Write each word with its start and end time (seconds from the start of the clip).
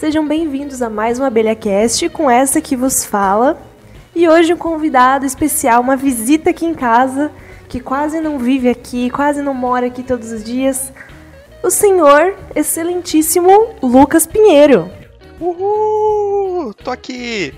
Sejam 0.00 0.26
bem-vindos 0.26 0.80
a 0.80 0.88
mais 0.88 1.20
um 1.20 1.24
Abelha 1.24 1.54
Cast 1.54 2.08
com 2.08 2.30
essa 2.30 2.58
que 2.58 2.74
vos 2.74 3.04
fala. 3.04 3.60
E 4.16 4.26
hoje 4.26 4.54
um 4.54 4.56
convidado 4.56 5.26
especial, 5.26 5.82
uma 5.82 5.94
visita 5.94 6.48
aqui 6.48 6.64
em 6.64 6.72
casa, 6.72 7.30
que 7.68 7.80
quase 7.80 8.18
não 8.18 8.38
vive 8.38 8.70
aqui, 8.70 9.10
quase 9.10 9.42
não 9.42 9.52
mora 9.52 9.88
aqui 9.88 10.02
todos 10.02 10.32
os 10.32 10.42
dias. 10.42 10.90
O 11.62 11.68
senhor 11.68 12.34
excelentíssimo 12.56 13.74
Lucas 13.82 14.26
Pinheiro. 14.26 14.90
Uhul! 15.38 16.72
Tô 16.82 16.92
aqui! 16.92 17.52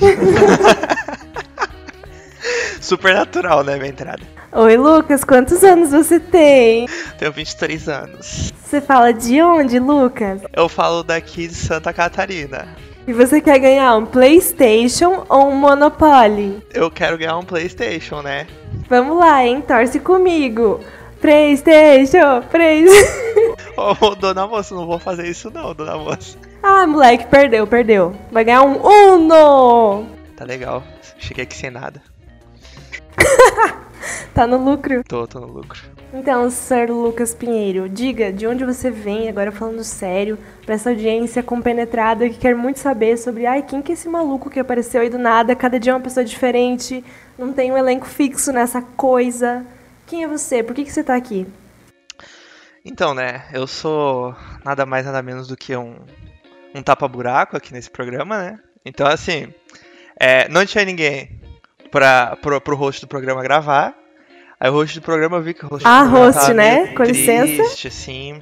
Super 2.80 3.12
natural, 3.12 3.62
né, 3.62 3.76
minha 3.76 3.90
entrada. 3.90 4.22
Oi, 4.50 4.78
Lucas, 4.78 5.24
quantos 5.24 5.62
anos 5.62 5.90
você 5.90 6.18
tem? 6.18 6.88
Tenho 7.18 7.30
23 7.32 7.86
anos. 7.86 8.50
Você 8.64 8.80
fala 8.80 9.12
de 9.12 9.42
onde, 9.42 9.78
Lucas? 9.78 10.40
Eu 10.54 10.70
falo 10.70 11.02
daqui 11.02 11.46
de 11.46 11.54
Santa 11.54 11.92
Catarina. 11.92 12.66
E 13.06 13.12
você 13.12 13.42
quer 13.42 13.58
ganhar 13.58 13.94
um 13.96 14.06
PlayStation 14.06 15.26
ou 15.28 15.50
um 15.50 15.54
Monopoly? 15.54 16.62
Eu 16.72 16.90
quero 16.90 17.18
ganhar 17.18 17.36
um 17.36 17.44
PlayStation, 17.44 18.22
né? 18.22 18.46
Vamos 18.88 19.18
lá, 19.18 19.44
hein? 19.44 19.60
Torce 19.60 20.00
comigo. 20.00 20.80
PlayStation, 21.20 22.42
PlayStation. 22.50 23.54
Ô, 23.76 23.96
oh, 24.00 24.14
dona 24.14 24.46
moça, 24.46 24.74
não 24.74 24.86
vou 24.86 24.98
fazer 24.98 25.28
isso 25.28 25.50
não, 25.50 25.74
dona 25.74 25.96
moça. 25.98 26.38
Ah, 26.62 26.86
moleque, 26.86 27.26
perdeu, 27.26 27.66
perdeu. 27.66 28.16
Vai 28.32 28.44
ganhar 28.44 28.62
um 28.62 28.80
Uno. 28.82 30.06
Tá 30.34 30.46
legal. 30.46 30.82
Cheguei 31.18 31.44
aqui 31.44 31.54
sem 31.54 31.70
nada. 31.70 32.00
tá 34.34 34.46
no 34.46 34.56
lucro? 34.56 35.02
Tô, 35.04 35.26
tô 35.26 35.40
no 35.40 35.46
lucro. 35.46 35.80
Então, 36.12 36.50
Sir 36.50 36.90
Lucas 36.90 37.34
Pinheiro, 37.34 37.88
diga 37.88 38.32
de 38.32 38.46
onde 38.46 38.64
você 38.64 38.90
vem, 38.90 39.28
agora 39.28 39.52
falando 39.52 39.84
sério, 39.84 40.38
pra 40.64 40.74
essa 40.74 40.90
audiência 40.90 41.42
compenetrada 41.42 42.28
que 42.28 42.38
quer 42.38 42.54
muito 42.54 42.78
saber 42.78 43.18
sobre, 43.18 43.44
ai, 43.44 43.62
quem 43.62 43.82
que 43.82 43.92
é 43.92 43.94
esse 43.94 44.08
maluco 44.08 44.48
que 44.48 44.58
apareceu 44.58 45.02
aí 45.02 45.10
do 45.10 45.18
nada, 45.18 45.54
cada 45.54 45.78
dia 45.78 45.92
é 45.92 45.94
uma 45.94 46.00
pessoa 46.00 46.24
diferente, 46.24 47.04
não 47.38 47.52
tem 47.52 47.70
um 47.70 47.76
elenco 47.76 48.06
fixo 48.06 48.52
nessa 48.52 48.80
coisa. 48.80 49.64
Quem 50.06 50.24
é 50.24 50.28
você? 50.28 50.62
Por 50.62 50.74
que, 50.74 50.84
que 50.84 50.92
você 50.92 51.04
tá 51.04 51.14
aqui? 51.14 51.46
Então, 52.82 53.12
né, 53.12 53.44
eu 53.52 53.66
sou 53.66 54.34
nada 54.64 54.86
mais 54.86 55.04
nada 55.04 55.22
menos 55.22 55.46
do 55.46 55.56
que 55.56 55.76
um, 55.76 55.96
um 56.74 56.82
tapa-buraco 56.82 57.54
aqui 57.54 57.72
nesse 57.74 57.90
programa, 57.90 58.38
né? 58.38 58.58
Então, 58.82 59.06
assim, 59.06 59.52
é, 60.18 60.48
não 60.48 60.64
tinha 60.64 60.86
ninguém 60.86 61.37
pra, 61.90 62.36
pro, 62.36 62.60
pro 62.60 62.76
host 62.76 63.00
do 63.00 63.08
programa 63.08 63.42
gravar. 63.42 63.94
Aí 64.60 64.70
o 64.70 64.72
host 64.72 64.98
do 64.98 65.04
programa 65.04 65.36
eu 65.36 65.42
vi 65.42 65.54
que 65.54 65.64
o 65.64 65.68
host 65.68 65.86
ah, 65.86 66.02
do 66.02 66.10
programa 66.10 66.26
host, 66.26 66.40
tava 66.40 66.54
né? 66.54 66.82
meio 66.82 66.94
Com 66.94 67.04
triste, 67.04 67.20
licença. 67.20 67.88
assim. 67.88 68.40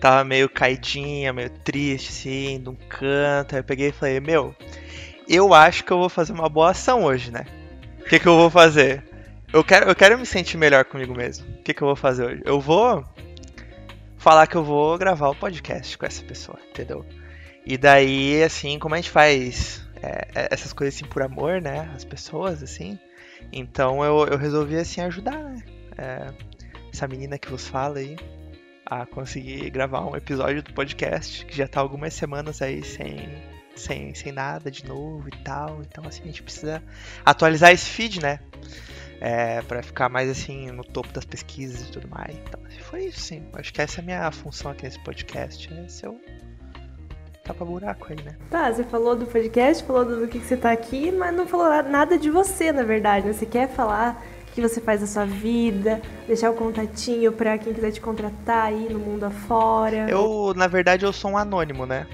Tava 0.00 0.24
meio 0.24 0.48
caidinha, 0.48 1.32
meio 1.32 1.50
triste, 1.50 2.08
assim, 2.08 2.60
de 2.62 2.70
um 2.70 2.74
canto. 2.74 3.54
Aí 3.54 3.60
eu 3.60 3.64
peguei 3.64 3.88
e 3.88 3.92
falei, 3.92 4.18
meu, 4.18 4.54
eu 5.28 5.52
acho 5.52 5.84
que 5.84 5.92
eu 5.92 5.98
vou 5.98 6.08
fazer 6.08 6.32
uma 6.32 6.48
boa 6.48 6.70
ação 6.70 7.04
hoje, 7.04 7.30
né? 7.30 7.44
O 8.00 8.04
que, 8.04 8.18
que 8.18 8.26
eu 8.26 8.36
vou 8.36 8.48
fazer? 8.48 9.04
Eu 9.52 9.62
quero, 9.62 9.88
eu 9.90 9.94
quero 9.94 10.18
me 10.18 10.24
sentir 10.24 10.56
melhor 10.56 10.84
comigo 10.86 11.14
mesmo. 11.14 11.46
O 11.46 11.62
que, 11.62 11.74
que 11.74 11.82
eu 11.82 11.86
vou 11.86 11.96
fazer 11.96 12.24
hoje? 12.24 12.42
Eu 12.46 12.58
vou 12.60 13.04
falar 14.16 14.46
que 14.46 14.56
eu 14.56 14.64
vou 14.64 14.96
gravar 14.96 15.28
o 15.28 15.34
podcast 15.34 15.98
com 15.98 16.06
essa 16.06 16.22
pessoa, 16.22 16.58
entendeu? 16.70 17.04
E 17.66 17.76
daí, 17.76 18.42
assim, 18.42 18.78
como 18.78 18.94
a 18.94 18.98
gente 18.98 19.10
faz 19.10 19.82
é, 20.02 20.48
essas 20.50 20.72
coisas 20.72 20.94
assim 20.94 21.04
por 21.04 21.22
amor, 21.22 21.60
né? 21.60 21.90
As 21.94 22.04
pessoas, 22.04 22.62
assim. 22.62 22.98
Então 23.52 24.04
eu, 24.04 24.26
eu 24.26 24.38
resolvi, 24.38 24.76
assim, 24.76 25.00
ajudar, 25.00 25.42
né? 25.42 25.62
É, 25.96 26.32
essa 26.92 27.06
menina 27.06 27.38
que 27.38 27.48
vos 27.48 27.66
fala 27.66 27.98
aí 27.98 28.16
a 28.84 29.06
conseguir 29.06 29.70
gravar 29.70 30.04
um 30.04 30.16
episódio 30.16 30.62
do 30.62 30.72
podcast, 30.72 31.46
que 31.46 31.56
já 31.56 31.68
tá 31.68 31.80
algumas 31.80 32.12
semanas 32.12 32.60
aí 32.60 32.82
sem, 32.82 33.40
sem, 33.76 34.12
sem 34.14 34.32
nada 34.32 34.70
de 34.70 34.84
novo 34.84 35.28
e 35.28 35.44
tal. 35.44 35.80
Então, 35.82 36.04
assim, 36.06 36.22
a 36.24 36.26
gente 36.26 36.42
precisa 36.42 36.82
atualizar 37.24 37.70
esse 37.70 37.88
feed, 37.88 38.20
né? 38.20 38.40
É, 39.20 39.60
para 39.62 39.82
ficar 39.82 40.08
mais 40.08 40.30
assim 40.30 40.70
no 40.70 40.82
topo 40.82 41.12
das 41.12 41.24
pesquisas 41.24 41.88
e 41.88 41.92
tudo 41.92 42.08
mais. 42.08 42.34
Então, 42.36 42.60
assim, 42.66 42.80
foi 42.80 43.04
isso, 43.04 43.20
sim. 43.20 43.46
Acho 43.52 43.72
que 43.72 43.80
essa 43.80 44.00
é 44.00 44.02
a 44.02 44.04
minha 44.04 44.30
função 44.32 44.70
aqui 44.72 44.84
nesse 44.84 44.98
podcast. 45.04 45.72
É 45.72 45.88
ser 45.88 46.08
o 46.08 46.18
tapa-buraco 47.44 48.06
aí, 48.10 48.16
né? 48.24 48.36
Tá, 48.50 48.72
você 48.72 48.84
falou 48.84 49.16
do 49.16 49.26
podcast, 49.26 49.82
falou 49.84 50.04
do 50.04 50.28
que, 50.28 50.38
que 50.38 50.44
você 50.46 50.56
tá 50.56 50.70
aqui, 50.72 51.10
mas 51.10 51.34
não 51.34 51.46
falou 51.46 51.66
nada 51.82 52.18
de 52.18 52.30
você, 52.30 52.72
na 52.72 52.82
verdade. 52.82 53.26
né? 53.26 53.32
Você 53.32 53.46
quer 53.46 53.68
falar 53.68 54.24
o 54.48 54.52
que 54.52 54.60
você 54.60 54.80
faz 54.80 55.00
da 55.00 55.06
sua 55.06 55.24
vida, 55.24 56.00
deixar 56.26 56.50
o 56.50 56.54
contatinho 56.54 57.32
pra 57.32 57.56
quem 57.58 57.72
quiser 57.72 57.92
te 57.92 58.00
contratar 58.00 58.66
aí 58.66 58.88
no 58.90 58.98
mundo 58.98 59.24
afora. 59.24 60.06
Eu, 60.10 60.52
na 60.56 60.66
verdade, 60.66 61.04
eu 61.04 61.12
sou 61.12 61.32
um 61.32 61.36
anônimo, 61.38 61.86
né? 61.86 62.06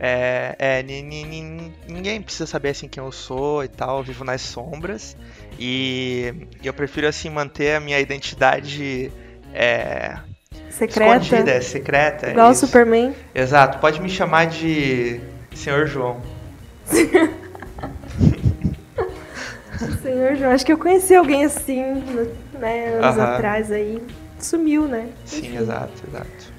É, 0.00 0.56
é, 0.58 0.82
ni- 0.82 1.02
ni- 1.02 1.24
ni- 1.24 1.72
ninguém 1.88 2.20
precisa 2.20 2.46
saber 2.46 2.70
assim 2.70 2.88
quem 2.88 3.02
eu 3.02 3.12
sou 3.12 3.62
e 3.62 3.68
tal, 3.68 3.98
eu 3.98 4.02
vivo 4.04 4.24
nas 4.24 4.40
sombras 4.42 5.16
e 5.58 6.34
eu 6.64 6.74
prefiro 6.74 7.06
assim 7.06 7.30
manter 7.30 7.76
a 7.76 7.80
minha 7.80 8.00
identidade 8.00 9.10
é, 9.54 10.18
Secreta. 10.78 11.16
escondida, 11.22 11.62
secreta. 11.62 12.30
Igual 12.30 12.52
isso. 12.52 12.66
Superman. 12.66 13.14
Exato, 13.34 13.78
pode 13.78 14.00
me 14.00 14.08
chamar 14.08 14.46
de 14.46 15.20
Senhor 15.54 15.86
João. 15.86 16.20
Senhor 20.02 20.36
João, 20.36 20.50
acho 20.50 20.66
que 20.66 20.72
eu 20.72 20.78
conheci 20.78 21.14
alguém 21.14 21.44
assim, 21.44 21.80
né, 22.58 22.94
anos 22.94 23.18
Aham. 23.18 23.34
atrás 23.34 23.70
aí. 23.70 24.02
Sumiu, 24.38 24.86
né? 24.86 25.08
Sim, 25.24 25.38
Enfim. 25.46 25.56
exato, 25.58 25.92
exato. 26.08 26.54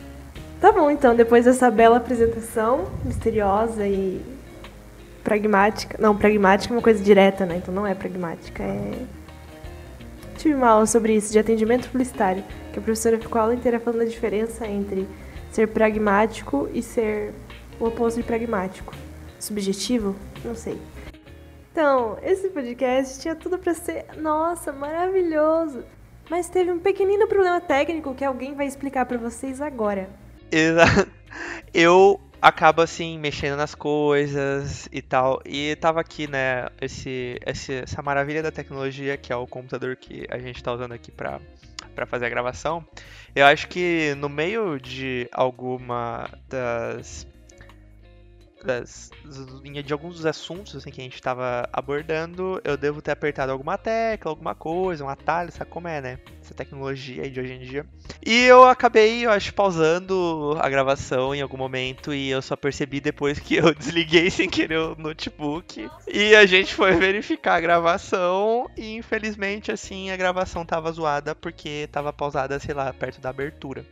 Tá 0.59 0.71
bom, 0.71 0.89
então, 0.89 1.15
depois 1.15 1.45
dessa 1.45 1.69
bela 1.69 1.97
apresentação, 1.97 2.85
misteriosa 3.03 3.85
e 3.85 4.21
pragmática. 5.23 5.97
Não, 5.99 6.15
pragmática 6.15 6.73
é 6.73 6.77
uma 6.77 6.81
coisa 6.81 7.03
direta, 7.03 7.45
né? 7.45 7.57
Então 7.57 7.73
não 7.73 7.85
é 7.85 7.93
pragmática, 7.93 8.63
é. 8.63 8.91
Tive 10.37 10.53
uma 10.55 10.69
aula 10.69 10.85
sobre 10.85 11.15
isso, 11.15 11.31
de 11.31 11.39
atendimento 11.39 11.89
publicitário, 11.89 12.43
que 12.71 12.79
a 12.79 12.81
professora 12.81 13.19
ficou 13.19 13.39
a 13.39 13.43
aula 13.43 13.55
inteira 13.55 13.79
falando 13.79 14.01
a 14.01 14.05
diferença 14.05 14.67
entre 14.67 15.07
ser 15.51 15.67
pragmático 15.67 16.69
e 16.73 16.81
ser 16.81 17.33
o 17.79 17.85
oposto 17.85 18.19
de 18.19 18.23
pragmático. 18.23 18.93
Subjetivo? 19.39 20.15
Não 20.43 20.55
sei. 20.55 20.79
Então, 21.71 22.17
esse 22.23 22.49
podcast 22.49 23.19
tinha 23.19 23.35
tudo 23.35 23.57
pra 23.57 23.73
ser, 23.73 24.05
nossa, 24.17 24.71
maravilhoso. 24.71 25.83
Mas 26.29 26.49
teve 26.49 26.71
um 26.71 26.79
pequenino 26.79 27.27
problema 27.27 27.61
técnico 27.61 28.15
que 28.15 28.23
alguém 28.23 28.55
vai 28.55 28.65
explicar 28.65 29.05
pra 29.05 29.17
vocês 29.17 29.61
agora. 29.61 30.09
Exato. 30.51 31.09
Eu 31.73 32.19
acabo 32.47 32.81
assim 32.81 33.17
mexendo 33.19 33.57
nas 33.57 33.75
coisas 33.75 34.87
e 34.91 35.01
tal. 35.01 35.41
E 35.45 35.75
tava 35.77 36.01
aqui, 36.01 36.27
né, 36.27 36.67
esse, 36.81 37.39
esse- 37.45 37.75
essa 37.83 38.01
maravilha 38.01 38.43
da 38.43 38.51
tecnologia 38.51 39.17
que 39.17 39.31
é 39.33 39.35
o 39.35 39.47
computador 39.47 39.95
que 39.95 40.25
a 40.29 40.37
gente 40.39 40.61
tá 40.63 40.73
usando 40.73 40.93
aqui 40.93 41.11
pra, 41.11 41.39
pra 41.95 42.05
fazer 42.05 42.25
a 42.25 42.29
gravação. 42.29 42.85
Eu 43.35 43.45
acho 43.45 43.67
que 43.67 44.13
no 44.17 44.29
meio 44.29 44.79
de 44.79 45.27
alguma 45.31 46.29
das. 46.49 47.27
Das, 48.65 49.11
de 49.83 49.93
alguns 49.93 50.15
dos 50.15 50.25
assuntos 50.25 50.75
assim, 50.75 50.89
que 50.89 50.99
a 50.99 51.03
gente 51.03 51.15
estava 51.15 51.69
abordando, 51.71 52.59
eu 52.63 52.75
devo 52.75 53.01
ter 53.01 53.11
apertado 53.11 53.51
alguma 53.51 53.77
tecla, 53.77 54.31
alguma 54.31 54.55
coisa, 54.55 55.03
um 55.03 55.09
atalho, 55.09 55.51
sabe 55.51 55.69
como 55.69 55.87
é, 55.87 56.01
né? 56.01 56.19
Essa 56.41 56.53
tecnologia 56.53 57.23
aí 57.23 57.29
de 57.29 57.39
hoje 57.39 57.53
em 57.53 57.59
dia. 57.59 57.85
E 58.25 58.45
eu 58.45 58.63
acabei, 58.65 59.25
eu 59.25 59.31
acho, 59.31 59.53
pausando 59.53 60.57
a 60.59 60.69
gravação 60.69 61.33
em 61.35 61.41
algum 61.41 61.57
momento 61.57 62.13
e 62.13 62.29
eu 62.29 62.41
só 62.41 62.55
percebi 62.55 62.99
depois 62.99 63.39
que 63.39 63.55
eu 63.55 63.73
desliguei 63.75 64.29
sem 64.29 64.49
querer 64.49 64.79
o 64.79 64.95
notebook. 64.95 65.89
E 66.07 66.35
a 66.35 66.45
gente 66.45 66.73
foi 66.73 66.93
verificar 66.93 67.55
a 67.55 67.61
gravação 67.61 68.69
e 68.75 68.95
infelizmente, 68.95 69.71
assim, 69.71 70.09
a 70.09 70.17
gravação 70.17 70.65
tava 70.65 70.91
zoada 70.91 71.35
porque 71.35 71.87
tava 71.91 72.11
pausada, 72.11 72.59
sei 72.59 72.73
lá, 72.73 72.91
perto 72.91 73.21
da 73.21 73.29
abertura. 73.29 73.85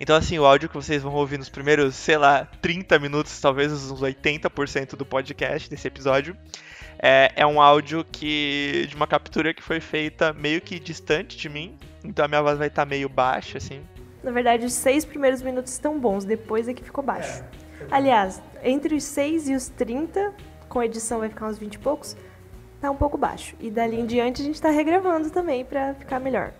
Então, 0.00 0.16
assim, 0.16 0.38
o 0.38 0.46
áudio 0.46 0.66
que 0.68 0.74
vocês 0.74 1.02
vão 1.02 1.12
ouvir 1.12 1.38
nos 1.38 1.50
primeiros, 1.50 1.94
sei 1.94 2.16
lá, 2.16 2.48
30 2.62 2.98
minutos, 2.98 3.38
talvez 3.38 3.70
uns 3.70 4.00
80% 4.00 4.96
do 4.96 5.04
podcast 5.04 5.68
desse 5.68 5.86
episódio, 5.86 6.34
é, 6.98 7.30
é 7.36 7.46
um 7.46 7.60
áudio 7.60 8.02
que 8.10 8.86
de 8.88 8.96
uma 8.96 9.06
captura 9.06 9.52
que 9.52 9.62
foi 9.62 9.78
feita 9.78 10.32
meio 10.32 10.62
que 10.62 10.80
distante 10.80 11.36
de 11.36 11.50
mim. 11.50 11.76
Então 12.02 12.24
a 12.24 12.28
minha 12.28 12.40
voz 12.40 12.56
vai 12.56 12.68
estar 12.68 12.86
meio 12.86 13.10
baixa, 13.10 13.58
assim. 13.58 13.82
Na 14.24 14.30
verdade, 14.30 14.64
os 14.64 14.72
seis 14.72 15.04
primeiros 15.04 15.42
minutos 15.42 15.72
estão 15.72 16.00
bons, 16.00 16.24
depois 16.24 16.66
é 16.66 16.72
que 16.72 16.82
ficou 16.82 17.04
baixo. 17.04 17.44
Aliás, 17.90 18.42
entre 18.62 18.94
os 18.94 19.04
6 19.04 19.48
e 19.48 19.54
os 19.54 19.68
30, 19.68 20.34
com 20.68 20.82
edição 20.82 21.20
vai 21.20 21.28
ficar 21.28 21.46
uns 21.46 21.58
20 21.58 21.74
e 21.74 21.78
poucos, 21.78 22.16
tá 22.80 22.90
um 22.90 22.96
pouco 22.96 23.16
baixo. 23.16 23.54
E 23.60 23.70
dali 23.70 23.98
em 23.98 24.06
diante 24.06 24.42
a 24.42 24.44
gente 24.44 24.60
tá 24.60 24.70
regravando 24.70 25.30
também 25.30 25.64
pra 25.64 25.94
ficar 25.94 26.20
melhor. 26.20 26.52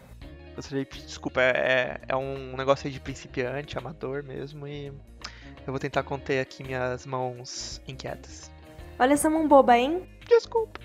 Desculpa, 1.07 1.41
é, 1.41 2.01
é 2.09 2.17
um 2.17 2.57
negócio 2.57 2.87
aí 2.87 2.93
de 2.93 3.01
principiante, 3.01 3.79
amador 3.79 4.23
mesmo, 4.23 4.67
e 4.67 4.87
eu 4.87 5.73
vou 5.73 5.79
tentar 5.79 6.03
conter 6.03 6.41
aqui 6.41 6.63
minhas 6.63 7.07
mãos 7.07 7.81
inquietas. 7.87 8.51
Olha 8.99 9.15
essa 9.15 9.31
mão 9.31 9.49
boba, 9.49 9.79
hein? 9.79 10.03
Desculpa. 10.29 10.81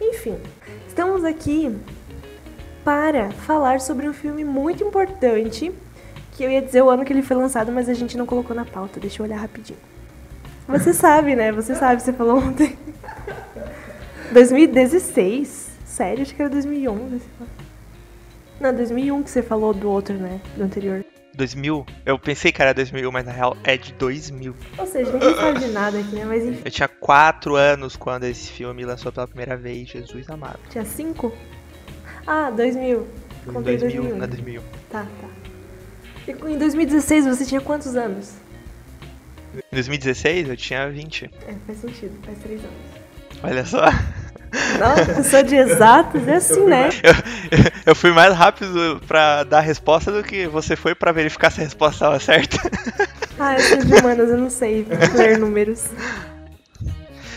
Enfim, 0.00 0.38
estamos 0.88 1.24
aqui 1.24 1.78
para 2.84 3.30
falar 3.30 3.80
sobre 3.80 4.08
um 4.08 4.12
filme 4.12 4.44
muito 4.44 4.82
importante, 4.82 5.72
que 6.32 6.42
eu 6.42 6.50
ia 6.50 6.62
dizer 6.62 6.82
o 6.82 6.90
ano 6.90 7.04
que 7.04 7.12
ele 7.12 7.22
foi 7.22 7.36
lançado, 7.36 7.70
mas 7.70 7.88
a 7.88 7.94
gente 7.94 8.16
não 8.16 8.26
colocou 8.26 8.56
na 8.56 8.64
pauta. 8.64 8.98
Deixa 8.98 9.22
eu 9.22 9.26
olhar 9.26 9.38
rapidinho. 9.38 9.78
Você 10.66 10.92
sabe, 10.94 11.36
né? 11.36 11.52
Você 11.52 11.74
sabe, 11.74 12.02
você 12.02 12.12
falou 12.12 12.38
ontem. 12.38 12.76
2016? 14.32 15.70
Sério? 15.84 16.22
Acho 16.22 16.34
que 16.34 16.42
era 16.42 16.50
2011. 16.50 17.20
Não, 18.62 18.72
2001 18.72 19.24
que 19.24 19.30
você 19.30 19.42
falou 19.42 19.74
do 19.74 19.90
outro, 19.90 20.14
né? 20.14 20.40
Do 20.56 20.62
anterior. 20.62 21.04
2000? 21.34 21.84
Eu 22.06 22.16
pensei 22.16 22.52
que 22.52 22.62
era 22.62 22.72
2000, 22.72 23.10
mas 23.10 23.26
na 23.26 23.32
real 23.32 23.56
é 23.64 23.76
de 23.76 23.92
2000. 23.94 24.54
Ou 24.78 24.86
seja, 24.86 25.12
ninguém 25.12 25.34
sabe 25.34 25.58
de 25.58 25.66
nada 25.66 25.98
aqui, 25.98 26.14
né? 26.14 26.24
Mas 26.24 26.44
enfim. 26.44 26.62
Eu 26.64 26.70
tinha 26.70 26.86
4 26.86 27.56
anos 27.56 27.96
quando 27.96 28.22
esse 28.22 28.52
filme 28.52 28.84
lançou 28.84 29.10
pela 29.10 29.26
primeira 29.26 29.56
vez, 29.56 29.88
Jesus 29.88 30.30
amado. 30.30 30.60
Tinha 30.70 30.84
5? 30.84 31.32
Ah, 32.24 32.50
2000. 32.50 33.04
Contei 33.46 33.76
2000, 33.76 34.02
2001. 34.02 34.16
na 34.16 34.26
2000. 34.26 34.62
Tá, 34.88 35.06
tá. 35.20 35.28
E 36.28 36.52
em 36.52 36.56
2016 36.56 37.26
você 37.26 37.44
tinha 37.44 37.60
quantos 37.60 37.96
anos? 37.96 38.34
Em 39.56 39.60
2016 39.72 40.50
eu 40.50 40.56
tinha 40.56 40.88
20. 40.88 41.24
É, 41.48 41.54
faz 41.66 41.78
sentido, 41.78 42.16
faz 42.24 42.38
3 42.38 42.60
anos. 42.60 42.76
Olha 43.42 43.66
só. 43.66 43.86
Nossa, 44.78 45.12
eu 45.18 45.24
sou 45.24 45.42
de 45.42 45.56
exatos, 45.56 46.26
é 46.28 46.34
assim, 46.36 46.64
né? 46.66 46.88
Eu 47.84 47.94
fui 47.96 48.12
mais 48.12 48.32
rápido 48.34 49.00
pra 49.08 49.42
dar 49.44 49.58
a 49.58 49.60
resposta 49.62 50.12
do 50.12 50.22
que 50.22 50.46
você 50.46 50.76
foi 50.76 50.94
pra 50.94 51.10
verificar 51.10 51.50
se 51.50 51.60
a 51.60 51.64
resposta 51.64 51.94
estava 51.96 52.18
certa. 52.20 52.56
Ah, 53.38 53.54
eu 53.54 53.60
sou 53.60 53.78
de 53.78 53.94
humanas, 53.94 54.28
eu 54.30 54.36
não 54.36 54.50
sei 54.50 54.86
ler 55.16 55.38
números. 55.38 55.86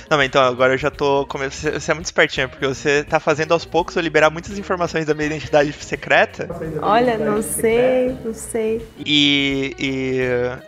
Não, 0.07 0.17
mas 0.17 0.27
então 0.27 0.43
agora 0.43 0.73
eu 0.73 0.77
já 0.77 0.91
tô. 0.91 1.25
come- 1.25 1.49
Você 1.49 1.89
é 1.89 1.93
muito 1.95 2.05
espertinha, 2.05 2.47
porque 2.47 2.67
você 2.67 3.03
tá 3.03 3.19
fazendo 3.19 3.53
aos 3.53 3.65
poucos 3.65 3.95
eu 3.95 4.03
liberar 4.03 4.29
muitas 4.29 4.55
informações 4.59 5.05
da 5.05 5.15
minha 5.15 5.25
identidade 5.27 5.71
secreta. 5.73 6.47
Olha, 6.81 7.17
não 7.17 7.41
sei, 7.41 8.15
não 8.23 8.33
sei. 8.35 8.85
E, 9.03 9.73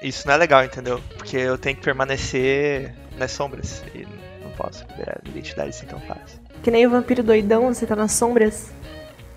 e 0.02 0.08
isso 0.08 0.26
não 0.26 0.34
é 0.34 0.38
legal, 0.38 0.64
entendeu? 0.64 1.00
Porque 1.18 1.38
eu 1.38 1.58
tenho 1.58 1.76
que 1.76 1.84
permanecer 1.84 2.96
nas 3.16 3.32
sombras. 3.32 3.84
E 3.94 4.08
posso 4.58 4.86
liberar 4.90 5.22
identidade 5.26 5.70
assim 5.70 5.86
tão 5.86 6.00
fácil. 6.02 6.40
Que 6.64 6.72
nem 6.72 6.86
o 6.86 6.90
vampiro 6.90 7.24
doidão, 7.24 7.74
você 7.74 7.86
tá 7.86 7.96
nas 7.96 8.12
sombras. 8.12 8.72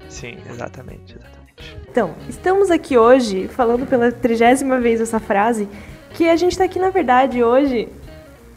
Sim, 0.08 0.38
exatamente, 0.49 1.14
exatamente. 1.14 1.40
Então, 1.88 2.14
estamos 2.28 2.70
aqui 2.70 2.96
hoje 2.96 3.46
falando 3.49 3.87
pela 3.87 4.11
trigésima 4.11 4.81
vez 4.81 5.00
essa 5.00 5.20
frase, 5.20 5.69
que 6.14 6.28
a 6.28 6.37
gente 6.37 6.56
tá 6.56 6.64
aqui, 6.64 6.78
na 6.78 6.90
verdade, 6.90 7.43
hoje. 7.43 7.88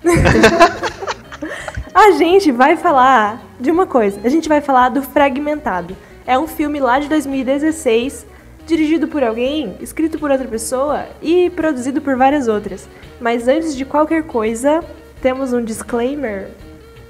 a 1.94 2.12
gente 2.12 2.52
vai 2.52 2.76
falar 2.76 3.44
de 3.60 3.70
uma 3.70 3.86
coisa. 3.86 4.20
A 4.24 4.30
gente 4.30 4.48
vai 4.50 4.62
falar 4.62 4.90
do 4.90 5.02
Fragmentado. 5.02 5.96
É 6.26 6.40
um 6.40 6.48
filme 6.48 6.80
lá 6.80 7.00
de 7.00 7.10
2016, 7.10 8.26
dirigido 8.66 9.08
por 9.08 9.24
alguém, 9.24 9.76
escrito 9.82 10.18
por 10.18 10.32
outra 10.32 10.48
pessoa 10.48 11.06
e 11.22 11.50
produzido 11.50 12.02
por 12.02 12.16
várias 12.16 12.48
outras. 12.48 12.88
Mas 13.20 13.48
antes 13.48 13.76
de 13.76 13.84
qualquer 13.86 14.24
coisa, 14.24 14.84
temos 15.24 15.54
um 15.54 15.64
disclaimer 15.64 16.50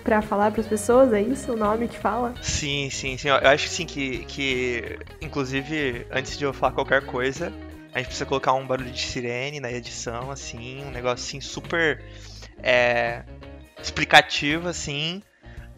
pra 0.04 0.22
falar 0.22 0.52
pras 0.52 0.68
pessoas, 0.68 1.12
é 1.12 1.20
isso 1.20 1.52
o 1.54 1.58
nome 1.58 1.88
que 1.88 1.98
fala? 1.98 2.36
Sim, 2.44 2.88
sim, 2.92 3.18
sim. 3.18 3.28
Eu 3.28 3.38
acho 3.38 3.64
que 3.68 3.74
sim, 3.74 3.86
que, 3.88 4.20
que 4.26 5.00
inclusive, 5.20 6.06
antes 6.12 6.38
de 6.38 6.44
eu 6.44 6.54
falar 6.54 6.74
qualquer 6.74 7.04
coisa, 7.08 7.52
a 7.92 7.98
gente 7.98 8.08
precisa 8.08 8.28
colocar 8.28 8.54
um 8.54 8.68
barulho 8.68 8.92
de 8.92 9.02
sirene 9.02 9.60
na 9.60 9.72
edição, 9.72 10.30
assim, 10.30 10.86
um 10.86 10.92
negócio 10.92 11.26
assim 11.26 11.42
super 11.42 12.04
é, 12.62 13.24
explicativo, 13.82 14.68
assim, 14.68 15.24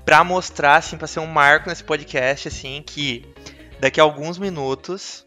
pra 0.03 0.21
mostrar, 0.21 0.75
assim, 0.75 0.97
pra 0.97 1.07
ser 1.07 1.21
um 1.21 1.27
marco 1.27 1.69
nesse 1.69 1.85
podcast, 1.85 2.49
assim, 2.49 2.83
que 2.85 3.33
daqui 3.79 4.01
a 4.01 4.03
alguns 4.03 4.37
minutos, 4.37 5.25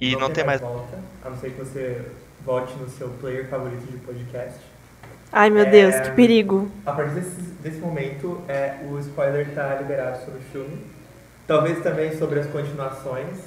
e 0.00 0.14
não, 0.14 0.30
tem 0.30 0.44
mais. 0.44 0.60
volta, 0.60 1.02
a 1.24 1.30
não 1.30 1.36
ser 1.36 1.50
que 1.50 1.58
você 1.58 2.12
volte 2.44 2.74
no 2.78 2.88
seu 2.88 3.08
player 3.20 3.48
favorito 3.48 3.90
de 3.90 3.98
podcast. 3.98 4.73
Ai 5.34 5.50
meu 5.50 5.64
É. 5.64 5.70
Deus, 5.70 5.98
que 6.00 6.10
perigo. 6.12 6.70
A 6.86 6.92
partir 6.92 7.14
desse, 7.16 7.40
desse 7.60 7.78
momento, 7.80 8.40
é, 8.48 8.74
o 8.88 8.98
spoiler 9.00 9.48
está 9.48 9.74
liberado 9.74 10.24
sobre 10.24 10.38
o 10.38 10.42
filme. 10.52 10.78
Talvez 11.46 11.82
também 11.82 12.16
sobre 12.16 12.38
as 12.40 12.46
continuações. 12.46 13.38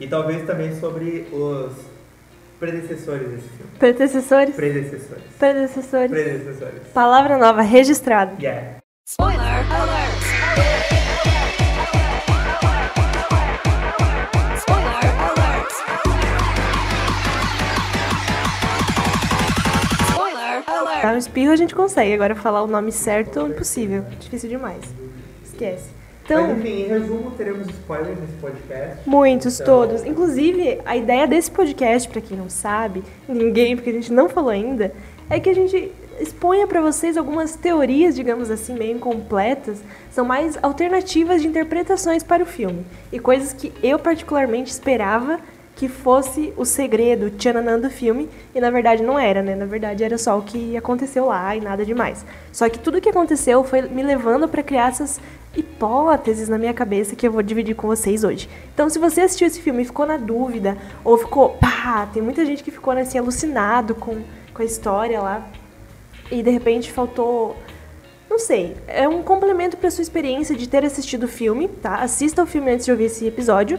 E 0.00 0.08
talvez 0.08 0.44
também 0.46 0.74
sobre 0.80 1.28
os 1.32 1.72
predecessores 2.58 3.28
desse 3.30 3.48
filme. 3.48 3.70
Predecessores? 3.78 4.54
Predecessores. 4.56 5.24
Predecessores. 5.38 6.10
Predecessores. 6.10 6.82
Palavra 6.92 7.36
nova, 7.38 7.62
registrado. 7.62 8.32
Yeah. 8.42 8.78
Spoiler 9.06 9.38
alert! 9.70 10.03
Dar 21.04 21.12
um 21.12 21.18
espirro 21.18 21.52
a 21.52 21.56
gente 21.56 21.74
consegue, 21.74 22.14
agora 22.14 22.34
falar 22.34 22.62
o 22.62 22.66
nome 22.66 22.90
certo 22.90 23.40
é 23.40 23.42
impossível. 23.42 24.06
Difícil 24.18 24.48
demais. 24.48 24.80
Esquece. 25.44 25.90
Mas 25.90 26.24
Então, 26.24 26.56
enfim, 26.56 26.84
em 26.84 26.88
resumo, 26.88 27.30
teremos 27.32 27.68
spoilers 27.68 28.18
nesse 28.18 28.32
podcast. 28.40 28.96
muitos, 29.04 29.60
Então, 29.60 29.66
todos. 29.66 30.02
Inclusive, 30.02 30.80
a 30.82 30.96
ideia 30.96 31.26
desse 31.26 31.50
podcast, 31.50 32.08
pra 32.08 32.22
quem 32.22 32.38
não 32.38 32.48
sabe, 32.48 33.04
ninguém, 33.28 33.76
porque 33.76 33.90
a 33.90 33.92
gente 33.92 34.10
não 34.10 34.30
falou 34.30 34.48
ainda, 34.48 34.94
é 35.28 35.38
que 35.38 35.50
a 35.50 35.54
gente 35.54 35.92
exponha 36.18 36.66
pra 36.66 36.80
vocês 36.80 37.18
algumas 37.18 37.54
teorias, 37.54 38.14
digamos 38.14 38.50
assim, 38.50 38.72
meio 38.72 38.96
incompletas, 38.96 39.82
são 40.10 40.24
mais 40.24 40.56
alternativas 40.62 41.42
de 41.42 41.48
interpretações 41.48 42.22
para 42.22 42.42
o 42.42 42.46
filme. 42.46 42.82
E 43.12 43.18
coisas 43.18 43.52
que 43.52 43.70
eu 43.82 43.98
particularmente 43.98 44.70
esperava 44.70 45.38
que 45.76 45.88
fosse 45.88 46.52
o 46.56 46.64
segredo, 46.64 47.26
o 47.26 47.30
tchananã 47.30 47.78
do 47.78 47.90
filme, 47.90 48.28
e 48.54 48.60
na 48.60 48.70
verdade 48.70 49.02
não 49.02 49.18
era, 49.18 49.42
né? 49.42 49.54
Na 49.54 49.66
verdade 49.66 50.04
era 50.04 50.16
só 50.16 50.38
o 50.38 50.42
que 50.42 50.76
aconteceu 50.76 51.26
lá 51.26 51.56
e 51.56 51.60
nada 51.60 51.84
demais. 51.84 52.24
Só 52.52 52.68
que 52.68 52.78
tudo 52.78 53.00
que 53.00 53.08
aconteceu 53.08 53.64
foi 53.64 53.82
me 53.82 54.02
levando 54.02 54.48
para 54.48 54.62
criar 54.62 54.88
essas 54.88 55.20
hipóteses 55.56 56.48
na 56.48 56.58
minha 56.58 56.72
cabeça 56.72 57.16
que 57.16 57.26
eu 57.26 57.32
vou 57.32 57.42
dividir 57.42 57.74
com 57.74 57.88
vocês 57.88 58.22
hoje. 58.22 58.48
Então, 58.72 58.88
se 58.88 58.98
você 58.98 59.22
assistiu 59.22 59.46
esse 59.46 59.60
filme 59.60 59.82
e 59.82 59.84
ficou 59.84 60.06
na 60.06 60.16
dúvida, 60.16 60.76
ou 61.02 61.18
ficou, 61.18 61.50
pá, 61.50 62.08
tem 62.12 62.22
muita 62.22 62.44
gente 62.44 62.62
que 62.62 62.70
ficou 62.70 62.94
né, 62.94 63.02
assim, 63.02 63.18
alucinado 63.18 63.94
com, 63.94 64.22
com 64.52 64.62
a 64.62 64.64
história 64.64 65.20
lá, 65.20 65.48
e 66.30 66.42
de 66.42 66.50
repente 66.50 66.90
faltou 66.90 67.56
não 68.28 68.38
sei, 68.38 68.76
é 68.88 69.06
um 69.06 69.22
complemento 69.22 69.76
para 69.76 69.88
sua 69.92 70.02
experiência 70.02 70.56
de 70.56 70.68
ter 70.68 70.84
assistido 70.84 71.22
o 71.22 71.28
filme, 71.28 71.68
tá? 71.68 71.96
Assista 71.96 72.42
o 72.42 72.46
filme 72.46 72.72
antes 72.72 72.84
de 72.84 72.90
ouvir 72.90 73.04
esse 73.04 73.24
episódio. 73.24 73.78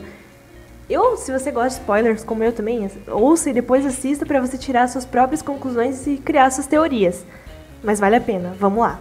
Eu, 0.87 1.17
se 1.17 1.31
você 1.31 1.49
gosta 1.49 1.69
de 1.69 1.75
spoilers, 1.81 2.23
como 2.23 2.43
eu 2.43 2.53
também, 2.53 2.87
ouça 3.07 3.49
e 3.49 3.53
depois 3.53 3.85
assista 3.85 4.25
para 4.25 4.39
você 4.39 4.55
tirar 4.57 4.87
suas 4.87 5.03
próprias 5.03 5.41
conclusões 5.41 6.05
e 6.05 6.17
criar 6.17 6.51
suas 6.51 6.67
teorias. 6.67 7.25
Mas 7.83 7.99
vale 7.99 8.15
a 8.15 8.21
pena, 8.21 8.55
vamos 8.59 8.79
lá. 8.79 8.99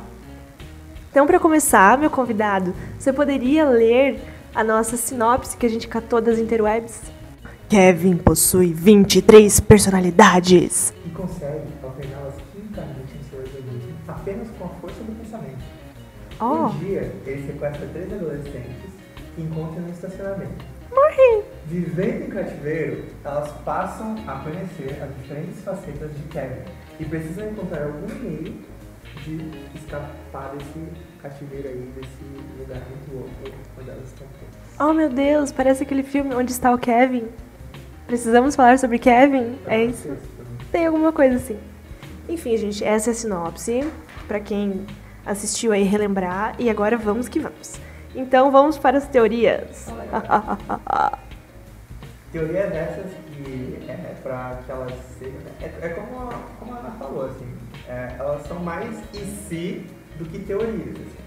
Então, 1.11 1.27
para 1.27 1.39
começar, 1.39 1.99
meu 1.99 2.11
convidado, 2.11 2.75
você 2.99 3.13
poderia 3.13 3.67
ler 3.67 4.19
a 4.55 4.65
nossa 4.65 4.97
sinopse 4.97 5.57
que 5.57 5.67
a 5.67 5.69
gente 5.69 5.87
catou 5.87 6.21
das 6.21 6.39
interwebs? 6.39 7.03
Kevin 7.69 8.17
possui 8.17 8.73
23 8.73 9.61
personalidades. 9.61 10.93
E 11.05 11.11
consegue 11.11 11.69
alterná-las 11.83 12.35
quimicamente 12.53 13.15
em 13.21 13.31
seu 13.31 13.39
organismo 13.41 13.95
apenas 14.09 14.49
com 14.59 14.65
a 14.65 14.69
força 14.81 15.03
do 15.03 15.13
pensamento. 15.21 15.59
Oh, 16.41 16.69
Um 16.69 16.79
dia, 16.79 17.15
ele 17.27 17.47
sequestra 17.47 17.87
três 17.93 18.13
adolescentes 18.13 18.91
e 19.37 19.43
encontra 19.43 19.81
no 19.81 19.91
estacionamento. 19.91 20.74
Morri. 20.95 21.45
Vivendo 21.67 22.25
em 22.25 22.29
cativeiro, 22.29 23.05
elas 23.25 23.51
passam 23.65 24.17
a 24.27 24.39
conhecer 24.41 25.03
as 25.03 25.15
diferentes 25.17 25.61
facetas 25.63 26.11
de 26.15 26.23
Kevin 26.25 26.63
e 27.01 27.05
precisam 27.05 27.51
encontrar 27.51 27.85
algum 27.85 28.15
meio 28.23 28.55
de 29.25 29.51
escapar 29.75 30.55
desse 30.57 30.87
cativeiro 31.23 31.69
aí, 31.69 31.93
desse 31.97 32.59
lugar 32.59 32.83
muito 32.89 33.15
louco 33.15 33.31
onde 33.79 33.91
elas 33.91 34.05
estão 34.05 34.27
presas. 34.29 34.79
Oh 34.79 34.93
meu 34.93 35.09
Deus, 35.09 35.53
parece 35.53 35.83
aquele 35.83 36.03
filme 36.03 36.35
onde 36.35 36.53
está 36.53 36.73
o 36.73 36.79
Kevin. 36.79 37.25
Precisamos 38.07 38.55
falar 38.55 38.79
sobre 38.79 38.99
Kevin? 38.99 39.59
É 39.67 39.85
isso? 39.85 40.17
Tem 40.71 40.87
alguma 40.87 41.13
coisa 41.13 41.37
assim. 41.37 41.59
Enfim, 42.29 42.57
gente, 42.57 42.85
essa 42.85 43.11
é 43.11 43.13
a 43.13 43.15
sinopse. 43.15 43.85
Pra 44.29 44.41
quem 44.41 44.87
assistiu 45.25 45.73
aí 45.73 45.83
relembrar. 45.85 46.55
E 46.59 46.69
agora 46.69 46.97
vamos 46.97 47.29
que 47.29 47.41
vamos. 47.41 47.79
Então 48.15 48.51
vamos 48.51 48.79
para 48.79 48.99
as 48.99 49.07
teorias. 49.09 49.89
Teoria 52.33 52.67
dessas 52.67 53.13
que 53.33 53.79
é 53.89 54.15
pra 54.23 54.59
que 54.65 54.71
elas 54.73 54.93
sejam. 55.19 55.39
É, 55.61 55.67
é 55.87 55.89
como, 55.91 56.29
a, 56.29 56.35
como 56.59 56.75
a 56.75 56.79
Ana 56.79 56.91
falou, 56.99 57.27
assim. 57.27 57.47
é, 57.89 58.15
elas 58.19 58.43
são 58.47 58.59
mais 58.59 58.91
e 59.13 59.19
se 59.19 59.87
do 60.19 60.25
que 60.25 60.41
teorias. 60.41 60.97
Assim. 60.97 61.25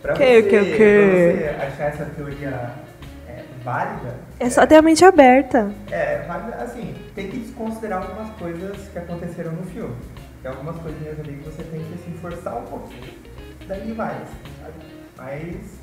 Pra, 0.00 0.14
Que, 0.14 0.42
você, 0.42 0.42
que, 0.42 0.64
que? 0.76 0.76
pra 0.76 1.58
você 1.58 1.66
achar 1.66 1.84
essa 1.88 2.04
teoria 2.06 2.70
é, 3.28 3.42
válida, 3.64 4.14
é 4.40 4.48
só 4.48 4.66
ter 4.66 4.76
a 4.76 4.82
mente 4.82 5.04
aberta. 5.04 5.70
é, 5.90 6.18
válida, 6.26 6.56
assim, 6.62 6.94
tem 7.14 7.28
que 7.28 7.38
desconsiderar 7.38 8.02
algumas 8.02 8.30
coisas 8.38 8.88
que 8.88 8.98
aconteceram 8.98 9.52
no 9.52 9.64
filme. 9.64 9.96
Tem 10.42 10.50
algumas 10.50 10.76
coisinhas 10.76 11.18
ali 11.20 11.34
que 11.36 11.44
você 11.50 11.62
tem 11.64 11.80
que 11.80 11.98
se 11.98 12.10
forçar 12.20 12.56
um 12.56 12.64
pouquinho, 12.64 13.12
daí 13.66 13.92
vai, 13.92 14.14
assim? 14.14 14.72
Mas 15.16 15.77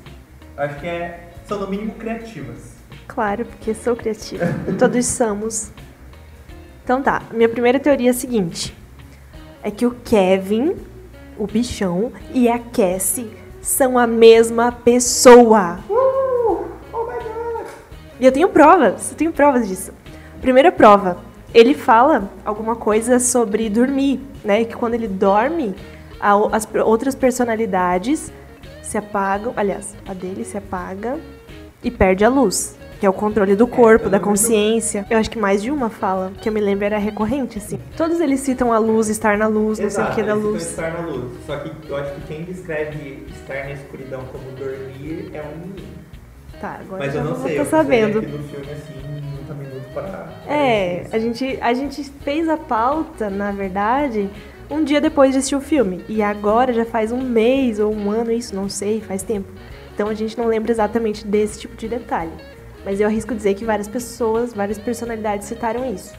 acho 0.56 0.80
que 0.80 0.86
é, 0.86 1.30
são 1.46 1.60
no 1.60 1.68
mínimo 1.68 1.92
criativas. 1.94 2.76
Claro, 3.06 3.44
porque 3.44 3.74
sou 3.74 3.96
criativa. 3.96 4.46
Todos 4.78 5.06
somos. 5.06 5.70
Então 6.82 7.02
tá, 7.02 7.22
minha 7.32 7.48
primeira 7.48 7.78
teoria 7.78 8.08
é 8.08 8.12
a 8.12 8.14
seguinte. 8.14 8.76
É 9.62 9.70
que 9.70 9.86
o 9.86 9.90
Kevin 10.04 10.76
o 11.38 11.46
bichão 11.46 12.12
e 12.32 12.48
a 12.48 12.58
Cassie 12.58 13.30
são 13.60 13.98
a 13.98 14.06
mesma 14.06 14.72
pessoa. 14.72 15.80
Uh! 15.88 16.64
Oh 16.92 17.04
my 17.04 17.18
god! 17.18 17.66
E 18.18 18.24
eu 18.24 18.32
tenho 18.32 18.48
provas, 18.48 19.10
eu 19.10 19.16
tenho 19.16 19.32
provas 19.32 19.68
disso. 19.68 19.92
Primeira 20.40 20.70
prova, 20.70 21.18
ele 21.52 21.74
fala 21.74 22.30
alguma 22.44 22.76
coisa 22.76 23.18
sobre 23.18 23.68
dormir, 23.68 24.20
né? 24.44 24.64
Que 24.64 24.76
quando 24.76 24.94
ele 24.94 25.08
dorme, 25.08 25.74
as 26.20 26.68
outras 26.84 27.14
personalidades 27.14 28.32
se 28.86 28.96
apagam, 28.96 29.52
aliás, 29.56 29.94
a 30.06 30.14
dele 30.14 30.44
se 30.44 30.56
apaga 30.56 31.18
e 31.82 31.90
perde 31.90 32.24
a 32.24 32.28
luz, 32.28 32.76
que 33.00 33.04
é 33.06 33.10
o 33.10 33.12
controle 33.12 33.54
do 33.56 33.66
corpo, 33.66 34.06
eu 34.06 34.10
da 34.10 34.18
do- 34.18 34.24
consciência. 34.24 35.04
Eu 35.10 35.18
acho 35.18 35.30
que 35.30 35.38
mais 35.38 35.62
de 35.62 35.70
uma 35.70 35.90
fala, 35.90 36.32
que 36.40 36.48
eu 36.48 36.52
me 36.52 36.60
lembro 36.60 36.84
era 36.84 36.96
recorrente, 36.98 37.58
assim. 37.58 37.78
Todos 37.96 38.20
eles 38.20 38.40
citam 38.40 38.72
a 38.72 38.78
luz, 38.78 39.08
estar 39.08 39.36
na 39.36 39.46
luz, 39.48 39.78
não 39.78 39.90
sei 39.90 40.04
o 40.04 40.10
que 40.10 40.22
da 40.22 40.34
luz. 40.34 40.62
estar 40.62 40.92
na 40.92 41.00
luz. 41.06 41.32
Só 41.46 41.56
que 41.58 41.72
eu 41.88 41.96
acho 41.96 42.14
que 42.14 42.20
quem 42.28 42.44
descreve 42.44 43.26
estar 43.30 43.64
na 43.64 43.72
escuridão 43.72 44.22
como 44.32 44.44
dormir 44.56 45.30
é 45.34 45.42
um 45.42 45.58
menino. 45.58 45.96
Tá, 46.60 46.78
agora 46.80 47.04
Mas 47.04 47.14
eu 47.14 47.22
não 47.24 47.34
sei, 47.42 47.54
tô 47.54 47.62
eu 47.62 47.66
sabendo. 47.66 48.22
no 48.22 48.38
filme, 48.44 48.66
assim, 48.72 48.94
minuto 48.94 49.50
a 49.50 49.54
minuto 49.54 49.84
para... 49.92 50.28
É, 50.48 51.06
a 51.12 51.18
gente, 51.18 51.58
a 51.60 51.74
gente 51.74 52.02
fez 52.24 52.48
a 52.48 52.56
pauta, 52.56 53.28
na 53.28 53.52
verdade, 53.52 54.30
um 54.70 54.82
dia 54.82 55.00
depois 55.00 55.32
de 55.32 55.38
assistir 55.38 55.56
o 55.56 55.60
filme. 55.60 56.04
E 56.08 56.22
agora 56.22 56.72
já 56.72 56.84
faz 56.84 57.12
um 57.12 57.20
mês 57.20 57.78
ou 57.78 57.92
um 57.92 58.10
ano, 58.10 58.32
isso, 58.32 58.54
não 58.54 58.68
sei, 58.68 59.00
faz 59.00 59.22
tempo. 59.22 59.48
Então 59.94 60.08
a 60.08 60.14
gente 60.14 60.36
não 60.36 60.46
lembra 60.46 60.70
exatamente 60.70 61.26
desse 61.26 61.60
tipo 61.60 61.76
de 61.76 61.88
detalhe. 61.88 62.32
Mas 62.84 63.00
eu 63.00 63.06
arrisco 63.06 63.34
dizer 63.34 63.54
que 63.54 63.64
várias 63.64 63.88
pessoas, 63.88 64.52
várias 64.52 64.78
personalidades 64.78 65.48
citaram 65.48 65.92
isso. 65.92 66.14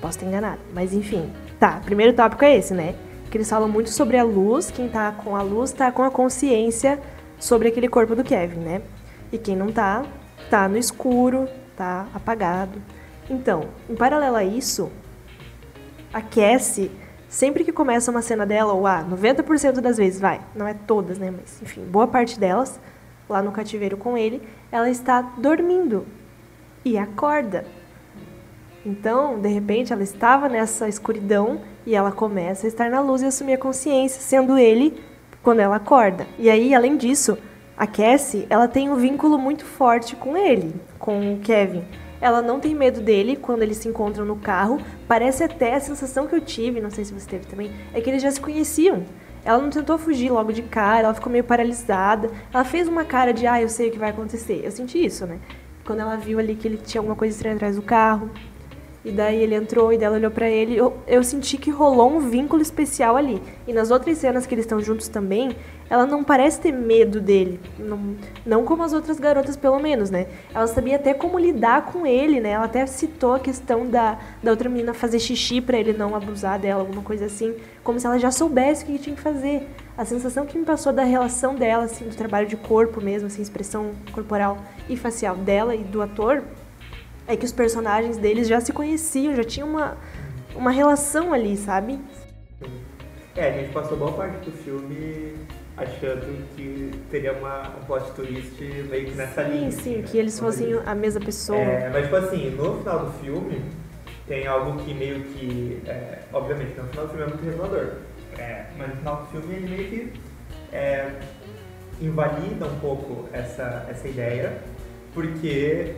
Posso 0.00 0.18
estar 0.18 0.26
enganado, 0.26 0.60
mas 0.72 0.92
enfim. 0.92 1.32
Tá, 1.58 1.80
primeiro 1.84 2.12
tópico 2.12 2.44
é 2.44 2.56
esse, 2.56 2.74
né? 2.74 2.94
Que 3.30 3.38
eles 3.38 3.48
falam 3.48 3.68
muito 3.68 3.90
sobre 3.90 4.16
a 4.16 4.22
luz, 4.22 4.70
quem 4.70 4.88
tá 4.88 5.10
com 5.12 5.34
a 5.34 5.42
luz 5.42 5.72
tá 5.72 5.90
com 5.90 6.02
a 6.02 6.10
consciência 6.10 7.00
sobre 7.38 7.68
aquele 7.68 7.88
corpo 7.88 8.14
do 8.14 8.22
Kevin, 8.22 8.60
né? 8.60 8.82
E 9.32 9.38
quem 9.38 9.56
não 9.56 9.72
tá, 9.72 10.04
tá 10.50 10.68
no 10.68 10.76
escuro, 10.76 11.48
tá 11.76 12.06
apagado. 12.14 12.80
Então, 13.28 13.68
em 13.88 13.94
paralelo 13.94 14.36
a 14.36 14.44
isso, 14.44 14.92
a 16.12 16.20
Cassie, 16.20 16.90
sempre 17.28 17.64
que 17.64 17.72
começa 17.72 18.10
uma 18.10 18.22
cena 18.22 18.46
dela, 18.46 18.72
ou 18.72 18.86
ah, 18.86 19.04
90% 19.08 19.80
das 19.80 19.96
vezes, 19.96 20.20
vai, 20.20 20.40
não 20.54 20.66
é 20.66 20.74
todas, 20.74 21.18
né, 21.18 21.30
mas 21.30 21.60
enfim, 21.62 21.82
boa 21.84 22.06
parte 22.06 22.38
delas, 22.38 22.78
lá 23.28 23.42
no 23.42 23.52
cativeiro 23.52 23.96
com 23.96 24.16
ele, 24.16 24.42
ela 24.70 24.88
está 24.90 25.20
dormindo 25.22 26.06
e 26.84 26.98
acorda. 26.98 27.64
Então, 28.84 29.40
de 29.40 29.48
repente, 29.48 29.92
ela 29.92 30.02
estava 30.02 30.48
nessa 30.48 30.88
escuridão 30.88 31.62
e 31.86 31.94
ela 31.94 32.12
começa 32.12 32.66
a 32.66 32.68
estar 32.68 32.90
na 32.90 33.00
luz 33.00 33.22
e 33.22 33.26
assumir 33.26 33.54
a 33.54 33.58
consciência, 33.58 34.20
sendo 34.20 34.58
ele 34.58 35.02
quando 35.42 35.60
ela 35.60 35.76
acorda. 35.76 36.26
E 36.38 36.50
aí, 36.50 36.74
além 36.74 36.96
disso, 36.96 37.38
a 37.76 37.86
Cassie, 37.86 38.46
ela 38.50 38.68
tem 38.68 38.90
um 38.90 38.96
vínculo 38.96 39.38
muito 39.38 39.64
forte 39.64 40.14
com 40.14 40.36
ele, 40.36 40.74
com 40.98 41.34
o 41.34 41.38
Kevin. 41.38 41.84
Ela 42.20 42.40
não 42.40 42.60
tem 42.60 42.74
medo 42.74 43.00
dele 43.00 43.36
quando 43.36 43.62
eles 43.62 43.78
se 43.78 43.88
encontram 43.88 44.24
no 44.24 44.36
carro. 44.36 44.80
Parece 45.06 45.44
até 45.44 45.74
a 45.74 45.80
sensação 45.80 46.26
que 46.26 46.34
eu 46.34 46.40
tive, 46.40 46.80
não 46.80 46.90
sei 46.90 47.04
se 47.04 47.12
você 47.12 47.28
teve 47.28 47.46
também, 47.46 47.70
é 47.92 48.00
que 48.00 48.08
eles 48.08 48.22
já 48.22 48.30
se 48.30 48.40
conheciam. 48.40 49.04
Ela 49.44 49.58
não 49.58 49.68
tentou 49.68 49.98
fugir 49.98 50.30
logo 50.30 50.52
de 50.52 50.62
cara, 50.62 51.00
ela 51.00 51.14
ficou 51.14 51.30
meio 51.30 51.44
paralisada. 51.44 52.30
Ela 52.52 52.64
fez 52.64 52.88
uma 52.88 53.04
cara 53.04 53.32
de, 53.32 53.46
ah, 53.46 53.60
eu 53.60 53.68
sei 53.68 53.88
o 53.88 53.92
que 53.92 53.98
vai 53.98 54.10
acontecer. 54.10 54.62
Eu 54.64 54.70
senti 54.70 55.04
isso, 55.04 55.26
né? 55.26 55.38
Quando 55.84 56.00
ela 56.00 56.16
viu 56.16 56.38
ali 56.38 56.54
que 56.54 56.66
ele 56.66 56.78
tinha 56.78 57.00
alguma 57.00 57.14
coisa 57.14 57.34
estranha 57.34 57.56
atrás 57.56 57.76
do 57.76 57.82
carro. 57.82 58.30
E 59.04 59.12
daí 59.12 59.42
ele 59.42 59.54
entrou 59.54 59.92
e 59.92 59.98
dela 59.98 60.16
olhou 60.16 60.30
pra 60.30 60.48
ele. 60.48 60.76
Eu, 60.76 60.96
eu 61.06 61.22
senti 61.22 61.58
que 61.58 61.70
rolou 61.70 62.10
um 62.10 62.20
vínculo 62.20 62.62
especial 62.62 63.16
ali. 63.16 63.42
E 63.68 63.72
nas 63.72 63.90
outras 63.90 64.16
cenas 64.16 64.46
que 64.46 64.54
eles 64.54 64.64
estão 64.64 64.80
juntos 64.80 65.08
também, 65.08 65.54
ela 65.90 66.06
não 66.06 66.24
parece 66.24 66.58
ter 66.58 66.72
medo 66.72 67.20
dele. 67.20 67.60
Não, 67.78 68.16
não 68.46 68.64
como 68.64 68.82
as 68.82 68.94
outras 68.94 69.20
garotas, 69.20 69.56
pelo 69.58 69.78
menos, 69.78 70.08
né? 70.08 70.26
Ela 70.54 70.66
sabia 70.66 70.96
até 70.96 71.12
como 71.12 71.38
lidar 71.38 71.84
com 71.84 72.06
ele, 72.06 72.40
né? 72.40 72.50
Ela 72.50 72.64
até 72.64 72.86
citou 72.86 73.34
a 73.34 73.40
questão 73.40 73.86
da, 73.86 74.18
da 74.42 74.50
outra 74.50 74.70
menina 74.70 74.94
fazer 74.94 75.18
xixi 75.18 75.60
pra 75.60 75.78
ele 75.78 75.92
não 75.92 76.16
abusar 76.16 76.58
dela, 76.58 76.80
alguma 76.80 77.02
coisa 77.02 77.26
assim. 77.26 77.54
Como 77.82 78.00
se 78.00 78.06
ela 78.06 78.18
já 78.18 78.30
soubesse 78.30 78.84
o 78.84 78.86
que 78.86 78.98
tinha 78.98 79.14
que 79.14 79.20
fazer. 79.20 79.68
A 79.98 80.06
sensação 80.06 80.46
que 80.46 80.56
me 80.56 80.64
passou 80.64 80.94
da 80.94 81.04
relação 81.04 81.54
dela, 81.54 81.84
assim, 81.84 82.08
do 82.08 82.16
trabalho 82.16 82.48
de 82.48 82.56
corpo 82.56 83.02
mesmo, 83.02 83.26
assim, 83.26 83.42
expressão 83.42 83.92
corporal 84.12 84.56
e 84.88 84.96
facial 84.96 85.36
dela 85.36 85.74
e 85.74 85.84
do 85.84 86.00
ator, 86.00 86.42
é 87.26 87.36
que 87.36 87.44
os 87.44 87.52
personagens 87.52 88.16
deles 88.16 88.48
já 88.48 88.60
se 88.60 88.72
conheciam, 88.72 89.34
já 89.34 89.44
tinha 89.44 89.64
uma, 89.64 89.96
uma 90.54 90.70
relação 90.70 91.32
ali, 91.32 91.56
sabe? 91.56 91.98
É, 93.36 93.48
a 93.48 93.52
gente 93.52 93.72
passou 93.72 93.96
boa 93.96 94.12
parte 94.12 94.48
do 94.48 94.52
filme 94.52 95.34
achando 95.76 96.46
que 96.54 96.90
teria 97.10 97.32
uma, 97.32 97.62
um 97.62 97.84
plot 97.86 98.12
twist 98.12 98.62
meio 98.62 99.06
que 99.06 99.14
nessa 99.14 99.42
linha. 99.42 99.70
Sim, 99.70 99.80
sim, 99.80 99.96
né? 99.96 100.02
que 100.06 100.18
eles 100.18 100.38
fossem 100.38 100.72
a 100.86 100.94
mesma 100.94 101.20
pessoa. 101.20 101.58
É, 101.58 101.90
mas 101.90 102.04
tipo 102.04 102.16
assim, 102.16 102.50
no 102.50 102.78
final 102.78 103.06
do 103.06 103.12
filme 103.18 103.60
tem 104.28 104.46
algo 104.46 104.78
que 104.84 104.94
meio 104.94 105.20
que. 105.20 105.82
é, 105.86 106.20
obviamente, 106.32 106.78
no 106.78 106.84
final 106.88 107.06
do 107.06 107.10
filme 107.10 107.24
é 107.24 107.28
muito 107.28 107.44
revelador. 107.44 107.92
É, 108.38 108.66
mas 108.78 108.88
no 108.90 108.96
final 108.96 109.16
do 109.16 109.26
filme 109.26 109.54
ele 109.54 109.68
meio 109.68 109.88
que 109.88 110.12
é, 110.72 111.10
invalida 112.00 112.66
um 112.66 112.78
pouco 112.80 113.28
essa, 113.32 113.86
essa 113.88 114.08
ideia, 114.08 114.58
porque 115.12 115.94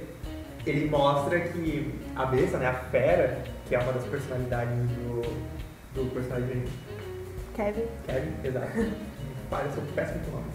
ele 0.66 0.90
mostra 0.90 1.40
que 1.40 1.94
a 2.14 2.26
besta, 2.26 2.58
né, 2.58 2.66
a 2.66 2.74
fera, 2.74 3.38
que 3.66 3.74
é 3.74 3.78
uma 3.78 3.92
das 3.92 4.04
personalidades 4.04 4.74
do, 4.74 5.22
do 5.94 6.10
personagem 6.12 6.64
Kevin. 7.54 7.86
Kevin, 8.06 8.32
exato. 8.44 8.66
Para, 9.48 9.64
eu 9.64 9.72
sou 9.72 9.82
péssimo 9.94 10.20
com 10.24 10.32
nomes. 10.32 10.54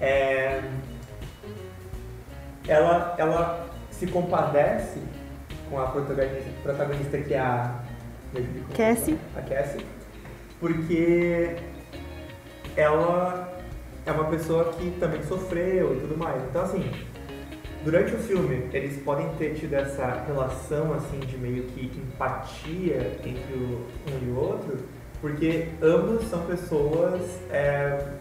É, 0.00 0.62
ela, 2.66 3.14
ela 3.18 3.70
se 3.90 4.06
compadece 4.06 5.02
com 5.68 5.78
a 5.78 5.88
protagonista, 5.88 6.50
protagonista 6.62 7.18
que 7.18 7.34
é 7.34 7.38
a. 7.38 7.80
Cassie. 8.76 9.18
A 9.36 9.42
Cassie. 9.42 9.84
Porque 10.58 11.56
ela 12.76 13.52
é 14.06 14.12
uma 14.12 14.24
pessoa 14.24 14.72
que 14.72 14.90
também 14.98 15.22
sofreu 15.24 15.96
e 15.96 16.00
tudo 16.00 16.16
mais. 16.16 16.42
Então, 16.44 16.62
assim, 16.62 16.90
durante 17.84 18.14
o 18.14 18.18
filme, 18.18 18.68
eles 18.72 19.02
podem 19.02 19.28
ter 19.36 19.54
tido 19.54 19.74
essa 19.74 20.24
relação, 20.26 20.92
assim, 20.94 21.18
de 21.20 21.36
meio 21.38 21.64
que 21.64 21.86
empatia 21.86 23.18
entre 23.24 23.54
o, 23.54 23.86
um 24.08 24.26
e 24.26 24.30
o 24.30 24.36
outro, 24.36 24.78
porque 25.20 25.68
ambos 25.82 26.24
são 26.28 26.44
pessoas 26.46 27.22
é, 27.50 28.14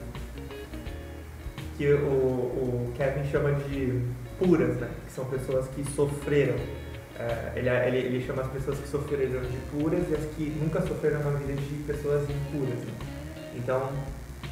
que 1.77 1.93
o, 1.93 2.07
o 2.07 2.93
Kevin 2.95 3.29
chama 3.29 3.53
de 3.53 4.01
puras, 4.37 4.75
né? 4.77 4.89
Que 5.05 5.11
são 5.11 5.25
pessoas 5.25 5.67
que 5.69 5.83
sofreram. 5.91 6.55
É, 7.17 7.51
ele, 7.55 7.69
ele, 7.69 7.97
ele 7.97 8.25
chama 8.25 8.41
as 8.41 8.47
pessoas 8.49 8.79
que 8.79 8.87
sofreram 8.87 9.41
de 9.41 9.57
puras 9.71 10.09
e 10.09 10.15
as 10.15 10.25
que 10.35 10.49
nunca 10.61 10.81
sofreram 10.81 11.19
na 11.21 11.31
vida 11.31 11.53
de 11.53 11.83
pessoas 11.83 12.23
impuras. 12.29 12.79
né? 12.79 12.93
Então, 13.55 13.89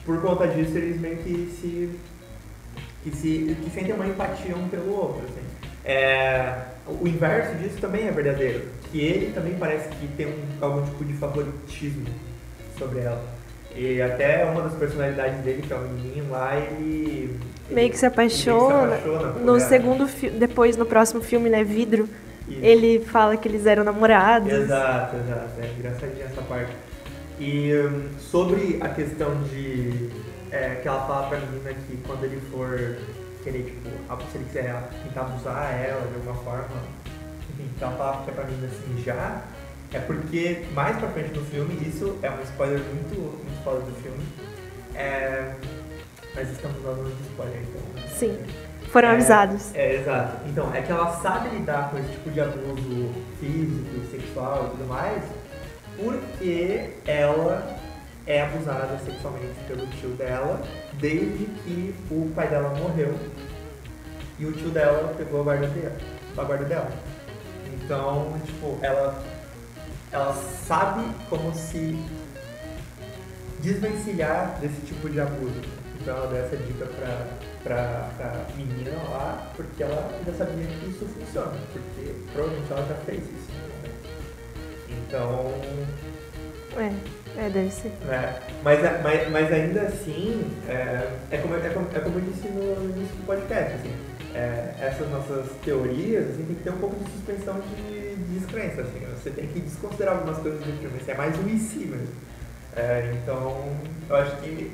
por 0.05 0.21
conta 0.21 0.47
disso, 0.47 0.77
eles 0.77 0.99
meio 0.99 1.17
que 1.17 1.49
se 1.59 1.97
que, 3.09 3.15
se, 3.17 3.55
que 3.63 3.69
sentem 3.69 3.93
uma 3.93 4.05
empatia 4.07 4.55
um 4.55 4.67
pelo 4.67 4.91
outro. 4.93 5.21
Assim. 5.25 5.45
É, 5.85 6.53
o 6.87 7.07
inverso 7.07 7.55
disso 7.55 7.77
também 7.79 8.07
é 8.07 8.11
verdadeiro, 8.11 8.65
que 8.91 8.99
ele 8.99 9.31
também 9.33 9.55
parece 9.57 9.87
que 9.89 10.07
tem 10.17 10.27
um, 10.27 10.33
algum 10.61 10.83
tipo 10.85 11.05
de 11.05 11.13
favoritismo 11.13 12.05
sobre 12.77 12.99
ela. 12.99 13.23
E 13.75 14.01
até 14.01 14.43
uma 14.45 14.61
das 14.63 14.73
personalidades 14.73 15.39
dele, 15.43 15.61
que 15.61 15.71
é 15.71 15.75
o 15.75 15.81
menininho 15.81 16.29
lá, 16.31 16.55
ele. 16.57 17.39
Meio 17.69 17.89
que 17.89 17.97
se 17.97 18.05
apaixona. 18.05 18.95
que 18.97 19.03
se 19.03 19.09
apaixona 19.09 19.39
No 19.39 19.51
ela. 19.51 19.59
segundo 19.59 20.07
filme, 20.07 20.39
depois 20.39 20.75
no 20.77 20.85
próximo 20.85 21.21
filme, 21.21 21.49
né, 21.49 21.63
Vidro, 21.63 22.09
Isso. 22.47 22.59
ele 22.61 22.99
fala 23.05 23.37
que 23.37 23.47
eles 23.47 23.65
eram 23.65 23.83
namorados. 23.83 24.51
Exato, 24.51 25.17
exato. 25.17 25.49
É 25.61 25.69
engraçadinha 25.77 26.25
essa 26.25 26.41
parte. 26.41 26.71
E 27.39 27.71
hum, 27.73 28.07
sobre 28.19 28.79
a 28.81 28.89
questão 28.89 29.43
de. 29.43 30.09
É, 30.51 30.75
que 30.81 30.87
ela 30.87 31.05
fala 31.05 31.27
pra 31.27 31.39
menina 31.39 31.73
que 31.73 31.97
quando 32.05 32.23
ele 32.23 32.39
for 32.51 32.97
querer, 33.43 33.63
tipo, 33.63 33.89
se 34.31 34.37
ele 34.37 34.45
quiser 34.45 34.89
tentar 35.03 35.21
abusar 35.21 35.73
ela 35.73 36.01
de 36.07 36.15
alguma 36.15 36.35
forma, 36.43 36.81
enfim, 37.53 37.69
que 37.77 37.83
ela 37.83 37.95
fala 37.97 38.23
que 38.23 38.31
é 38.31 38.33
pra 38.33 38.43
menina 38.45 38.67
assim 38.67 39.03
já, 39.03 39.41
é 39.93 39.99
porque 39.99 40.65
mais 40.73 40.97
pra 40.97 41.09
frente 41.09 41.37
no 41.37 41.45
filme, 41.45 41.75
isso 41.87 42.17
é 42.21 42.29
um 42.29 42.41
spoiler 42.43 42.79
muito, 42.79 43.15
muito 43.19 43.57
spoiler 43.57 43.83
do 43.83 44.01
filme. 44.01 44.25
É, 44.95 45.53
mas 46.35 46.49
estamos 46.49 46.81
dando 46.81 47.03
um 47.07 47.29
spoiler 47.31 47.61
então. 47.61 48.07
Sim. 48.17 48.37
Foram 48.91 49.09
É, 49.09 49.11
avisados. 49.11 49.75
É, 49.75 49.95
exato. 49.95 50.37
Então, 50.47 50.73
é 50.73 50.81
que 50.81 50.91
ela 50.91 51.11
sabe 51.21 51.49
lidar 51.49 51.89
com 51.91 51.97
esse 51.99 52.09
tipo 52.09 52.31
de 52.31 52.39
abuso 52.39 53.11
físico, 53.39 54.09
sexual 54.11 54.67
e 54.67 54.69
tudo 54.77 54.87
mais, 54.87 55.23
porque 55.97 56.89
ela 57.05 57.77
é 58.27 58.41
abusada 58.41 58.99
sexualmente 59.05 59.55
pelo 59.67 59.87
tio 59.87 60.09
dela 60.09 60.61
desde 60.99 61.45
que 61.45 61.95
o 62.11 62.29
pai 62.35 62.47
dela 62.49 62.69
morreu 62.77 63.17
e 64.37 64.45
o 64.45 64.51
tio 64.51 64.69
dela 64.69 65.13
pegou 65.17 65.41
a 65.41 65.43
guarda 65.43 65.67
dela. 65.67 65.97
A 66.37 66.43
guarda 66.43 66.65
dela. 66.65 66.91
Então, 67.73 68.39
tipo, 68.45 68.77
ela, 68.83 69.23
ela 70.11 70.33
sabe 70.33 71.03
como 71.29 71.53
se 71.55 71.97
desvencilhar 73.61 74.59
desse 74.59 74.79
tipo 74.81 75.09
de 75.09 75.19
abuso. 75.19 75.61
Então 75.99 76.15
ela 76.15 76.27
deu 76.27 76.45
essa 76.45 76.57
dica 76.57 76.85
pra, 76.85 77.27
pra, 77.63 78.09
pra 78.17 78.45
menina 78.55 78.91
lá, 79.09 79.51
porque 79.55 79.81
ela 79.83 80.11
já 80.25 80.33
sabia 80.33 80.67
que 80.67 80.89
isso 80.89 81.05
funciona, 81.05 81.53
porque 81.73 82.13
provavelmente 82.33 82.71
ela 82.71 82.85
já 82.87 82.95
fez 83.05 83.23
isso. 83.23 83.51
né? 83.83 83.89
Então, 84.89 85.51
É, 86.77 86.91
é, 87.37 87.49
deve 87.49 87.71
ser. 87.71 87.91
né? 88.05 88.39
Mas, 88.63 88.83
a- 88.85 88.99
mas, 89.03 89.29
mas 89.31 89.51
ainda 89.53 89.81
assim, 89.81 90.51
é, 90.67 91.09
é, 91.31 91.37
como, 91.37 91.55
é, 91.55 91.69
como, 91.69 91.87
é 91.93 91.99
como 91.99 92.17
eu 92.19 92.21
disse 92.21 92.47
no 92.49 92.89
início 92.89 93.15
do 93.15 93.25
podcast, 93.25 93.73
assim, 93.75 93.93
é, 94.35 94.73
essas 94.79 95.09
nossas 95.09 95.47
teorias 95.63 96.25
assim, 96.31 96.43
tem 96.45 96.55
que 96.55 96.63
ter 96.63 96.69
um 96.71 96.77
pouco 96.77 96.95
de 97.03 97.11
suspensão 97.11 97.59
de, 97.59 98.15
de 98.15 98.39
descrença. 98.39 98.81
Assim, 98.81 98.99
você 99.21 99.29
tem 99.29 99.47
que 99.47 99.59
desconsiderar 99.59 100.15
algumas 100.15 100.37
coisas 100.39 100.59
do 100.59 100.79
filme. 100.79 100.97
Assim, 101.01 101.11
é 101.11 101.15
mais 101.15 101.37
um 101.39 101.47
e 101.47 101.59
si 101.59 101.79
mesmo. 101.79 102.07
É, 102.75 103.15
então, 103.23 103.65
eu 104.09 104.15
acho 104.15 104.35
que 104.37 104.71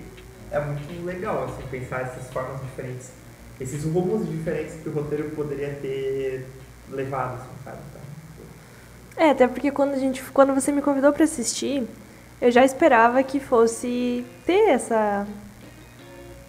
é 0.52 0.60
muito 0.60 1.06
legal 1.06 1.46
assim, 1.46 1.64
pensar 1.72 2.02
essas 2.02 2.30
formas 2.32 2.62
diferentes, 2.62 3.12
esses 3.60 3.84
rumos 3.86 4.30
diferentes 4.30 4.76
que 4.84 4.90
o 4.90 4.92
roteiro 4.92 5.30
poderia 5.32 5.70
ter 5.82 6.46
levado, 6.92 7.36
assim, 7.36 7.50
sabe? 7.64 7.78
Então, 7.90 9.26
É, 9.26 9.30
até 9.32 9.48
porque 9.48 9.72
quando 9.72 9.94
a 9.94 9.98
gente, 9.98 10.22
quando 10.34 10.54
você 10.54 10.72
me 10.72 10.82
convidou 10.82 11.14
pra 11.14 11.24
assistir, 11.24 11.88
eu 12.42 12.52
já 12.52 12.64
esperava 12.64 13.22
que 13.24 13.40
fosse 13.40 14.26
ter 14.46 14.70
essa 14.70 15.26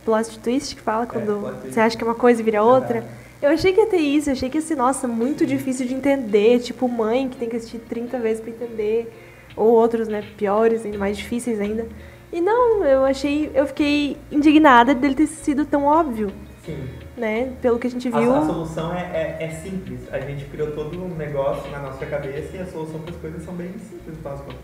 plot 0.04 0.38
twist 0.40 0.74
que 0.76 0.82
fala 0.82 1.06
quando 1.06 1.40
plot 1.40 1.54
twist. 1.60 1.74
você 1.74 1.80
acha 1.80 1.96
que 1.96 2.04
é 2.04 2.06
uma 2.06 2.14
coisa 2.14 2.40
e 2.40 2.44
vira 2.44 2.62
outra. 2.62 3.00
Verdade. 3.00 3.24
Eu 3.42 3.50
achei 3.50 3.74
que 3.74 3.80
ia 3.80 3.86
ter 3.86 3.98
isso, 3.98 4.30
eu 4.30 4.32
achei 4.32 4.48
que 4.48 4.56
ia 4.56 4.62
ser, 4.62 4.74
nossa, 4.74 5.06
muito 5.06 5.44
difícil 5.44 5.86
de 5.86 5.92
entender, 5.92 6.60
tipo 6.60 6.88
mãe 6.88 7.28
que 7.28 7.36
tem 7.36 7.46
que 7.48 7.56
assistir 7.56 7.78
30 7.78 8.18
vezes 8.18 8.40
pra 8.40 8.50
entender, 8.50 9.12
ou 9.54 9.68
outros, 9.68 10.08
né, 10.08 10.24
piores, 10.38 10.84
ainda 10.84 10.96
mais 10.96 11.16
difíceis 11.18 11.60
ainda. 11.60 11.86
E 12.32 12.40
não, 12.40 12.82
eu 12.84 13.04
achei, 13.04 13.50
eu 13.54 13.66
fiquei 13.66 14.16
indignada 14.32 14.94
dele 14.94 15.14
ter 15.14 15.26
sido 15.26 15.66
tão 15.66 15.84
óbvio, 15.84 16.32
sim. 16.64 16.88
né, 17.18 17.52
pelo 17.60 17.78
que 17.78 17.86
a 17.86 17.90
gente 17.90 18.08
A, 18.08 18.18
viu. 18.18 18.34
a 18.34 18.46
solução 18.46 18.94
é, 18.94 19.36
é, 19.38 19.44
é 19.44 19.50
simples. 19.50 20.00
A 20.10 20.20
gente 20.20 20.46
criou 20.46 20.72
todo 20.72 21.04
um 21.04 21.14
negócio 21.14 21.70
na 21.70 21.80
nossa 21.80 22.06
cabeça 22.06 22.56
e 22.56 22.60
a 22.60 22.66
solução 22.66 22.98
para 23.00 23.10
as 23.14 23.20
coisas 23.20 23.44
são 23.44 23.52
bem 23.54 23.74
simples, 23.78 24.16
no. 24.22 24.54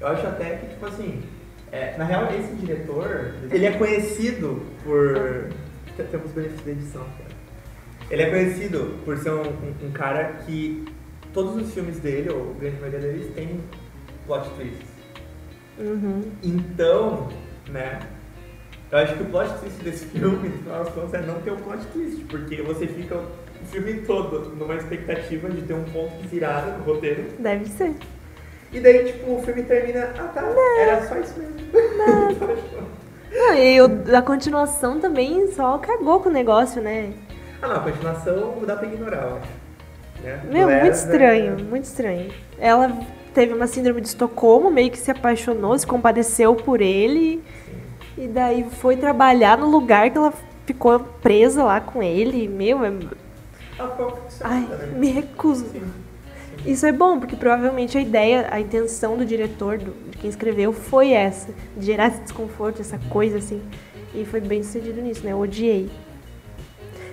Eu 0.00 0.06
acho 0.08 0.26
até 0.26 0.56
que, 0.56 0.66
tipo 0.68 0.86
assim, 0.86 1.22
é, 1.72 1.96
na 1.96 2.04
real, 2.04 2.28
esse 2.32 2.52
diretor, 2.54 3.34
ele 3.50 3.66
é 3.66 3.72
conhecido 3.72 4.62
por. 4.84 5.48
Temos 6.10 6.30
benefício 6.30 6.64
da 6.64 6.70
edição, 6.70 7.02
cara. 7.02 7.38
Ele 8.10 8.22
é 8.22 8.30
conhecido 8.30 8.94
por 9.04 9.18
ser 9.18 9.30
um, 9.32 9.42
um- 9.42 9.86
um 9.88 9.90
cara 9.92 10.24
que 10.46 10.84
todos 11.34 11.56
os 11.60 11.74
filmes 11.74 11.98
dele, 11.98 12.30
ou 12.30 12.52
a 12.56 12.60
grande 12.60 12.76
maioria 12.80 13.00
deles, 13.00 13.34
tem 13.34 13.60
plot 14.26 14.48
twists. 14.50 14.86
Uhum. 15.78 16.22
Então, 16.42 17.28
né? 17.68 17.98
Eu 18.90 18.98
acho 18.98 19.16
que 19.16 19.22
o 19.22 19.26
plot 19.26 19.50
twist 19.58 19.82
desse 19.82 20.04
filme, 20.06 20.48
no 20.48 20.58
final 20.58 20.84
das 20.84 20.94
contas, 20.94 21.14
é 21.14 21.26
não 21.26 21.40
ter 21.42 21.50
o 21.50 21.56
plot 21.56 21.84
twist, 21.92 22.24
porque 22.24 22.62
você 22.62 22.86
fica 22.86 23.16
o 23.16 23.66
filme 23.66 23.94
todo 24.02 24.54
numa 24.56 24.76
expectativa 24.76 25.50
de 25.50 25.60
ter 25.62 25.74
um 25.74 25.84
ponto 25.84 26.16
de 26.22 26.28
virada 26.28 26.78
no 26.78 26.84
roteiro. 26.84 27.24
Deve 27.38 27.66
ser. 27.66 27.92
E 28.72 28.80
daí, 28.80 29.04
tipo, 29.12 29.32
o 29.34 29.42
filme 29.42 29.62
termina, 29.62 30.10
ah 30.18 30.24
tá, 30.24 30.42
era 30.78 31.06
só 31.08 31.16
isso 31.18 31.34
mesmo. 31.38 31.54
Então, 31.68 32.28
tipo, 32.56 32.98
Não, 33.32 33.54
e 33.54 33.78
a 34.14 34.22
continuação 34.22 35.00
também 35.00 35.50
só 35.52 35.78
cagou 35.78 36.20
com 36.20 36.28
o 36.28 36.32
negócio, 36.32 36.80
né? 36.82 37.12
ah 37.62 37.68
não, 37.68 37.76
a 37.76 37.80
continuação 37.80 38.54
dá 38.66 38.76
pra 38.76 38.86
ignorar, 38.86 39.22
eu 39.22 39.36
acho. 39.36 39.48
Né? 40.22 40.40
Meu, 40.50 40.66
Leva- 40.66 40.80
muito 40.82 40.94
estranho, 40.94 41.64
muito 41.64 41.84
estranho. 41.84 42.32
Ela 42.58 42.96
teve 43.34 43.52
uma 43.52 43.66
síndrome 43.66 44.00
de 44.00 44.08
Estocolmo, 44.08 44.70
meio 44.70 44.90
que 44.90 44.98
se 44.98 45.10
apaixonou, 45.10 45.78
se 45.78 45.86
compadeceu 45.86 46.54
por 46.54 46.80
ele. 46.80 47.42
E 48.16 48.26
daí 48.26 48.64
foi 48.80 48.96
trabalhar 48.96 49.58
no 49.58 49.70
lugar 49.70 50.10
que 50.10 50.18
ela 50.18 50.32
ficou 50.66 50.98
presa 50.98 51.62
lá 51.62 51.80
com 51.80 52.02
ele. 52.02 52.48
Meu, 52.48 52.84
é... 52.84 52.92
Ai, 54.42 54.60
né? 54.62 54.86
me 54.96 55.08
recuso. 55.10 55.66
Sim. 55.66 55.82
Isso 56.66 56.84
é 56.84 56.92
bom, 56.92 57.18
porque 57.18 57.36
provavelmente 57.36 57.96
a 57.96 58.00
ideia, 58.00 58.48
a 58.50 58.60
intenção 58.60 59.16
do 59.16 59.24
diretor, 59.24 59.78
do, 59.78 59.92
de 60.10 60.18
quem 60.18 60.28
escreveu, 60.28 60.72
foi 60.72 61.12
essa. 61.12 61.52
De 61.76 61.86
gerar 61.86 62.08
esse 62.08 62.20
desconforto, 62.20 62.80
essa 62.80 62.98
coisa 63.08 63.38
assim. 63.38 63.62
E 64.14 64.24
foi 64.24 64.40
bem 64.40 64.62
sucedido 64.62 65.00
nisso, 65.00 65.24
né? 65.24 65.32
Eu 65.32 65.38
odiei. 65.38 65.88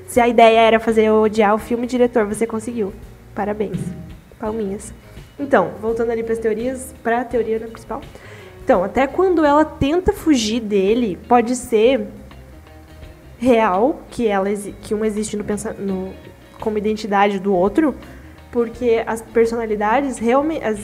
Se 0.08 0.20
a 0.20 0.28
ideia 0.28 0.60
era 0.60 0.80
fazer 0.80 1.06
eu 1.06 1.16
odiar 1.22 1.54
o 1.54 1.58
filme, 1.58 1.88
diretor, 1.88 2.26
você 2.26 2.46
conseguiu. 2.46 2.94
Parabéns. 3.34 3.80
Palminhas. 4.40 4.94
Então, 5.40 5.72
voltando 5.82 6.12
ali 6.12 6.24
para 6.24 6.34
as 6.34 6.40
teorias, 6.40 6.96
para 7.04 7.22
a 7.22 7.26
teoria 7.26 7.60
né, 7.60 7.68
principal. 7.68 8.02
Então, 8.64 8.84
até 8.84 9.06
quando 9.06 9.44
ela 9.44 9.66
tenta 9.66 10.14
fugir 10.14 10.60
dele, 10.60 11.20
pode 11.28 11.56
ser 11.56 12.08
real 13.38 14.02
que 14.10 14.28
ela 14.28 14.50
que 14.82 14.96
um 14.96 15.04
existe 15.04 15.38
no, 15.38 15.44
no 15.78 16.14
como 16.60 16.78
identidade 16.78 17.40
do 17.40 17.54
outro, 17.54 17.94
porque 18.56 19.04
as 19.06 19.22
personalidades 19.22 20.18
realmente 20.18 20.64
as 20.64 20.80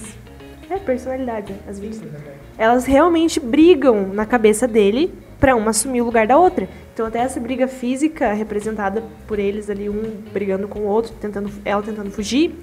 é 0.69 0.77
personalidade, 0.77 1.53
né? 1.53 1.59
as 1.69 1.79
vítimas 1.79 2.11
elas 2.57 2.83
realmente 2.85 3.39
brigam 3.39 4.09
na 4.09 4.25
cabeça 4.25 4.67
dele 4.67 5.13
pra 5.39 5.55
uma 5.55 5.71
assumir 5.71 6.01
o 6.01 6.05
lugar 6.05 6.27
da 6.27 6.37
outra. 6.37 6.67
Então 6.93 7.05
até 7.05 7.19
essa 7.19 7.39
briga 7.39 7.69
física 7.69 8.33
representada 8.33 9.01
por 9.25 9.39
eles 9.39 9.69
ali 9.69 9.89
um 9.89 10.17
brigando 10.33 10.67
com 10.67 10.79
o 10.79 10.85
outro, 10.85 11.13
tentando 11.13 11.49
ela 11.63 11.81
tentando 11.81 12.11
fugir, 12.11 12.53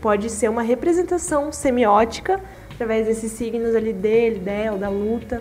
pode 0.00 0.28
ser 0.30 0.48
uma 0.48 0.62
representação 0.62 1.52
semiótica 1.52 2.40
através 2.74 3.06
desses 3.06 3.30
signos 3.30 3.72
ali 3.72 3.92
dele, 3.92 4.40
dela, 4.40 4.76
da 4.76 4.88
luta. 4.88 5.40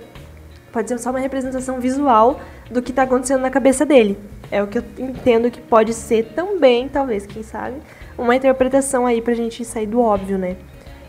Pode 0.71 0.87
ser 0.87 0.99
só 0.99 1.09
uma 1.09 1.19
representação 1.19 1.79
visual 1.79 2.39
do 2.69 2.79
que 2.79 2.91
está 2.91 3.01
acontecendo 3.03 3.41
na 3.41 3.49
cabeça 3.49 3.87
dele. 3.87 4.19
É 4.51 4.61
o 4.61 4.67
que 4.67 4.77
eu 4.77 4.83
entendo 4.97 5.49
que 5.49 5.61
pode 5.61 5.93
ser 5.93 6.25
também, 6.35 6.87
talvez, 6.87 7.25
quem 7.25 7.43
sabe, 7.43 7.77
uma 8.17 8.35
interpretação 8.35 9.05
aí 9.05 9.21
pra 9.21 9.33
gente 9.33 9.65
sair 9.65 9.87
do 9.87 9.99
óbvio, 9.99 10.37
né? 10.37 10.55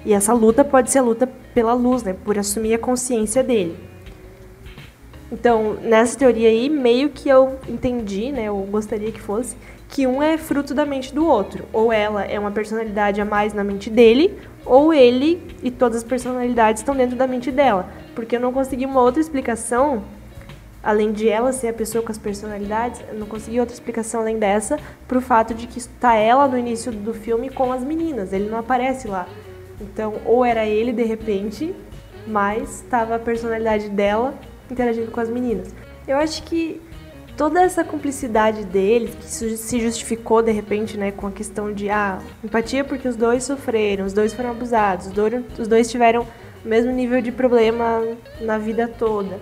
E 0.04 0.12
essa 0.12 0.32
luta 0.32 0.64
pode 0.64 0.90
ser 0.90 1.00
a 1.00 1.02
luta 1.02 1.28
pela 1.52 1.74
luz, 1.74 2.02
né? 2.02 2.14
Por 2.24 2.38
assumir 2.38 2.74
a 2.74 2.78
consciência 2.78 3.42
dele. 3.42 3.76
Então, 5.30 5.76
nessa 5.82 6.16
teoria 6.16 6.48
aí, 6.48 6.70
meio 6.70 7.10
que 7.10 7.28
eu 7.28 7.58
entendi, 7.68 8.30
né? 8.30 8.44
Eu 8.44 8.56
gostaria 8.70 9.10
que 9.10 9.20
fosse, 9.20 9.56
que 9.88 10.06
um 10.06 10.22
é 10.22 10.38
fruto 10.38 10.72
da 10.72 10.86
mente 10.86 11.12
do 11.12 11.26
outro. 11.26 11.64
Ou 11.72 11.92
ela 11.92 12.24
é 12.24 12.38
uma 12.38 12.52
personalidade 12.52 13.20
a 13.20 13.24
mais 13.24 13.52
na 13.52 13.64
mente 13.64 13.90
dele, 13.90 14.38
ou 14.64 14.94
ele 14.94 15.42
e 15.62 15.70
todas 15.70 15.98
as 15.98 16.04
personalidades 16.04 16.80
estão 16.80 16.94
dentro 16.94 17.16
da 17.16 17.26
mente 17.26 17.50
dela. 17.50 17.88
Porque 18.14 18.36
eu 18.36 18.40
não 18.40 18.52
consegui 18.52 18.86
uma 18.86 19.02
outra 19.02 19.20
explicação, 19.20 20.04
além 20.86 21.10
de 21.10 21.28
ela 21.28 21.52
ser 21.52 21.66
a 21.66 21.72
pessoa 21.72 22.04
com 22.04 22.12
as 22.12 22.16
personalidades, 22.16 23.02
eu 23.08 23.18
não 23.18 23.26
consegui 23.26 23.58
outra 23.58 23.74
explicação 23.74 24.20
além 24.20 24.38
dessa, 24.38 24.78
pro 25.08 25.20
fato 25.20 25.52
de 25.52 25.66
que 25.66 25.78
está 25.78 26.14
ela 26.14 26.46
no 26.46 26.56
início 26.56 26.92
do 26.92 27.12
filme 27.12 27.50
com 27.50 27.72
as 27.72 27.82
meninas. 27.82 28.32
Ele 28.32 28.48
não 28.48 28.58
aparece 28.58 29.08
lá. 29.08 29.26
Então, 29.80 30.14
ou 30.24 30.44
era 30.44 30.64
ele 30.64 30.92
de 30.92 31.02
repente, 31.02 31.74
mas 32.24 32.82
estava 32.82 33.16
a 33.16 33.18
personalidade 33.18 33.88
dela 33.88 34.32
interagindo 34.70 35.10
com 35.10 35.18
as 35.18 35.28
meninas. 35.28 35.74
Eu 36.06 36.18
acho 36.18 36.44
que 36.44 36.80
toda 37.36 37.60
essa 37.60 37.82
cumplicidade 37.82 38.64
deles, 38.64 39.12
que 39.16 39.56
se 39.56 39.80
justificou 39.80 40.40
de 40.40 40.52
repente, 40.52 40.96
né, 40.96 41.10
com 41.10 41.26
a 41.26 41.32
questão 41.32 41.72
de 41.72 41.90
ah, 41.90 42.20
empatia 42.44 42.84
porque 42.84 43.08
os 43.08 43.16
dois 43.16 43.42
sofreram, 43.42 44.06
os 44.06 44.12
dois 44.12 44.32
foram 44.32 44.52
abusados, 44.52 45.08
os 45.08 45.12
dois, 45.12 45.44
os 45.58 45.66
dois 45.66 45.90
tiveram 45.90 46.24
o 46.64 46.68
mesmo 46.68 46.92
nível 46.92 47.20
de 47.20 47.32
problema 47.32 48.04
na 48.40 48.56
vida 48.56 48.86
toda. 48.86 49.40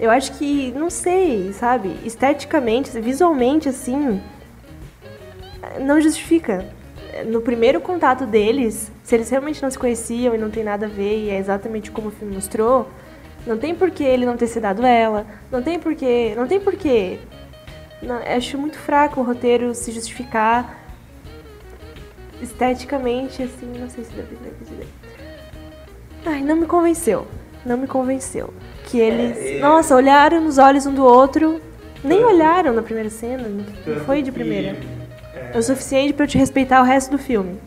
Eu 0.00 0.10
acho 0.10 0.32
que, 0.32 0.72
não 0.72 0.88
sei, 0.88 1.52
sabe, 1.52 1.94
esteticamente, 2.04 2.90
visualmente 2.98 3.68
assim, 3.68 4.20
não 5.78 6.00
justifica. 6.00 6.66
No 7.26 7.42
primeiro 7.42 7.82
contato 7.82 8.24
deles, 8.24 8.90
se 9.04 9.14
eles 9.14 9.28
realmente 9.28 9.62
não 9.62 9.70
se 9.70 9.78
conheciam 9.78 10.34
e 10.34 10.38
não 10.38 10.50
tem 10.50 10.64
nada 10.64 10.86
a 10.86 10.88
ver, 10.88 11.26
e 11.26 11.28
é 11.30 11.36
exatamente 11.36 11.90
como 11.90 12.08
o 12.08 12.10
filme 12.10 12.34
mostrou, 12.34 12.88
não 13.46 13.58
tem 13.58 13.74
por 13.74 13.90
que 13.90 14.02
ele 14.02 14.24
não 14.24 14.38
ter 14.38 14.46
se 14.46 14.58
dado 14.58 14.86
ela, 14.86 15.26
não 15.52 15.62
tem 15.62 15.78
por 15.78 15.94
que. 15.94 16.34
Não 16.34 16.46
tem 16.46 16.58
por 16.58 16.76
que. 16.76 17.18
Não, 18.00 18.16
acho 18.16 18.56
muito 18.56 18.78
fraco 18.78 19.20
o 19.20 19.22
roteiro 19.22 19.74
se 19.74 19.92
justificar 19.92 20.78
esteticamente, 22.40 23.42
assim, 23.42 23.66
não 23.78 23.90
sei 23.90 24.04
se 24.04 24.12
deu 24.12 24.24
pra 24.24 24.48
entender. 24.48 24.88
Ai, 26.24 26.42
não 26.42 26.56
me 26.56 26.66
convenceu. 26.66 27.26
Não 27.66 27.76
me 27.76 27.86
convenceu. 27.86 28.54
Que 28.90 28.98
eles, 28.98 29.36
É, 29.38 29.56
é- 29.58 29.60
nossa, 29.60 29.94
olharam 29.94 30.40
nos 30.40 30.58
olhos 30.58 30.84
um 30.84 30.92
do 30.92 31.04
outro, 31.04 31.60
nem 32.02 32.24
olharam 32.24 32.72
na 32.72 32.82
primeira 32.82 33.08
cena, 33.08 33.48
não 33.48 33.64
foi 34.04 34.20
de 34.20 34.32
primeira. 34.32 34.76
É, 35.52 35.56
o 35.56 35.62
suficiente 35.62 36.12
pra 36.12 36.24
eu 36.24 36.28
te 36.28 36.36
respeitar 36.36 36.80
o 36.80 36.84
resto 36.84 37.12
do 37.12 37.18
filme. 37.18 37.58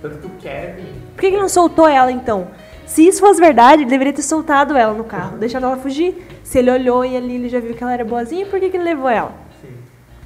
Tanto 0.00 0.18
que 0.18 0.26
o 0.26 0.30
Kevin. 0.30 0.86
Por 1.14 1.20
que, 1.20 1.30
que 1.32 1.36
não 1.36 1.48
soltou 1.48 1.88
ela 1.88 2.12
então? 2.12 2.48
Se 2.86 3.06
isso 3.06 3.18
fosse 3.20 3.40
verdade, 3.40 3.82
ele 3.82 3.90
deveria 3.90 4.12
ter 4.12 4.22
soltado 4.22 4.76
ela 4.76 4.94
no 4.94 5.02
carro, 5.04 5.36
deixado 5.38 5.66
ela 5.66 5.76
fugir. 5.76 6.24
Se 6.44 6.58
ele 6.60 6.70
olhou 6.70 7.04
e 7.04 7.16
ali 7.16 7.34
ele 7.34 7.48
já 7.48 7.58
viu 7.58 7.74
que 7.74 7.82
ela 7.82 7.92
era 7.92 8.04
boazinha, 8.04 8.46
por 8.46 8.60
que, 8.60 8.70
que 8.70 8.76
ele 8.76 8.84
levou 8.84 9.08
ela? 9.10 9.32
Sim. 9.60 9.68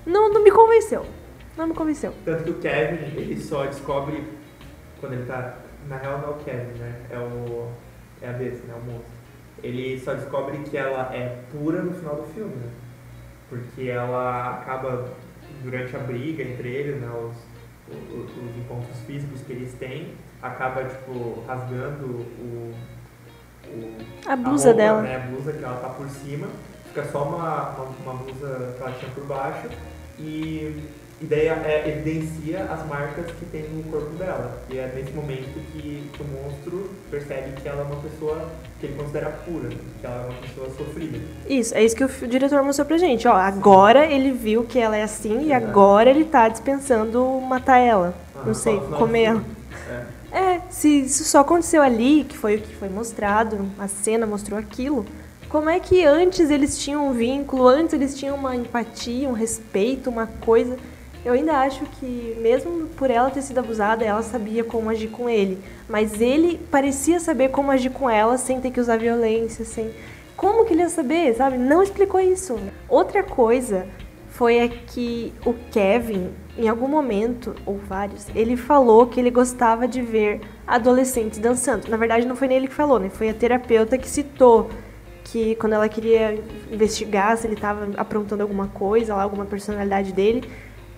Não, 0.07 0.29
não 0.33 0.45
me 0.45 0.51
convenceu. 0.51 1.07
Não 1.57 1.67
me 1.67 1.75
convenceu. 1.75 2.13
Tanto 2.25 2.45
que 2.45 2.51
o 2.51 2.55
Kevin, 2.55 3.17
ele 3.17 3.41
só 3.41 3.65
descobre 3.65 4.25
quando 5.01 5.15
ele 5.15 5.25
tá. 5.25 5.55
Na 5.89 5.97
real 5.97 6.19
não 6.19 6.29
é 6.29 6.31
o 6.33 6.35
Kevin, 6.35 6.79
né? 6.79 6.93
É 7.11 7.19
o. 7.19 7.69
É 8.21 8.29
a 8.29 8.33
besta, 8.35 8.67
né? 8.69 8.75
O 8.77 8.85
monstro. 8.93 9.22
Ele 9.63 9.99
só 10.01 10.15
descobre 10.15 10.59
que 10.59 10.77
ela 10.77 11.15
é 11.15 11.39
pura 11.51 11.83
no 11.83 11.93
final 11.93 12.17
do 12.17 12.25
filme, 12.35 12.55
né? 12.55 12.71
Porque 13.49 13.83
ela 13.89 14.61
acaba, 14.61 15.09
durante 15.63 15.95
a 15.95 15.99
briga 16.01 16.43
entre 16.43 16.69
eles, 16.69 17.01
né, 17.01 17.09
os, 17.09 17.37
os, 17.89 18.31
os 18.31 18.57
encontros 18.57 18.99
físicos 19.07 19.43
que 19.43 19.53
eles 19.53 19.73
têm, 19.75 20.15
acaba, 20.41 20.85
tipo, 20.85 21.45
rasgando 21.47 22.07
o... 22.07 22.75
o 23.67 23.97
A 24.27 24.35
blusa 24.37 24.69
roupa, 24.69 24.83
dela. 24.83 25.03
Né, 25.03 25.17
a 25.17 25.21
blusa 25.21 25.53
que 25.53 25.65
ela 25.65 25.77
tá 25.77 25.89
por 25.91 26.09
cima, 26.09 26.49
fica 26.89 27.05
só 27.05 27.25
uma, 27.25 27.71
uma, 27.71 27.85
uma 28.05 28.15
blusa 28.15 28.75
que 28.77 28.83
ela 28.83 28.93
tinha 28.93 29.11
por 29.13 29.25
baixo 29.25 29.69
e, 30.19 30.83
e 31.23 31.27
daí 31.27 31.47
é, 31.47 31.85
evidencia 31.87 32.65
as 32.65 32.85
marcas 32.89 33.27
que 33.39 33.47
tem 33.47 33.63
no 33.63 33.85
corpo 33.85 34.11
dela. 34.17 34.61
E 34.69 34.77
é 34.77 34.93
nesse 34.93 35.13
momento 35.13 35.53
que 35.73 36.11
o 36.19 36.25
monstro 36.25 36.91
percebe 37.09 37.53
que 37.61 37.69
ela 37.69 37.83
é 37.83 37.85
uma 37.85 38.03
pessoa 38.03 38.49
que 38.81 38.87
ele 38.87 38.97
considera 38.97 39.31
pura, 39.45 39.69
que 39.69 40.05
ela 40.07 40.17
é 40.17 40.31
uma 40.31 40.41
pessoa 40.41 40.69
sofrida. 40.77 41.21
Isso, 41.49 41.75
é 41.77 41.85
isso 41.85 41.95
que 41.95 42.05
o 42.05 42.29
diretor 42.29 42.63
mostrou 42.65 42.87
pra 42.87 42.99
gente. 42.99 43.29
Ó, 43.29 43.33
agora 43.33 44.05
ele 44.05 44.33
viu 44.33 44.65
que 44.65 44.81
ela 44.81 44.97
é 44.97 45.05
assim 45.05 45.47
e 45.47 45.53
agora 45.53 46.11
ele 46.11 46.25
tá 46.25 46.49
dispensando 46.49 47.25
matar 47.41 47.79
ela. 47.79 48.15
Ah, 48.35 48.43
Não 48.45 48.55
sei, 48.55 48.81
comer 48.99 49.23
ela. 49.23 49.45
É. 49.89 50.23
É, 50.33 50.61
se 50.71 51.03
isso 51.03 51.25
só 51.25 51.41
aconteceu 51.41 51.83
ali, 51.83 52.25
que 52.25 52.37
foi 52.37 52.57
o 52.57 52.61
que 52.61 52.75
foi 52.75 52.89
mostrado, 52.89 53.67
a 53.79 53.87
cena 53.87 54.27
mostrou 54.27 54.59
aquilo, 54.59 55.05
como 55.49 55.69
é 55.69 55.79
que 55.79 56.03
antes 56.05 56.49
eles 56.51 56.79
tinham 56.79 57.07
um 57.07 57.13
vínculo, 57.13 57.69
antes 57.69 57.93
eles 57.93 58.17
tinham 58.17 58.35
uma 58.35 58.57
empatia, 58.57 59.29
um 59.29 59.35
respeito, 59.35 60.09
uma 60.09 60.27
coisa. 60.27 60.79
Eu 61.25 61.35
ainda 61.35 61.59
acho 61.59 61.85
que, 61.87 62.37
mesmo 62.41 62.89
por 62.97 63.11
ela 63.11 63.31
ter 63.31 63.43
sido 63.43 63.59
abusada, 63.59 64.05
ela 64.05 64.23
sabia 64.23 64.65
como 64.65 64.91
agir 64.91 65.09
com 65.09 65.29
ele. 65.29 65.59
Mas 65.89 66.21
ele 66.21 66.59
parecia 66.71 67.21
saber 67.21 67.51
como 67.51 67.71
agir 67.71 67.91
com 67.91 68.11
ela 68.11 68.37
sem 68.37 68.61
ter 68.61 68.71
que 68.71 68.81
usar 68.81 68.99
violência, 68.99 69.65
sem. 69.65 69.93
Como 70.37 70.65
que 70.65 70.73
ele 70.73 70.83
ia 70.83 70.89
saber, 70.89 71.35
sabe? 71.35 71.57
Não 71.57 71.83
explicou 71.83 72.21
isso. 72.21 72.59
Outra 72.89 73.23
coisa 73.23 73.87
foi 74.31 74.57
é 74.57 74.69
que 74.69 75.33
o 75.47 75.55
Kevin, 75.71 76.31
em 76.59 76.69
algum 76.69 76.89
momento, 76.89 77.55
ou 77.65 77.77
vários, 77.77 78.27
ele 78.35 78.57
falou 78.57 79.07
que 79.07 79.21
ele 79.21 79.31
gostava 79.31 79.87
de 79.87 80.03
ver 80.03 80.41
adolescentes 80.67 81.39
dançando. 81.39 81.89
Na 81.89 81.97
verdade, 81.97 82.27
não 82.27 82.35
foi 82.35 82.49
nem 82.49 82.57
ele 82.57 82.67
que 82.67 82.75
falou, 82.75 82.99
né? 82.99 83.09
Foi 83.09 83.29
a 83.29 83.35
terapeuta 83.35 83.97
que 83.97 84.09
citou 84.09 84.71
que 85.25 85.55
quando 85.57 85.75
ela 85.75 85.89
queria 85.89 86.43
investigar 86.71 87.37
se 87.37 87.47
ele 87.47 87.55
estava 87.55 87.89
aprontando 87.97 88.43
alguma 88.43 88.67
coisa, 88.69 89.15
lá, 89.15 89.23
alguma 89.23 89.45
personalidade 89.45 90.13
dele, 90.13 90.49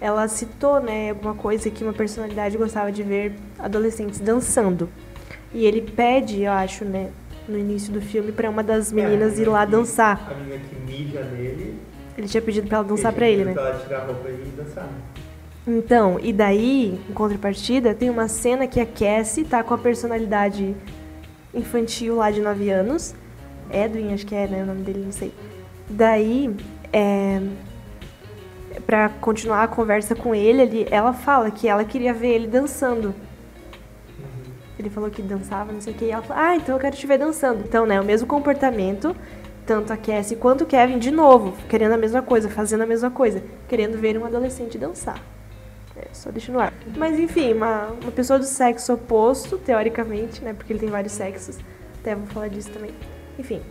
ela 0.04 0.28
citou, 0.28 0.80
né, 0.82 1.08
alguma 1.10 1.34
coisa 1.34 1.70
que 1.70 1.82
uma 1.82 1.94
personalidade 1.94 2.58
gostava 2.58 2.92
de 2.92 3.02
ver 3.02 3.32
adolescentes 3.58 4.20
dançando. 4.20 4.86
E 5.50 5.64
ele 5.64 5.80
pede, 5.80 6.42
eu 6.42 6.52
acho, 6.52 6.84
né, 6.84 7.08
no 7.48 7.58
início 7.58 7.90
do 7.90 8.02
filme, 8.02 8.30
para 8.30 8.50
uma 8.50 8.62
das 8.62 8.92
meninas 8.92 9.38
É, 9.38 9.42
ir 9.42 9.48
lá 9.48 9.64
que- 9.64 9.72
dançar. 9.72 10.30
A 10.30 10.34
menina 10.34 10.60
que 10.68 10.76
mija 10.76 11.22
nele. 11.24 11.78
Ele 12.18 12.28
tinha 12.28 12.42
pedido 12.42 12.68
para 12.68 12.78
ela 12.78 12.86
dançar 12.86 13.14
pra 13.14 13.26
ele, 13.26 13.46
né? 13.46 13.52
Pra 13.54 13.70
ela 13.70 13.78
tirar 13.80 14.00
a 14.02 14.04
roupa 14.04 14.28
e 14.28 14.34
dançar. 14.56 14.88
Então, 15.66 16.20
e 16.22 16.34
daí, 16.34 17.00
em 17.08 17.12
contrapartida, 17.14 17.94
tem 17.94 18.10
uma 18.10 18.28
cena 18.28 18.66
que 18.66 18.78
a 18.78 18.84
Cassie 18.86 19.44
tá 19.44 19.62
com 19.64 19.72
a 19.72 19.78
personalidade 19.78 20.76
infantil 21.54 22.16
lá 22.16 22.30
de 22.30 22.42
9 22.42 22.68
anos. 22.68 23.14
Edwin, 23.70 24.12
acho 24.12 24.26
que 24.26 24.34
é, 24.34 24.46
né, 24.46 24.62
o 24.62 24.66
nome 24.66 24.82
dele, 24.82 25.00
não 25.02 25.12
sei. 25.12 25.32
Daí, 25.88 26.54
é, 26.92 27.40
pra 28.86 29.08
continuar 29.08 29.62
a 29.62 29.68
conversa 29.68 30.14
com 30.14 30.34
ele, 30.34 30.62
ali, 30.62 30.86
ela 30.90 31.12
fala 31.12 31.50
que 31.50 31.68
ela 31.68 31.84
queria 31.84 32.12
ver 32.12 32.34
ele 32.34 32.46
dançando. 32.46 33.14
Ele 34.78 34.90
falou 34.90 35.10
que 35.10 35.22
dançava, 35.22 35.72
não 35.72 35.80
sei 35.80 35.92
o 35.92 35.96
que, 35.96 36.04
e 36.06 36.10
ela 36.10 36.22
falou, 36.22 36.42
ah, 36.42 36.56
então 36.56 36.74
eu 36.74 36.80
quero 36.80 36.96
te 36.96 37.06
ver 37.06 37.18
dançando. 37.18 37.62
Então, 37.64 37.86
né, 37.86 38.00
o 38.00 38.04
mesmo 38.04 38.26
comportamento, 38.26 39.14
tanto 39.64 39.92
a 39.92 39.96
Cassie 39.96 40.36
quanto 40.36 40.64
o 40.64 40.66
Kevin, 40.66 40.98
de 40.98 41.10
novo, 41.10 41.54
querendo 41.68 41.92
a 41.92 41.96
mesma 41.96 42.22
coisa, 42.22 42.50
fazendo 42.50 42.82
a 42.82 42.86
mesma 42.86 43.10
coisa, 43.10 43.42
querendo 43.68 43.96
ver 43.98 44.18
um 44.18 44.24
adolescente 44.24 44.76
dançar. 44.76 45.20
É, 45.96 46.08
só 46.12 46.30
deixa 46.30 46.50
no 46.50 46.58
ar. 46.58 46.72
Mas 46.96 47.18
enfim, 47.18 47.52
uma, 47.52 47.86
uma 48.02 48.10
pessoa 48.10 48.38
do 48.38 48.44
sexo 48.44 48.92
oposto, 48.92 49.56
teoricamente, 49.58 50.42
né? 50.42 50.52
Porque 50.52 50.72
ele 50.72 50.80
tem 50.80 50.88
vários 50.88 51.12
sexos. 51.12 51.58
Até 52.00 52.16
vou 52.16 52.26
falar 52.26 52.48
disso 52.48 52.70
também. 52.70 52.90
Enfim. 53.38 53.62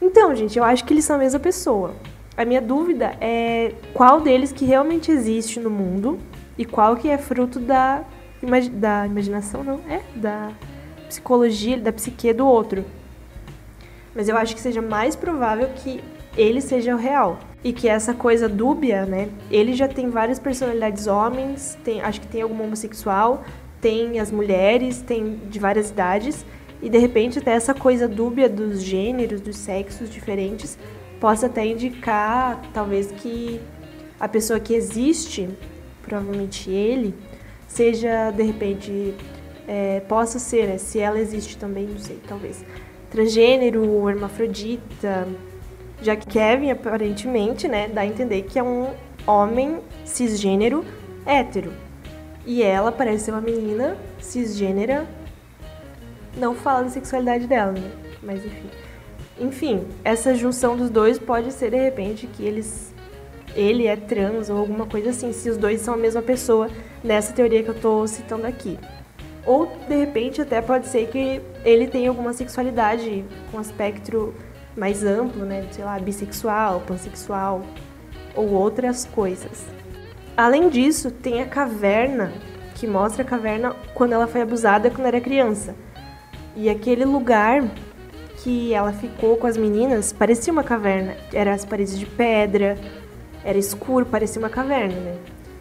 Então, 0.00 0.34
gente, 0.34 0.58
eu 0.58 0.64
acho 0.64 0.84
que 0.84 0.92
eles 0.92 1.04
são 1.04 1.16
a 1.16 1.18
mesma 1.18 1.40
pessoa. 1.40 1.94
A 2.40 2.44
minha 2.46 2.62
dúvida 2.62 3.14
é 3.20 3.74
qual 3.92 4.18
deles 4.18 4.50
que 4.50 4.64
realmente 4.64 5.10
existe 5.10 5.60
no 5.60 5.68
mundo 5.68 6.18
e 6.56 6.64
qual 6.64 6.96
que 6.96 7.06
é 7.06 7.18
fruto 7.18 7.60
da, 7.60 8.02
da 8.72 9.06
imaginação, 9.06 9.62
não? 9.62 9.78
É, 9.86 10.00
da 10.16 10.50
psicologia, 11.06 11.76
da 11.76 11.92
psique 11.92 12.32
do 12.32 12.46
outro. 12.46 12.82
Mas 14.14 14.26
eu 14.26 14.38
acho 14.38 14.54
que 14.54 14.60
seja 14.62 14.80
mais 14.80 15.14
provável 15.14 15.68
que 15.76 16.02
ele 16.34 16.62
seja 16.62 16.94
o 16.94 16.98
real. 16.98 17.38
E 17.62 17.74
que 17.74 17.86
essa 17.86 18.14
coisa 18.14 18.48
dúbia, 18.48 19.04
né? 19.04 19.28
Ele 19.50 19.74
já 19.74 19.86
tem 19.86 20.08
várias 20.08 20.38
personalidades 20.38 21.06
homens, 21.06 21.76
tem, 21.84 22.00
acho 22.00 22.22
que 22.22 22.26
tem 22.26 22.40
alguma 22.40 22.64
homossexual, 22.64 23.44
tem 23.82 24.18
as 24.18 24.30
mulheres, 24.30 25.02
tem 25.02 25.38
de 25.50 25.58
várias 25.58 25.90
idades. 25.90 26.46
E 26.80 26.88
de 26.88 26.96
repente 26.96 27.38
até 27.38 27.50
essa 27.50 27.74
coisa 27.74 28.08
dúbia 28.08 28.48
dos 28.48 28.82
gêneros, 28.82 29.42
dos 29.42 29.58
sexos 29.58 30.08
diferentes, 30.08 30.78
possa 31.20 31.46
até 31.46 31.66
indicar, 31.66 32.60
talvez, 32.72 33.12
que 33.12 33.60
a 34.18 34.26
pessoa 34.26 34.58
que 34.58 34.74
existe, 34.74 35.48
provavelmente 36.02 36.70
ele, 36.70 37.14
seja 37.68 38.30
de 38.30 38.42
repente. 38.42 39.14
é, 39.68 40.00
possa 40.00 40.38
ser, 40.40 40.66
né? 40.66 40.78
Se 40.78 40.98
ela 40.98 41.20
existe 41.20 41.56
também, 41.56 41.86
não 41.86 41.98
sei, 41.98 42.18
talvez 42.26 42.64
transgênero, 43.10 44.08
hermafrodita, 44.08 45.28
já 46.00 46.16
que 46.16 46.26
Kevin 46.26 46.70
aparentemente, 46.70 47.68
né, 47.68 47.88
dá 47.88 48.02
a 48.02 48.06
entender 48.06 48.42
que 48.42 48.58
é 48.58 48.62
um 48.62 48.88
homem 49.26 49.80
cisgênero 50.04 50.84
hétero. 51.26 51.72
E 52.46 52.62
ela 52.62 52.90
parece 52.90 53.24
ser 53.24 53.32
uma 53.32 53.40
menina 53.40 53.96
cisgênera, 54.18 55.06
não 56.36 56.54
fala 56.54 56.84
da 56.84 56.90
sexualidade 56.90 57.46
dela, 57.46 57.72
né? 57.72 57.90
Mas 58.22 58.44
enfim. 58.44 58.70
Enfim, 59.40 59.86
essa 60.04 60.34
junção 60.34 60.76
dos 60.76 60.90
dois 60.90 61.18
pode 61.18 61.52
ser 61.52 61.70
de 61.70 61.78
repente 61.78 62.26
que 62.26 62.44
eles 62.44 62.92
ele 63.56 63.86
é 63.86 63.96
trans 63.96 64.48
ou 64.48 64.58
alguma 64.58 64.86
coisa 64.86 65.10
assim, 65.10 65.32
se 65.32 65.50
os 65.50 65.56
dois 65.56 65.80
são 65.80 65.94
a 65.94 65.96
mesma 65.96 66.22
pessoa 66.22 66.68
nessa 67.02 67.32
teoria 67.32 67.62
que 67.62 67.68
eu 67.68 67.74
tô 67.74 68.06
citando 68.06 68.46
aqui. 68.46 68.78
Ou, 69.44 69.66
de 69.88 69.96
repente, 69.96 70.40
até 70.40 70.60
pode 70.60 70.86
ser 70.86 71.08
que 71.08 71.40
ele 71.64 71.88
tenha 71.88 72.10
alguma 72.10 72.32
sexualidade 72.32 73.24
com 73.50 73.58
um 73.58 73.60
espectro 73.60 74.34
mais 74.76 75.02
amplo, 75.02 75.44
né? 75.44 75.66
Sei 75.72 75.84
lá, 75.84 75.98
bissexual, 75.98 76.80
pansexual 76.86 77.62
ou 78.36 78.50
outras 78.50 79.04
coisas. 79.06 79.64
Além 80.36 80.68
disso, 80.68 81.10
tem 81.10 81.42
a 81.42 81.46
caverna, 81.46 82.32
que 82.74 82.86
mostra 82.86 83.22
a 83.22 83.26
caverna 83.26 83.74
quando 83.94 84.12
ela 84.12 84.26
foi 84.26 84.42
abusada 84.42 84.90
quando 84.90 85.06
era 85.06 85.20
criança. 85.20 85.74
E 86.54 86.68
aquele 86.68 87.04
lugar 87.04 87.64
que 88.42 88.72
ela 88.72 88.92
ficou 88.92 89.36
com 89.36 89.46
as 89.46 89.56
meninas 89.56 90.12
parecia 90.12 90.52
uma 90.52 90.64
caverna. 90.64 91.14
Era 91.32 91.52
as 91.52 91.64
paredes 91.64 91.98
de 91.98 92.06
pedra, 92.06 92.78
era 93.44 93.58
escuro, 93.58 94.06
parecia 94.06 94.40
uma 94.40 94.48
caverna, 94.48 94.94
né? 94.94 95.16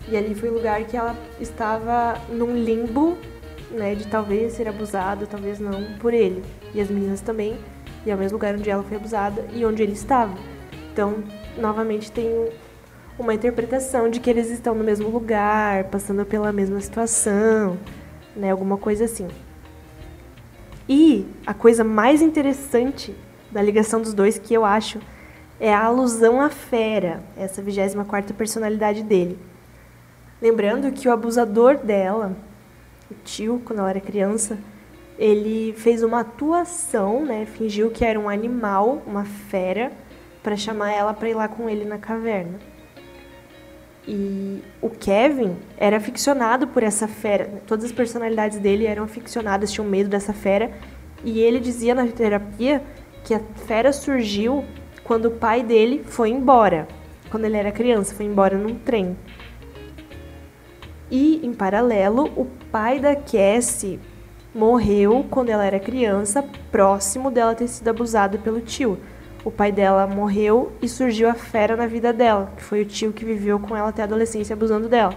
E 0.08 0.18
ali 0.18 0.34
foi 0.34 0.50
o 0.50 0.54
lugar 0.54 0.82
que 0.86 0.98
ela 0.98 1.16
estava 1.40 2.16
num 2.30 2.54
limbo 2.56 3.18
né, 3.72 3.94
de 3.94 4.08
talvez 4.08 4.54
ser 4.54 4.68
abusada, 4.68 5.28
talvez 5.28 5.60
não, 5.60 5.84
por 6.00 6.14
ele. 6.14 6.44
E 6.74 6.82
as 6.82 6.90
meninas 6.90 7.22
também. 7.22 7.58
E 8.06 8.10
é 8.10 8.16
o 8.16 8.18
mesmo 8.18 8.38
lugar 8.38 8.56
onde 8.56 8.70
ela 8.70 8.82
foi 8.82 8.98
abusada 8.98 9.46
e 9.54 9.64
onde 9.66 9.84
ele 9.84 9.92
estava. 9.92 10.34
Então, 10.92 11.24
novamente, 11.58 12.12
tem 12.12 12.28
um- 12.28 12.50
uma 13.20 13.34
interpretação 13.34 14.10
de 14.10 14.20
que 14.20 14.30
eles 14.30 14.50
estão 14.50 14.74
no 14.74 14.84
mesmo 14.84 15.10
lugar, 15.10 15.84
passando 15.86 16.26
pela 16.26 16.52
mesma 16.52 16.80
situação, 16.80 17.78
né, 18.36 18.50
alguma 18.50 18.78
coisa 18.78 19.06
assim. 19.06 19.28
E 20.90 21.28
a 21.46 21.54
coisa 21.54 21.84
mais 21.84 22.20
interessante 22.20 23.16
da 23.52 23.62
ligação 23.62 24.02
dos 24.02 24.12
dois, 24.12 24.40
que 24.40 24.56
eu 24.56 24.66
acho, 24.66 25.00
é 25.60 25.72
a 25.72 25.86
alusão 25.86 26.42
à 26.42 26.50
fera, 26.50 27.22
essa 27.38 27.62
24ª 27.62 28.34
personalidade 28.34 29.04
dele. 29.04 29.38
Lembrando 30.42 30.92
que 30.92 31.08
o 31.08 31.12
abusador 31.12 31.78
dela, 31.78 32.36
o 33.12 33.14
tio, 33.24 33.62
quando 33.64 33.80
ela 33.80 33.92
era 33.92 34.02
criança, 34.02 34.58
ele 35.20 35.76
fez 35.78 36.02
uma 36.02 36.22
atuação, 36.22 37.24
né? 37.24 37.46
Fingiu 37.46 37.92
que 37.92 38.04
era 38.04 38.20
um 38.20 38.28
animal, 38.28 39.04
uma 39.06 39.26
fera, 39.26 39.92
para 40.42 40.58
chamar 40.58 40.92
ela 40.92 41.14
para 41.14 41.30
ir 41.30 41.36
lá 41.36 41.48
com 41.48 41.70
ele 41.70 41.86
na 41.86 42.00
caverna. 42.00 42.58
E 44.12 44.64
o 44.82 44.90
Kevin 44.90 45.56
era 45.78 45.98
aficionado 45.98 46.66
por 46.66 46.82
essa 46.82 47.08
fera. 47.08 47.62
Todas 47.68 47.86
as 47.86 47.92
personalidades 47.92 48.58
dele 48.58 48.88
eram 48.88 49.04
aficionadas, 49.04 49.72
tinham 49.72 49.88
medo 49.88 50.10
dessa 50.10 50.34
fera. 50.34 50.72
E 51.24 51.40
ele 51.40 51.60
dizia 51.60 51.94
na 51.94 52.08
terapia 52.08 52.82
que 53.24 53.36
a 53.36 53.40
fera 53.68 53.94
surgiu 53.94 54.66
quando 55.04 55.26
o 55.26 55.32
pai 55.32 55.62
dele 55.62 56.02
foi 56.04 56.32
embora. 56.32 56.88
Quando 57.30 57.46
ele 57.46 57.56
era 57.56 57.72
criança, 57.72 58.16
foi 58.16 58.26
embora 58.26 58.58
num 58.58 58.74
trem. 58.74 59.16
E, 61.12 61.46
em 61.46 61.54
paralelo, 61.54 62.32
o 62.36 62.46
pai 62.72 63.00
da 63.00 63.16
Cassie 63.16 64.00
morreu 64.56 65.24
quando 65.30 65.50
ela 65.50 65.64
era 65.64 65.80
criança, 65.80 66.44
próximo 66.72 67.30
dela 67.30 67.54
ter 67.54 67.68
sido 67.68 67.88
abusada 67.90 68.40
pelo 68.40 68.60
tio. 68.60 68.98
O 69.44 69.52
pai 69.52 69.72
dela 69.72 70.06
morreu 70.06 70.72
e 70.82 70.88
surgiu 70.88 71.30
a 71.30 71.34
fera 71.34 71.76
na 71.76 71.88
vida 71.88 72.12
dela, 72.12 72.52
que 72.58 72.64
foi 72.64 72.82
o 72.82 72.86
tio 72.86 73.14
que 73.14 73.24
viveu 73.24 73.60
com 73.60 73.76
ela 73.76 73.90
até 73.90 74.02
a 74.02 74.06
adolescência 74.06 74.54
abusando 74.54 74.90
dela. 74.90 75.16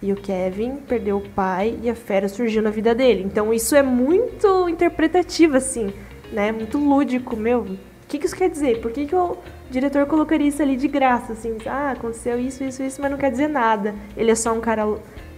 E 0.00 0.12
o 0.12 0.16
Kevin 0.16 0.76
perdeu 0.76 1.18
o 1.18 1.28
pai 1.30 1.78
e 1.82 1.90
a 1.90 1.94
fera 1.94 2.28
surgiu 2.28 2.62
na 2.62 2.70
vida 2.70 2.94
dele. 2.94 3.22
Então 3.22 3.52
isso 3.52 3.74
é 3.74 3.82
muito 3.82 4.68
interpretativo, 4.68 5.56
assim, 5.56 5.92
né? 6.32 6.50
Muito 6.52 6.78
lúdico, 6.78 7.36
meu. 7.36 7.60
O 7.60 7.78
que, 8.08 8.18
que 8.18 8.26
isso 8.26 8.36
quer 8.36 8.50
dizer? 8.50 8.80
Por 8.80 8.90
que, 8.90 9.06
que 9.06 9.14
o 9.14 9.36
diretor 9.70 10.06
colocaria 10.06 10.48
isso 10.48 10.60
ali 10.60 10.76
de 10.76 10.88
graça, 10.88 11.32
assim? 11.32 11.56
Ah, 11.66 11.92
aconteceu 11.92 12.38
isso, 12.38 12.62
isso, 12.64 12.82
isso, 12.82 13.00
mas 13.00 13.10
não 13.10 13.18
quer 13.18 13.30
dizer 13.30 13.48
nada. 13.48 13.94
Ele 14.16 14.30
é 14.30 14.34
só 14.34 14.52
um 14.52 14.60
cara 14.60 14.86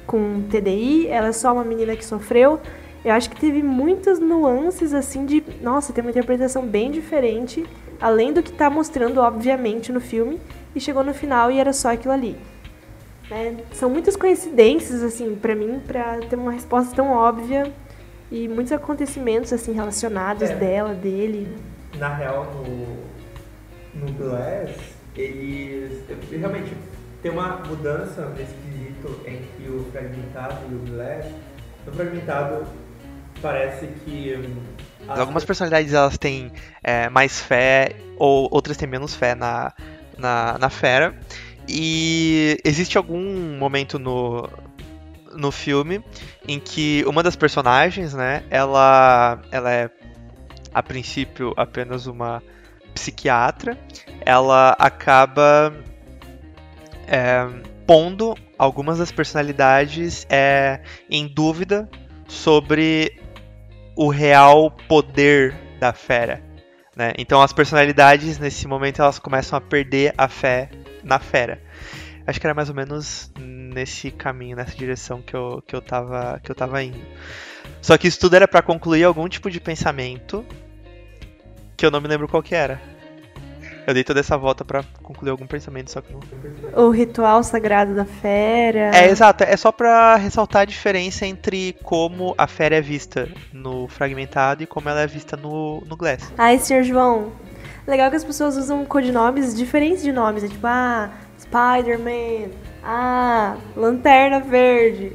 com 0.06 0.42
TDI, 0.50 1.08
ela 1.08 1.28
é 1.28 1.32
só 1.32 1.52
uma 1.52 1.64
menina 1.64 1.94
que 1.94 2.04
sofreu. 2.04 2.60
Eu 3.04 3.12
acho 3.12 3.28
que 3.30 3.36
teve 3.40 3.62
muitas 3.62 4.18
nuances, 4.18 4.94
assim, 4.94 5.26
de... 5.26 5.44
Nossa, 5.60 5.92
tem 5.92 6.02
uma 6.02 6.10
interpretação 6.10 6.66
bem 6.66 6.90
diferente, 6.90 7.66
além 8.00 8.32
do 8.32 8.42
que 8.42 8.50
tá 8.52 8.70
mostrando, 8.70 9.18
obviamente, 9.20 9.92
no 9.92 10.00
filme. 10.00 10.40
E 10.74 10.80
chegou 10.80 11.04
no 11.04 11.12
final 11.14 11.50
e 11.50 11.58
era 11.58 11.72
só 11.72 11.92
aquilo 11.92 12.14
ali. 12.14 12.36
né? 13.30 13.56
São 13.72 13.88
muitas 13.90 14.16
coincidências, 14.16 15.02
assim, 15.02 15.34
pra 15.36 15.54
mim, 15.54 15.80
pra 15.86 16.18
ter 16.28 16.36
uma 16.36 16.52
resposta 16.52 16.94
tão 16.96 17.12
óbvia. 17.12 17.70
E 18.32 18.48
muitos 18.48 18.72
acontecimentos, 18.72 19.52
assim, 19.52 19.72
relacionados 19.72 20.48
É. 20.50 20.54
dela, 20.56 20.94
dele. 20.94 21.46
Na 21.98 22.08
real, 22.14 22.46
no, 23.94 24.00
no 24.06 24.12
Glass, 24.14 24.70
eles 25.14 26.02
realmente 26.30 26.72
tem 27.22 27.30
uma 27.30 27.58
mudança 27.68 28.26
nesse 28.36 28.52
quesito 28.54 29.20
entre 29.26 29.70
o 29.70 29.84
fragmentado 29.92 30.56
e 30.70 30.74
o 30.74 30.78
Glass. 30.90 31.26
No 31.86 31.92
fragmentado, 31.92 32.66
parece 33.44 33.86
que. 34.04 34.34
hum, 34.36 34.64
as- 35.08 35.18
Algumas 35.20 35.44
personalidades 35.44 35.92
elas 35.92 36.16
têm 36.18 36.50
é, 36.82 37.08
mais 37.10 37.40
fé, 37.40 37.94
ou 38.16 38.48
outras 38.50 38.76
têm 38.76 38.88
menos 38.88 39.14
fé 39.14 39.34
na, 39.34 39.72
na, 40.18 40.58
na 40.58 40.70
fera. 40.70 41.14
E 41.68 42.58
existe 42.64 42.98
algum 42.98 43.56
momento 43.58 43.98
no, 43.98 44.48
no 45.32 45.50
filme 45.50 46.02
em 46.46 46.58
que 46.60 47.04
uma 47.06 47.22
das 47.22 47.36
personagens, 47.36 48.14
né, 48.14 48.42
ela, 48.50 49.40
ela 49.50 49.72
é 49.72 49.90
a 50.72 50.82
princípio 50.82 51.52
apenas 51.56 52.06
uma 52.06 52.42
psiquiatra, 52.94 53.78
ela 54.24 54.76
acaba 54.78 55.72
é, 57.06 57.46
pondo 57.86 58.34
algumas 58.58 58.98
das 58.98 59.12
personalidades 59.12 60.26
é, 60.30 60.80
em 61.10 61.26
dúvida 61.26 61.88
sobre 62.28 63.20
o 63.96 64.08
real 64.08 64.70
poder 64.88 65.54
da 65.78 65.92
fera. 65.92 66.42
Né? 66.96 67.12
Então 67.18 67.42
as 67.42 67.52
personalidades 67.52 68.38
nesse 68.38 68.66
momento 68.68 69.02
elas 69.02 69.18
começam 69.18 69.56
a 69.56 69.60
perder 69.60 70.14
a 70.16 70.28
fé 70.28 70.70
na 71.02 71.18
fera. 71.18 71.60
Acho 72.26 72.40
que 72.40 72.46
era 72.46 72.54
mais 72.54 72.68
ou 72.68 72.74
menos 72.74 73.30
nesse 73.38 74.10
caminho, 74.10 74.56
nessa 74.56 74.76
direção 74.76 75.20
que 75.20 75.34
eu, 75.34 75.62
que 75.66 75.76
eu, 75.76 75.82
tava, 75.82 76.40
que 76.42 76.50
eu 76.50 76.54
tava 76.54 76.82
indo. 76.82 76.98
Só 77.82 77.98
que 77.98 78.08
isso 78.08 78.18
tudo 78.18 78.36
era 78.36 78.48
pra 78.48 78.62
concluir 78.62 79.04
algum 79.04 79.28
tipo 79.28 79.50
de 79.50 79.60
pensamento 79.60 80.44
que 81.76 81.84
eu 81.84 81.90
não 81.90 82.00
me 82.00 82.08
lembro 82.08 82.28
qual 82.28 82.42
que 82.42 82.54
era. 82.54 82.80
Eu 83.86 83.92
dei 83.92 84.02
toda 84.02 84.20
essa 84.20 84.36
volta 84.36 84.64
pra 84.64 84.82
concluir 85.02 85.30
algum 85.30 85.46
pensamento, 85.46 85.90
só 85.90 86.00
que 86.00 86.12
não. 86.12 86.20
O 86.84 86.90
ritual 86.90 87.42
sagrado 87.42 87.94
da 87.94 88.04
fera. 88.04 88.90
É, 88.94 89.08
exato. 89.08 89.44
É 89.44 89.56
só 89.56 89.70
pra 89.70 90.16
ressaltar 90.16 90.62
a 90.62 90.64
diferença 90.64 91.26
entre 91.26 91.76
como 91.82 92.34
a 92.38 92.46
fera 92.46 92.76
é 92.76 92.80
vista 92.80 93.28
no 93.52 93.86
fragmentado 93.88 94.62
e 94.62 94.66
como 94.66 94.88
ela 94.88 95.00
é 95.00 95.06
vista 95.06 95.36
no, 95.36 95.82
no 95.86 95.96
Glass. 95.96 96.32
Ai, 96.38 96.58
senhor 96.58 96.82
João. 96.82 97.32
Legal 97.86 98.08
que 98.08 98.16
as 98.16 98.24
pessoas 98.24 98.56
usam 98.56 98.84
codinomes 98.86 99.54
diferentes 99.54 100.02
de 100.02 100.12
nomes. 100.12 100.44
É 100.44 100.48
tipo, 100.48 100.66
ah, 100.66 101.10
Spider-Man. 101.38 102.50
Ah, 102.82 103.56
Lanterna 103.76 104.40
Verde. 104.40 105.12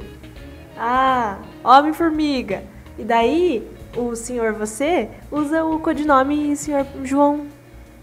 Ah, 0.78 1.38
Homem-Formiga. 1.64 2.62
E 2.96 3.04
daí, 3.04 3.68
o 3.96 4.14
senhor 4.14 4.52
você 4.52 5.08
usa 5.30 5.64
o 5.64 5.78
codinome 5.80 6.56
senhor 6.56 6.86
João. 7.02 7.46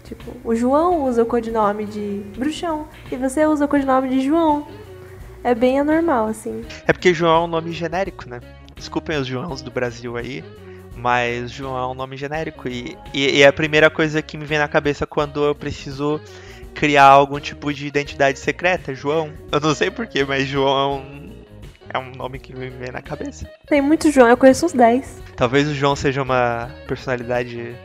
Tipo, 0.08 0.32
o 0.42 0.54
João 0.54 1.04
usa 1.04 1.22
o 1.22 1.26
codinome 1.26 1.84
de 1.84 2.22
Bruxão. 2.34 2.88
E 3.12 3.16
você 3.16 3.44
usa 3.44 3.66
o 3.66 3.68
codinome 3.68 4.08
de 4.08 4.22
João. 4.22 4.66
É 5.44 5.54
bem 5.54 5.78
anormal, 5.78 6.28
assim. 6.28 6.64
É 6.86 6.92
porque 6.94 7.12
João 7.12 7.42
é 7.42 7.44
um 7.44 7.46
nome 7.46 7.72
genérico, 7.72 8.26
né? 8.26 8.40
Desculpem 8.74 9.18
os 9.18 9.26
Joãos 9.26 9.60
do 9.60 9.70
Brasil 9.70 10.16
aí, 10.16 10.42
mas 10.96 11.50
João 11.50 11.76
é 11.76 11.86
um 11.86 11.94
nome 11.94 12.16
genérico. 12.16 12.66
E, 12.68 12.96
e, 13.12 13.38
e 13.38 13.42
é 13.42 13.46
a 13.46 13.52
primeira 13.52 13.90
coisa 13.90 14.22
que 14.22 14.38
me 14.38 14.46
vem 14.46 14.58
na 14.58 14.66
cabeça 14.66 15.06
quando 15.06 15.44
eu 15.44 15.54
preciso 15.54 16.18
criar 16.74 17.04
algum 17.04 17.38
tipo 17.38 17.70
de 17.70 17.86
identidade 17.86 18.38
secreta, 18.38 18.94
João. 18.94 19.30
Eu 19.52 19.60
não 19.60 19.74
sei 19.74 19.90
porquê, 19.90 20.24
mas 20.24 20.46
João 20.46 20.78
é 20.78 20.96
um, 20.96 21.32
é 21.90 21.98
um 21.98 22.12
nome 22.12 22.38
que 22.38 22.56
me 22.56 22.70
vem 22.70 22.90
na 22.90 23.02
cabeça. 23.02 23.46
Tem 23.66 23.82
muito 23.82 24.10
João, 24.10 24.28
eu 24.28 24.38
conheço 24.38 24.64
uns 24.64 24.72
10. 24.72 25.22
Talvez 25.36 25.68
o 25.68 25.74
João 25.74 25.94
seja 25.94 26.22
uma 26.22 26.70
personalidade 26.86 27.76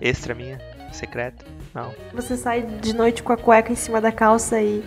extra 0.00 0.34
minha, 0.34 0.58
secreta. 0.92 1.44
Não. 1.74 1.92
Você 2.14 2.36
sai 2.36 2.62
de 2.62 2.94
noite 2.94 3.22
com 3.22 3.32
a 3.32 3.36
cueca 3.36 3.72
em 3.72 3.76
cima 3.76 4.00
da 4.00 4.10
calça 4.10 4.60
e 4.60 4.82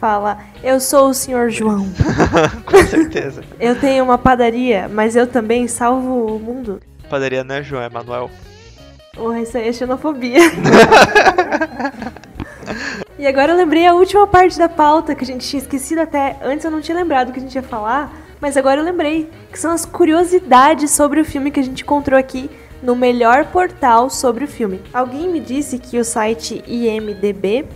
fala: 0.00 0.38
Eu 0.62 0.80
sou 0.80 1.10
o 1.10 1.14
senhor 1.14 1.50
João. 1.50 1.86
Com 2.64 2.86
certeza. 2.86 3.42
Eu 3.58 3.78
tenho 3.78 4.04
uma 4.04 4.18
padaria, 4.18 4.88
mas 4.88 5.16
eu 5.16 5.26
também 5.26 5.68
salvo 5.68 6.36
o 6.36 6.38
mundo. 6.38 6.80
Padaria 7.08 7.44
não 7.44 7.56
é 7.56 7.62
João, 7.62 7.82
é 7.82 7.88
Manuel. 7.88 8.30
Porra, 9.14 9.40
isso 9.40 9.56
aí 9.56 9.68
é 9.68 9.72
xenofobia. 9.72 10.40
e 13.18 13.26
agora 13.26 13.52
eu 13.52 13.56
lembrei 13.56 13.86
a 13.86 13.94
última 13.94 14.26
parte 14.26 14.58
da 14.58 14.68
pauta 14.68 15.14
que 15.14 15.24
a 15.24 15.26
gente 15.26 15.48
tinha 15.48 15.62
esquecido 15.62 16.00
até. 16.00 16.36
Antes 16.42 16.64
eu 16.64 16.70
não 16.70 16.80
tinha 16.80 16.96
lembrado 16.96 17.30
o 17.30 17.32
que 17.32 17.38
a 17.38 17.42
gente 17.42 17.54
ia 17.54 17.62
falar, 17.62 18.12
mas 18.40 18.56
agora 18.56 18.80
eu 18.80 18.84
lembrei. 18.84 19.30
Que 19.50 19.58
são 19.58 19.72
as 19.72 19.86
curiosidades 19.86 20.90
sobre 20.90 21.20
o 21.20 21.24
filme 21.24 21.50
que 21.50 21.60
a 21.60 21.62
gente 21.62 21.82
encontrou 21.82 22.18
aqui 22.18 22.50
no 22.82 22.94
melhor 22.94 23.46
portal 23.46 24.10
sobre 24.10 24.44
o 24.44 24.48
filme. 24.48 24.80
Alguém 24.92 25.28
me 25.28 25.40
disse 25.40 25.78
que 25.78 25.98
o 25.98 26.04
site 26.04 26.62
IMDB 26.66 27.66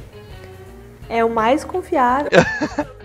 é 1.09 1.25
o 1.25 1.31
mais 1.31 1.65
confiável. 1.65 2.31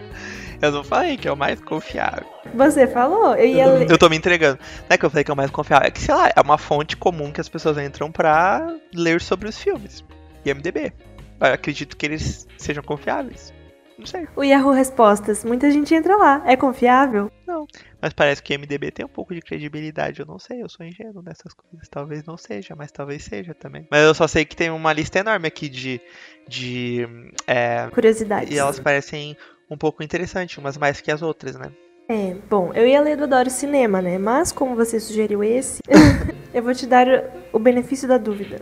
Eu 0.61 0.71
não 0.71 0.83
falei 0.83 1.17
que 1.17 1.27
é 1.27 1.31
o 1.31 1.35
mais 1.35 1.59
confiável. 1.61 2.25
Você 2.53 2.87
falou? 2.87 3.35
Eu 3.35 3.45
ia 3.45 3.67
ler. 3.67 3.91
Eu 3.91 3.97
tô 3.97 4.09
me 4.09 4.15
entregando. 4.15 4.57
Não 4.57 4.95
é 4.95 4.97
que 4.97 5.05
eu 5.05 5.09
falei 5.09 5.23
que 5.23 5.29
é 5.29 5.33
o 5.33 5.37
mais 5.37 5.51
confiável. 5.51 5.87
É 5.87 5.91
que, 5.91 5.99
sei 5.99 6.15
lá, 6.15 6.31
é 6.33 6.41
uma 6.41 6.57
fonte 6.57 6.95
comum 6.95 7.31
que 7.31 7.41
as 7.41 7.49
pessoas 7.49 7.77
entram 7.77 8.11
pra 8.11 8.73
ler 8.93 9.21
sobre 9.21 9.49
os 9.49 9.59
filmes. 9.59 10.03
IMDB. 10.45 10.93
Eu 11.41 11.53
acredito 11.53 11.97
que 11.97 12.05
eles 12.05 12.47
sejam 12.57 12.81
confiáveis. 12.83 13.53
Não 13.97 14.05
sei. 14.05 14.27
O 14.35 14.43
Yahoo 14.43 14.71
Respostas. 14.71 15.43
Muita 15.43 15.71
gente 15.71 15.93
entra 15.93 16.15
lá. 16.17 16.43
É 16.45 16.55
confiável? 16.55 17.31
Mas 18.01 18.13
parece 18.13 18.43
que 18.43 18.53
o 18.53 18.55
IMDB 18.55 18.91
tem 18.91 19.05
um 19.05 19.09
pouco 19.09 19.33
de 19.33 19.41
credibilidade. 19.41 20.19
Eu 20.19 20.25
não 20.25 20.37
sei, 20.37 20.61
eu 20.61 20.69
sou 20.69 20.85
ingênuo 20.85 21.23
nessas 21.23 21.53
coisas. 21.53 21.87
Talvez 21.89 22.23
não 22.25 22.37
seja, 22.37 22.75
mas 22.75 22.91
talvez 22.91 23.23
seja 23.23 23.53
também. 23.53 23.87
Mas 23.89 24.01
eu 24.03 24.13
só 24.13 24.27
sei 24.27 24.45
que 24.45 24.55
tem 24.55 24.69
uma 24.69 24.91
lista 24.91 25.19
enorme 25.19 25.47
aqui 25.47 25.69
de. 25.69 26.01
de 26.47 27.07
é, 27.47 27.87
Curiosidades. 27.87 28.53
e 28.53 28.57
elas 28.57 28.79
parecem 28.79 29.37
um 29.69 29.77
pouco 29.77 30.03
interessantes, 30.03 30.57
umas 30.57 30.77
mais 30.77 31.01
que 31.01 31.11
as 31.11 31.21
outras, 31.21 31.55
né? 31.55 31.71
É, 32.07 32.35
bom, 32.47 32.71
eu 32.73 32.85
ia 32.85 33.01
ler 33.01 33.17
do 33.17 33.23
Adoro 33.23 33.49
Cinema, 33.49 33.99
né? 34.01 34.19
Mas 34.19 34.51
como 34.51 34.75
você 34.75 34.99
sugeriu 34.99 35.43
esse, 35.43 35.81
eu 36.53 36.61
vou 36.61 36.73
te 36.75 36.85
dar 36.85 37.07
o 37.51 37.57
benefício 37.57 38.07
da 38.07 38.17
dúvida. 38.17 38.61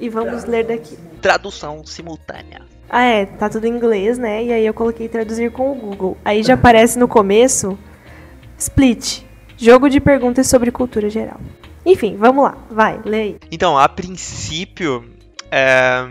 E 0.00 0.08
vamos 0.08 0.44
ler 0.44 0.64
daqui. 0.64 0.96
Tradução 1.20 1.84
simultânea. 1.84 2.62
Ah, 2.92 3.04
é, 3.04 3.24
tá 3.24 3.48
tudo 3.48 3.66
em 3.66 3.70
inglês, 3.70 4.18
né? 4.18 4.42
E 4.44 4.52
aí 4.52 4.66
eu 4.66 4.74
coloquei 4.74 5.08
traduzir 5.08 5.52
com 5.52 5.70
o 5.70 5.74
Google. 5.76 6.18
Aí 6.24 6.42
já 6.42 6.54
aparece 6.54 6.98
no 6.98 7.06
começo 7.06 7.78
Split, 8.58 9.22
jogo 9.56 9.88
de 9.88 10.00
perguntas 10.00 10.48
sobre 10.48 10.72
cultura 10.72 11.08
geral. 11.08 11.40
Enfim, 11.86 12.16
vamos 12.16 12.42
lá, 12.44 12.58
vai, 12.68 13.00
lê 13.04 13.20
aí. 13.22 13.36
Então, 13.50 13.78
a 13.78 13.88
princípio, 13.88 15.04
é, 15.50 16.04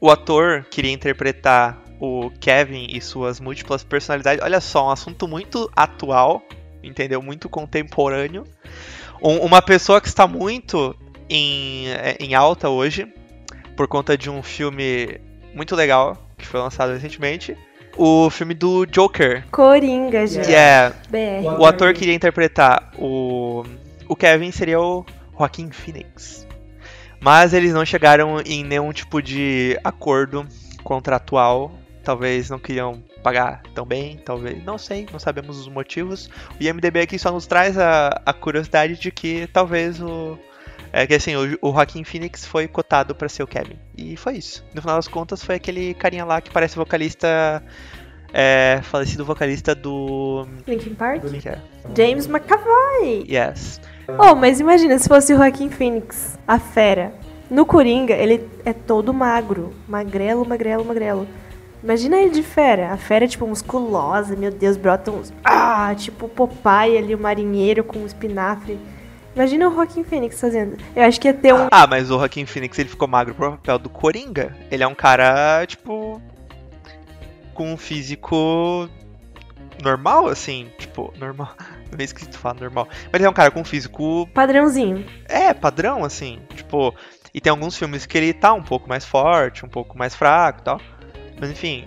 o 0.00 0.10
ator 0.10 0.66
queria 0.70 0.90
interpretar 0.92 1.80
o 2.00 2.30
Kevin 2.40 2.88
e 2.90 3.00
suas 3.00 3.38
múltiplas 3.40 3.84
personalidades. 3.84 4.44
Olha 4.44 4.60
só, 4.60 4.88
um 4.88 4.90
assunto 4.90 5.28
muito 5.28 5.70
atual, 5.74 6.42
entendeu? 6.82 7.22
Muito 7.22 7.48
contemporâneo. 7.48 8.44
Um- 9.22 9.38
uma 9.38 9.62
pessoa 9.62 10.00
que 10.00 10.08
está 10.08 10.26
muito 10.26 10.94
em, 11.30 11.88
é, 11.88 12.16
em 12.20 12.34
alta 12.34 12.68
hoje, 12.68 13.06
por 13.76 13.86
conta 13.88 14.18
de 14.18 14.28
um 14.28 14.42
filme 14.42 15.20
muito 15.54 15.74
legal 15.76 16.23
que 16.36 16.46
foi 16.46 16.60
lançado 16.60 16.92
recentemente. 16.92 17.56
O 17.96 18.28
filme 18.28 18.54
do 18.54 18.84
Joker, 18.86 19.44
Coringa, 19.52 20.26
gente. 20.26 20.46
que 20.46 20.54
é 20.54 20.92
BR. 21.08 21.60
o 21.60 21.64
ator 21.64 21.94
queria 21.94 22.14
interpretar 22.14 22.92
o, 22.98 23.62
o 24.08 24.16
Kevin 24.16 24.50
seria 24.50 24.80
o 24.80 25.06
Joaquin 25.38 25.70
Phoenix. 25.70 26.44
Mas 27.20 27.54
eles 27.54 27.72
não 27.72 27.84
chegaram 27.86 28.40
em 28.44 28.64
nenhum 28.64 28.92
tipo 28.92 29.22
de 29.22 29.78
acordo 29.82 30.46
contratual. 30.82 31.72
Talvez 32.02 32.50
não 32.50 32.58
queriam 32.58 33.02
pagar 33.22 33.62
tão 33.74 33.86
bem, 33.86 34.20
talvez. 34.22 34.62
Não 34.62 34.76
sei, 34.76 35.06
não 35.10 35.18
sabemos 35.18 35.58
os 35.58 35.66
motivos. 35.66 36.28
O 36.60 36.62
IMDB 36.62 37.00
aqui 37.00 37.18
só 37.18 37.32
nos 37.32 37.46
traz 37.46 37.78
a, 37.78 38.20
a 38.26 38.32
curiosidade 38.34 38.96
de 38.98 39.10
que 39.10 39.46
talvez 39.46 40.00
o. 40.00 40.38
É 40.96 41.08
que 41.08 41.14
assim, 41.14 41.34
o, 41.34 41.58
o 41.60 41.72
Joaquin 41.72 42.04
Phoenix 42.04 42.46
foi 42.46 42.68
cotado 42.68 43.16
pra 43.16 43.28
ser 43.28 43.42
o 43.42 43.48
Kevin. 43.48 43.76
E 43.98 44.16
foi 44.16 44.34
isso. 44.34 44.64
No 44.72 44.80
final 44.80 44.94
das 44.94 45.08
contas, 45.08 45.42
foi 45.42 45.56
aquele 45.56 45.92
carinha 45.92 46.24
lá 46.24 46.40
que 46.40 46.52
parece 46.52 46.76
vocalista. 46.76 47.60
É, 48.32 48.78
falecido 48.84 49.24
vocalista 49.24 49.74
do. 49.74 50.46
Linkin 50.68 50.94
Park? 50.94 51.22
do 51.22 51.28
Link- 51.28 51.48
é. 51.48 51.58
James 51.96 52.28
McAvoy. 52.28 53.26
Yes. 53.28 53.80
Oh, 54.06 54.36
mas 54.36 54.60
imagina 54.60 54.96
se 54.96 55.08
fosse 55.08 55.34
o 55.34 55.36
Joaquin 55.36 55.68
Phoenix, 55.68 56.38
a 56.46 56.60
fera. 56.60 57.12
No 57.50 57.66
Coringa, 57.66 58.14
ele 58.14 58.48
é 58.64 58.72
todo 58.72 59.12
magro. 59.12 59.74
Magrelo, 59.88 60.46
magrelo, 60.46 60.84
magrelo. 60.84 61.26
Imagina 61.82 62.18
ele 62.18 62.30
de 62.30 62.42
fera. 62.44 62.92
A 62.92 62.96
fera 62.96 63.24
é, 63.24 63.28
tipo, 63.28 63.46
musculosa. 63.48 64.36
Meu 64.36 64.50
Deus, 64.52 64.76
brota 64.76 65.10
uns... 65.10 65.32
Ah, 65.44 65.92
tipo 65.96 66.28
Popeye 66.28 66.96
ali, 66.98 67.14
o 67.14 67.18
marinheiro 67.18 67.82
com 67.82 67.98
o 67.98 68.06
espinafre. 68.06 68.78
Imagina 69.34 69.68
o 69.68 69.74
Joaquin 69.74 70.04
Phoenix 70.04 70.40
fazendo. 70.40 70.76
Eu 70.94 71.02
acho 71.02 71.20
que 71.20 71.28
ia 71.28 71.34
ter 71.34 71.52
um... 71.52 71.68
Ah, 71.70 71.86
mas 71.86 72.10
o 72.10 72.18
Joaquin 72.18 72.46
Phoenix 72.46 72.78
ele 72.78 72.88
ficou 72.88 73.08
magro 73.08 73.34
pro 73.34 73.52
papel 73.52 73.78
do 73.78 73.88
Coringa. 73.88 74.56
Ele 74.70 74.82
é 74.82 74.86
um 74.86 74.94
cara, 74.94 75.66
tipo. 75.66 76.22
com 77.52 77.72
um 77.72 77.76
físico 77.76 78.88
normal, 79.82 80.28
assim. 80.28 80.70
Tipo, 80.78 81.12
normal. 81.18 81.54
É 81.92 81.96
meio 81.96 82.06
esquisito 82.06 82.36
falar 82.38 82.58
normal. 82.58 82.88
Mas 82.90 83.14
ele 83.14 83.26
é 83.26 83.30
um 83.30 83.34
cara 83.34 83.52
com 83.52 83.60
um 83.60 83.64
físico. 83.64 84.26
Padrãozinho. 84.34 85.06
É, 85.26 85.54
padrão, 85.54 86.04
assim. 86.04 86.40
Tipo. 86.56 86.92
E 87.32 87.40
tem 87.40 87.50
alguns 87.50 87.76
filmes 87.76 88.04
que 88.06 88.18
ele 88.18 88.32
tá 88.32 88.52
um 88.52 88.62
pouco 88.62 88.88
mais 88.88 89.04
forte, 89.04 89.64
um 89.64 89.68
pouco 89.68 89.96
mais 89.96 90.14
fraco 90.14 90.60
e 90.60 90.64
tal. 90.64 90.80
Mas 91.38 91.50
enfim. 91.50 91.86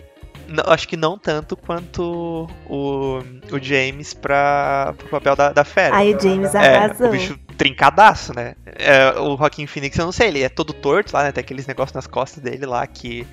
Acho 0.65 0.87
que 0.87 0.95
não 0.97 1.17
tanto 1.17 1.55
quanto 1.57 2.47
o, 2.67 3.19
o 3.51 3.59
James 3.61 4.13
pra, 4.13 4.93
pro 4.97 5.07
papel 5.09 5.35
da, 5.35 5.51
da 5.51 5.63
fera. 5.65 5.95
Aí, 5.95 6.15
James 6.19 6.55
É, 6.55 6.77
arrasou. 6.77 7.07
o 7.07 7.11
bicho 7.11 7.37
trincadaço, 7.57 8.33
né? 8.35 8.55
É, 8.65 9.19
o 9.19 9.35
Joaquin 9.35 9.67
Phoenix, 9.67 9.97
eu 9.97 10.05
não 10.05 10.11
sei, 10.11 10.27
ele 10.29 10.43
é 10.43 10.49
todo 10.49 10.73
torto 10.73 11.13
lá, 11.15 11.23
né? 11.23 11.31
Tem 11.31 11.41
aqueles 11.41 11.67
negócios 11.67 11.93
nas 11.93 12.07
costas 12.07 12.41
dele 12.41 12.65
lá 12.65 12.85
que, 12.87 13.27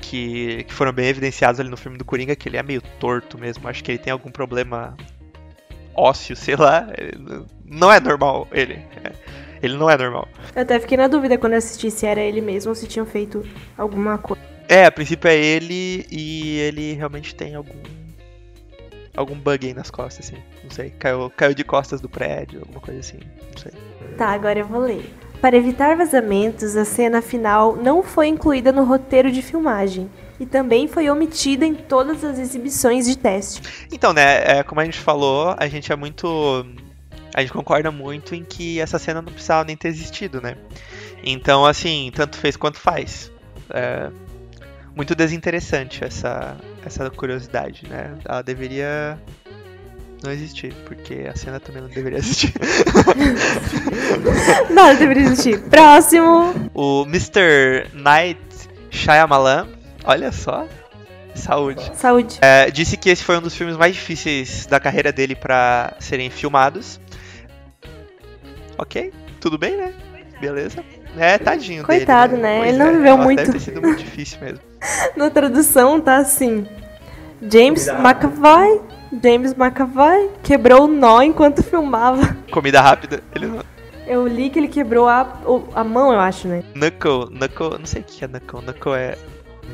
que, 0.00 0.64
que 0.64 0.72
foram 0.72 0.92
bem 0.92 1.06
evidenciados 1.08 1.58
ali 1.58 1.68
no 1.68 1.76
filme 1.76 1.98
do 1.98 2.04
Coringa, 2.04 2.36
que 2.36 2.48
ele 2.48 2.56
é 2.56 2.62
meio 2.62 2.82
torto 3.00 3.38
mesmo. 3.38 3.68
Acho 3.68 3.82
que 3.82 3.90
ele 3.90 3.98
tem 3.98 4.12
algum 4.12 4.30
problema 4.30 4.96
ósseo, 5.94 6.36
sei 6.36 6.56
lá. 6.56 6.86
Não 7.64 7.90
é 7.92 7.98
normal, 8.00 8.46
ele. 8.52 8.74
É, 9.02 9.12
Ele 9.62 9.76
não 9.78 9.88
é 9.88 9.96
normal. 9.96 10.28
Eu 10.54 10.60
até 10.62 10.78
fiquei 10.78 10.98
na 10.98 11.08
dúvida 11.08 11.38
quando 11.38 11.54
eu 11.54 11.58
assisti 11.58 11.90
se 11.90 12.04
era 12.06 12.20
ele 12.20 12.42
mesmo 12.42 12.68
ou 12.68 12.74
se 12.74 12.86
tinham 12.86 13.06
feito 13.06 13.42
alguma 13.78 14.18
coisa. 14.18 14.53
É, 14.68 14.86
a 14.86 14.92
princípio 14.92 15.28
é 15.28 15.36
ele 15.36 16.06
e 16.10 16.58
ele 16.58 16.92
realmente 16.94 17.34
tem 17.34 17.54
algum. 17.54 17.78
Algum 19.16 19.36
bug 19.36 19.64
aí 19.64 19.72
nas 19.72 19.90
costas, 19.90 20.26
assim. 20.26 20.42
Não 20.64 20.70
sei. 20.70 20.90
Caiu, 20.90 21.30
caiu 21.36 21.54
de 21.54 21.62
costas 21.62 22.00
do 22.00 22.08
prédio, 22.08 22.60
alguma 22.60 22.80
coisa 22.80 22.98
assim. 22.98 23.18
Não 23.18 23.58
sei. 23.62 23.72
Tá, 24.18 24.30
agora 24.30 24.58
eu 24.58 24.66
vou 24.66 24.80
ler. 24.80 25.08
Para 25.40 25.56
evitar 25.56 25.96
vazamentos, 25.96 26.74
a 26.76 26.84
cena 26.84 27.22
final 27.22 27.76
não 27.76 28.02
foi 28.02 28.26
incluída 28.26 28.72
no 28.72 28.82
roteiro 28.82 29.30
de 29.30 29.40
filmagem 29.40 30.10
e 30.40 30.46
também 30.46 30.88
foi 30.88 31.08
omitida 31.08 31.64
em 31.64 31.74
todas 31.74 32.24
as 32.24 32.40
exibições 32.40 33.06
de 33.06 33.16
teste. 33.16 33.86
Então, 33.92 34.12
né, 34.12 34.58
é, 34.58 34.62
como 34.64 34.80
a 34.80 34.84
gente 34.84 34.98
falou, 34.98 35.54
a 35.56 35.68
gente 35.68 35.92
é 35.92 35.96
muito. 35.96 36.66
A 37.32 37.40
gente 37.40 37.52
concorda 37.52 37.92
muito 37.92 38.34
em 38.34 38.42
que 38.42 38.80
essa 38.80 38.98
cena 38.98 39.22
não 39.22 39.32
precisava 39.32 39.64
nem 39.64 39.76
ter 39.76 39.88
existido, 39.88 40.40
né? 40.40 40.56
Então, 41.22 41.64
assim, 41.64 42.10
tanto 42.12 42.36
fez 42.36 42.56
quanto 42.56 42.78
faz. 42.78 43.30
É 43.70 44.10
muito 44.94 45.14
desinteressante 45.14 46.04
essa, 46.04 46.56
essa 46.84 47.10
curiosidade, 47.10 47.88
né? 47.88 48.14
Ela 48.24 48.42
deveria 48.42 49.18
não 50.22 50.30
existir, 50.30 50.72
porque 50.86 51.26
a 51.28 51.36
cena 51.36 51.60
também 51.60 51.82
não 51.82 51.88
deveria 51.88 52.18
existir. 52.18 52.52
Nada 54.70 54.94
deveria 54.94 55.24
existir. 55.24 55.60
Próximo! 55.62 56.70
o 56.72 57.02
Mr. 57.02 57.88
Night 57.92 58.40
Shyamalan, 58.90 59.68
olha 60.04 60.32
só, 60.32 60.66
saúde. 61.34 61.90
Saúde. 61.94 62.38
É, 62.40 62.70
disse 62.70 62.96
que 62.96 63.10
esse 63.10 63.22
foi 63.22 63.36
um 63.36 63.42
dos 63.42 63.54
filmes 63.54 63.76
mais 63.76 63.94
difíceis 63.94 64.66
da 64.66 64.80
carreira 64.80 65.12
dele 65.12 65.34
pra 65.34 65.94
serem 65.98 66.30
filmados. 66.30 67.00
Ok, 68.78 69.12
tudo 69.40 69.58
bem, 69.58 69.76
né? 69.76 69.92
Beleza. 70.40 70.84
É, 71.16 71.38
tadinho 71.38 71.84
Coitado, 71.84 72.32
dele, 72.32 72.42
né? 72.42 72.58
Pois 72.58 72.68
Ele 72.70 72.78
não 72.78 72.86
é, 72.86 72.92
viveu 72.92 73.18
muito. 73.18 73.38
Deve 73.38 73.52
ter 73.52 73.60
sido 73.60 73.80
muito 73.80 73.98
difícil 73.98 74.40
mesmo. 74.40 74.73
Na 75.16 75.30
tradução 75.30 76.00
tá 76.00 76.18
assim: 76.18 76.66
James. 77.50 77.88
McAvoy. 77.88 78.80
James 79.22 79.54
McAvoy 79.56 80.30
quebrou 80.42 80.84
o 80.84 80.88
nó 80.88 81.22
enquanto 81.22 81.62
filmava. 81.62 82.36
Comida 82.50 82.80
rápida. 82.80 83.22
Ele 83.34 83.46
não... 83.46 83.62
Eu 84.06 84.26
li 84.26 84.50
que 84.50 84.58
ele 84.58 84.68
quebrou 84.68 85.08
a, 85.08 85.40
a 85.74 85.84
mão, 85.84 86.12
eu 86.12 86.18
acho, 86.18 86.46
né? 86.48 86.62
Knuckle, 86.74 87.30
knuckle, 87.30 87.78
não 87.78 87.86
sei 87.86 88.02
o 88.02 88.04
que 88.04 88.24
é 88.24 88.28
knuckle. 88.28 88.60
Knuckle 88.60 88.94
é. 88.94 89.16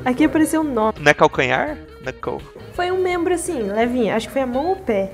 Aqui 0.05 0.25
apareceu 0.25 0.61
o 0.61 0.65
nó. 0.65 0.93
Não 0.99 1.11
é 1.11 1.15
calcanhar? 1.15 1.77
Knuckle. 2.03 2.39
Foi 2.75 2.91
um 2.91 3.03
membro 3.03 3.35
assim, 3.35 3.63
levinho. 3.63 4.15
Acho 4.15 4.29
que 4.29 4.33
foi 4.33 4.43
a 4.43 4.47
mão 4.47 4.67
ou 4.67 4.73
o 4.73 4.77
pé. 4.77 5.13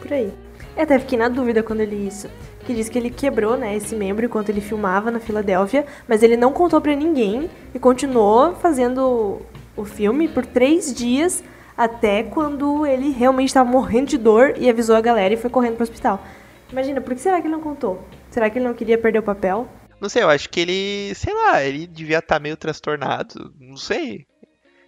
Por 0.00 0.12
aí. 0.12 0.32
Eu 0.76 0.82
até 0.82 0.98
fiquei 0.98 1.18
na 1.18 1.28
dúvida 1.28 1.62
quando 1.62 1.80
eu 1.80 1.86
li 1.86 2.06
isso. 2.06 2.28
Que 2.70 2.76
diz 2.76 2.88
que 2.88 2.96
ele 2.96 3.10
quebrou, 3.10 3.56
né, 3.56 3.76
esse 3.76 3.96
membro 3.96 4.24
enquanto 4.24 4.48
ele 4.48 4.60
filmava 4.60 5.10
na 5.10 5.18
Filadélfia, 5.18 5.84
mas 6.06 6.22
ele 6.22 6.36
não 6.36 6.52
contou 6.52 6.80
pra 6.80 6.94
ninguém 6.94 7.50
e 7.74 7.80
continuou 7.80 8.54
fazendo 8.54 9.42
o 9.76 9.84
filme 9.84 10.28
por 10.28 10.46
três 10.46 10.94
dias 10.94 11.42
até 11.76 12.22
quando 12.22 12.86
ele 12.86 13.10
realmente 13.10 13.48
estava 13.48 13.68
morrendo 13.68 14.10
de 14.10 14.16
dor 14.16 14.54
e 14.56 14.70
avisou 14.70 14.94
a 14.94 15.00
galera 15.00 15.34
e 15.34 15.36
foi 15.36 15.50
correndo 15.50 15.74
pro 15.74 15.82
hospital. 15.82 16.24
Imagina, 16.70 17.00
por 17.00 17.12
que 17.12 17.20
será 17.20 17.40
que 17.40 17.48
ele 17.48 17.54
não 17.54 17.60
contou? 17.60 18.04
Será 18.30 18.48
que 18.48 18.56
ele 18.56 18.68
não 18.68 18.74
queria 18.74 18.96
perder 18.96 19.18
o 19.18 19.24
papel? 19.24 19.66
Não 20.00 20.08
sei, 20.08 20.22
eu 20.22 20.30
acho 20.30 20.48
que 20.48 20.60
ele, 20.60 21.12
sei 21.16 21.34
lá, 21.34 21.64
ele 21.64 21.88
devia 21.88 22.18
estar 22.18 22.38
meio 22.38 22.56
transtornado. 22.56 23.52
Não 23.58 23.76
sei. 23.76 24.28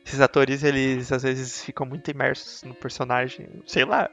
Esses 0.07 0.21
atores, 0.21 0.63
eles 0.63 1.11
às 1.11 1.25
vezes 1.25 1.65
ficam 1.65 1.85
muito 1.85 2.09
imersos 2.13 2.63
no 2.63 2.75
personagem. 2.75 3.49
Sei 3.67 3.85
lá. 3.85 4.09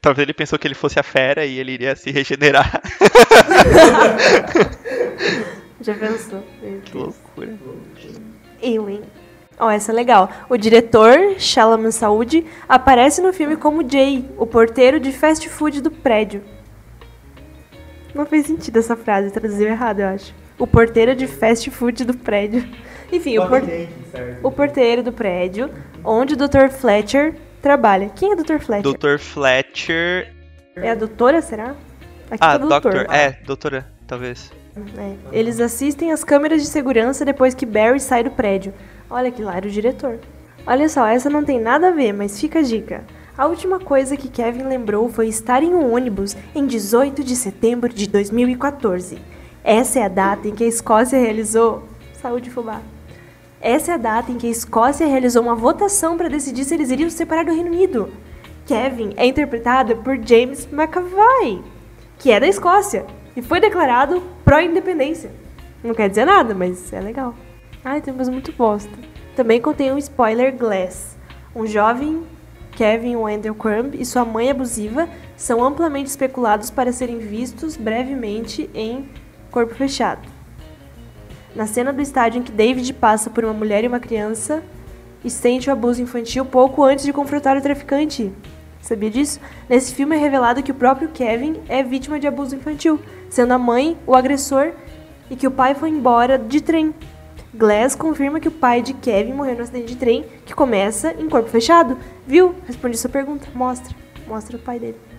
Talvez 0.00 0.24
ele 0.24 0.32
pensou 0.32 0.58
que 0.58 0.66
ele 0.66 0.74
fosse 0.74 0.98
a 0.98 1.02
fera 1.02 1.44
e 1.44 1.58
ele 1.58 1.72
iria 1.72 1.94
se 1.94 2.10
regenerar. 2.10 2.80
Já 5.80 5.94
pensou? 5.94 6.42
Que 6.84 6.96
loucura. 6.96 7.54
Alien. 8.62 9.02
Ó, 9.58 9.70
essa 9.70 9.92
é 9.92 9.94
legal. 9.94 10.30
O 10.48 10.56
diretor, 10.56 11.34
Shalaman 11.38 11.90
Saúde, 11.90 12.44
aparece 12.68 13.20
no 13.20 13.32
filme 13.32 13.56
como 13.56 13.88
Jay, 13.88 14.24
o 14.36 14.46
porteiro 14.46 14.98
de 14.98 15.12
fast 15.12 15.48
food 15.48 15.80
do 15.80 15.90
prédio. 15.90 16.42
Não 18.14 18.26
fez 18.26 18.46
sentido 18.46 18.78
essa 18.78 18.96
frase, 18.96 19.30
traduziu 19.30 19.68
errado, 19.68 20.00
eu 20.00 20.08
acho. 20.08 20.34
O 20.58 20.66
porteiro 20.66 21.14
de 21.14 21.26
fast 21.26 21.70
food 21.70 22.04
do 22.04 22.16
prédio. 22.16 22.66
Enfim, 23.10 23.38
o, 23.38 23.46
por- 23.48 23.62
o 24.42 24.50
porteiro 24.50 25.02
do 25.02 25.12
prédio, 25.12 25.70
onde 26.04 26.34
o 26.34 26.36
Dr. 26.36 26.68
Fletcher 26.70 27.34
trabalha. 27.62 28.10
Quem 28.14 28.30
é 28.32 28.34
o 28.34 28.36
Dr. 28.36 28.58
Fletcher? 28.58 28.92
Dr. 28.92 29.18
Fletcher. 29.18 30.32
É 30.76 30.90
a 30.90 30.94
doutora, 30.94 31.40
será? 31.40 31.74
Aqui 32.30 32.38
Ah, 32.40 32.52
tá 32.52 32.58
doutor. 32.58 32.92
Doctor. 32.92 33.14
É, 33.14 33.38
doutora, 33.46 33.86
talvez. 34.06 34.50
É. 34.96 35.14
Eles 35.38 35.60
assistem 35.60 36.12
às 36.12 36.24
câmeras 36.24 36.62
de 36.62 36.68
segurança 36.68 37.24
depois 37.24 37.54
que 37.54 37.66
Barry 37.66 38.00
sai 38.00 38.24
do 38.24 38.30
prédio. 38.30 38.72
Olha 39.10 39.30
que 39.30 39.42
lá 39.42 39.56
era 39.56 39.66
o 39.66 39.70
diretor. 39.70 40.18
Olha 40.66 40.88
só, 40.88 41.06
essa 41.06 41.28
não 41.28 41.44
tem 41.44 41.60
nada 41.60 41.88
a 41.88 41.90
ver, 41.90 42.12
mas 42.12 42.40
fica 42.40 42.60
a 42.60 42.62
dica. 42.62 43.04
A 43.36 43.46
última 43.46 43.78
coisa 43.78 44.16
que 44.16 44.28
Kevin 44.28 44.64
lembrou 44.64 45.08
foi 45.08 45.26
estar 45.28 45.62
em 45.62 45.74
um 45.74 45.92
ônibus 45.94 46.36
em 46.54 46.66
18 46.66 47.22
de 47.24 47.34
setembro 47.36 47.92
de 47.92 48.06
2014. 48.06 49.18
Essa 49.64 50.00
é 50.00 50.04
a 50.04 50.08
data 50.08 50.48
em 50.48 50.54
que 50.54 50.64
a 50.64 50.68
Escócia 50.68 51.18
realizou. 51.18 51.86
Saúde, 52.20 52.50
fubá. 52.50 52.80
Essa 53.62 53.92
é 53.92 53.94
a 53.94 53.98
data 53.98 54.32
em 54.32 54.38
que 54.38 54.48
a 54.48 54.50
Escócia 54.50 55.06
realizou 55.06 55.40
uma 55.40 55.54
votação 55.54 56.16
para 56.16 56.28
decidir 56.28 56.64
se 56.64 56.74
eles 56.74 56.90
iriam 56.90 57.08
se 57.08 57.16
separar 57.16 57.44
do 57.44 57.54
Reino 57.54 57.70
Unido. 57.70 58.10
Kevin 58.66 59.14
é 59.16 59.24
interpretado 59.24 59.96
por 59.98 60.16
James 60.16 60.68
McAvoy, 60.72 61.62
que 62.18 62.32
é 62.32 62.40
da 62.40 62.48
Escócia 62.48 63.06
e 63.36 63.40
foi 63.40 63.60
declarado 63.60 64.20
pró-independência. 64.44 65.30
Não 65.82 65.94
quer 65.94 66.08
dizer 66.08 66.24
nada, 66.24 66.52
mas 66.56 66.92
é 66.92 67.00
legal. 67.00 67.36
Ai, 67.84 68.00
tem 68.00 68.12
coisa 68.12 68.32
muito 68.32 68.50
bosta. 68.50 68.90
Também 69.36 69.60
contém 69.60 69.92
um 69.92 69.98
spoiler 69.98 70.56
Glass. 70.56 71.16
Um 71.54 71.64
jovem 71.64 72.24
Kevin 72.72 73.14
Wendell 73.14 73.54
Crumb 73.54 73.94
e 73.94 74.04
sua 74.04 74.24
mãe 74.24 74.50
abusiva 74.50 75.08
são 75.36 75.62
amplamente 75.62 76.10
especulados 76.10 76.68
para 76.68 76.90
serem 76.90 77.18
vistos 77.18 77.76
brevemente 77.76 78.68
em 78.74 79.08
Corpo 79.52 79.72
Fechado. 79.76 80.41
Na 81.54 81.66
cena 81.66 81.92
do 81.92 82.00
estádio 82.00 82.40
em 82.40 82.42
que 82.42 82.52
David 82.52 82.92
passa 82.94 83.28
por 83.28 83.44
uma 83.44 83.52
mulher 83.52 83.84
e 83.84 83.88
uma 83.88 84.00
criança 84.00 84.62
e 85.24 85.30
sente 85.30 85.68
o 85.68 85.72
abuso 85.72 86.02
infantil 86.02 86.44
pouco 86.44 86.82
antes 86.82 87.04
de 87.04 87.12
confrontar 87.12 87.56
o 87.56 87.60
traficante. 87.60 88.32
Sabia 88.80 89.10
disso? 89.10 89.38
Nesse 89.68 89.94
filme 89.94 90.16
é 90.16 90.18
revelado 90.18 90.62
que 90.62 90.72
o 90.72 90.74
próprio 90.74 91.08
Kevin 91.08 91.60
é 91.68 91.82
vítima 91.82 92.18
de 92.18 92.26
abuso 92.26 92.56
infantil, 92.56 92.98
sendo 93.30 93.52
a 93.52 93.58
mãe 93.58 93.96
o 94.06 94.16
agressor 94.16 94.72
e 95.30 95.36
que 95.36 95.46
o 95.46 95.50
pai 95.50 95.74
foi 95.74 95.90
embora 95.90 96.38
de 96.38 96.60
trem. 96.60 96.92
Glass 97.54 97.94
confirma 97.94 98.40
que 98.40 98.48
o 98.48 98.52
pai 98.52 98.80
de 98.80 98.94
Kevin 98.94 99.34
morreu 99.34 99.56
no 99.56 99.62
acidente 99.62 99.88
de 99.88 99.96
trem, 99.96 100.24
que 100.44 100.54
começa 100.54 101.12
em 101.12 101.28
corpo 101.28 101.50
fechado. 101.50 101.98
Viu? 102.26 102.54
Respondi 102.66 102.96
sua 102.96 103.10
pergunta. 103.10 103.46
Mostra. 103.54 103.94
Mostra 104.26 104.56
o 104.56 104.60
pai 104.60 104.78
dele. 104.78 105.11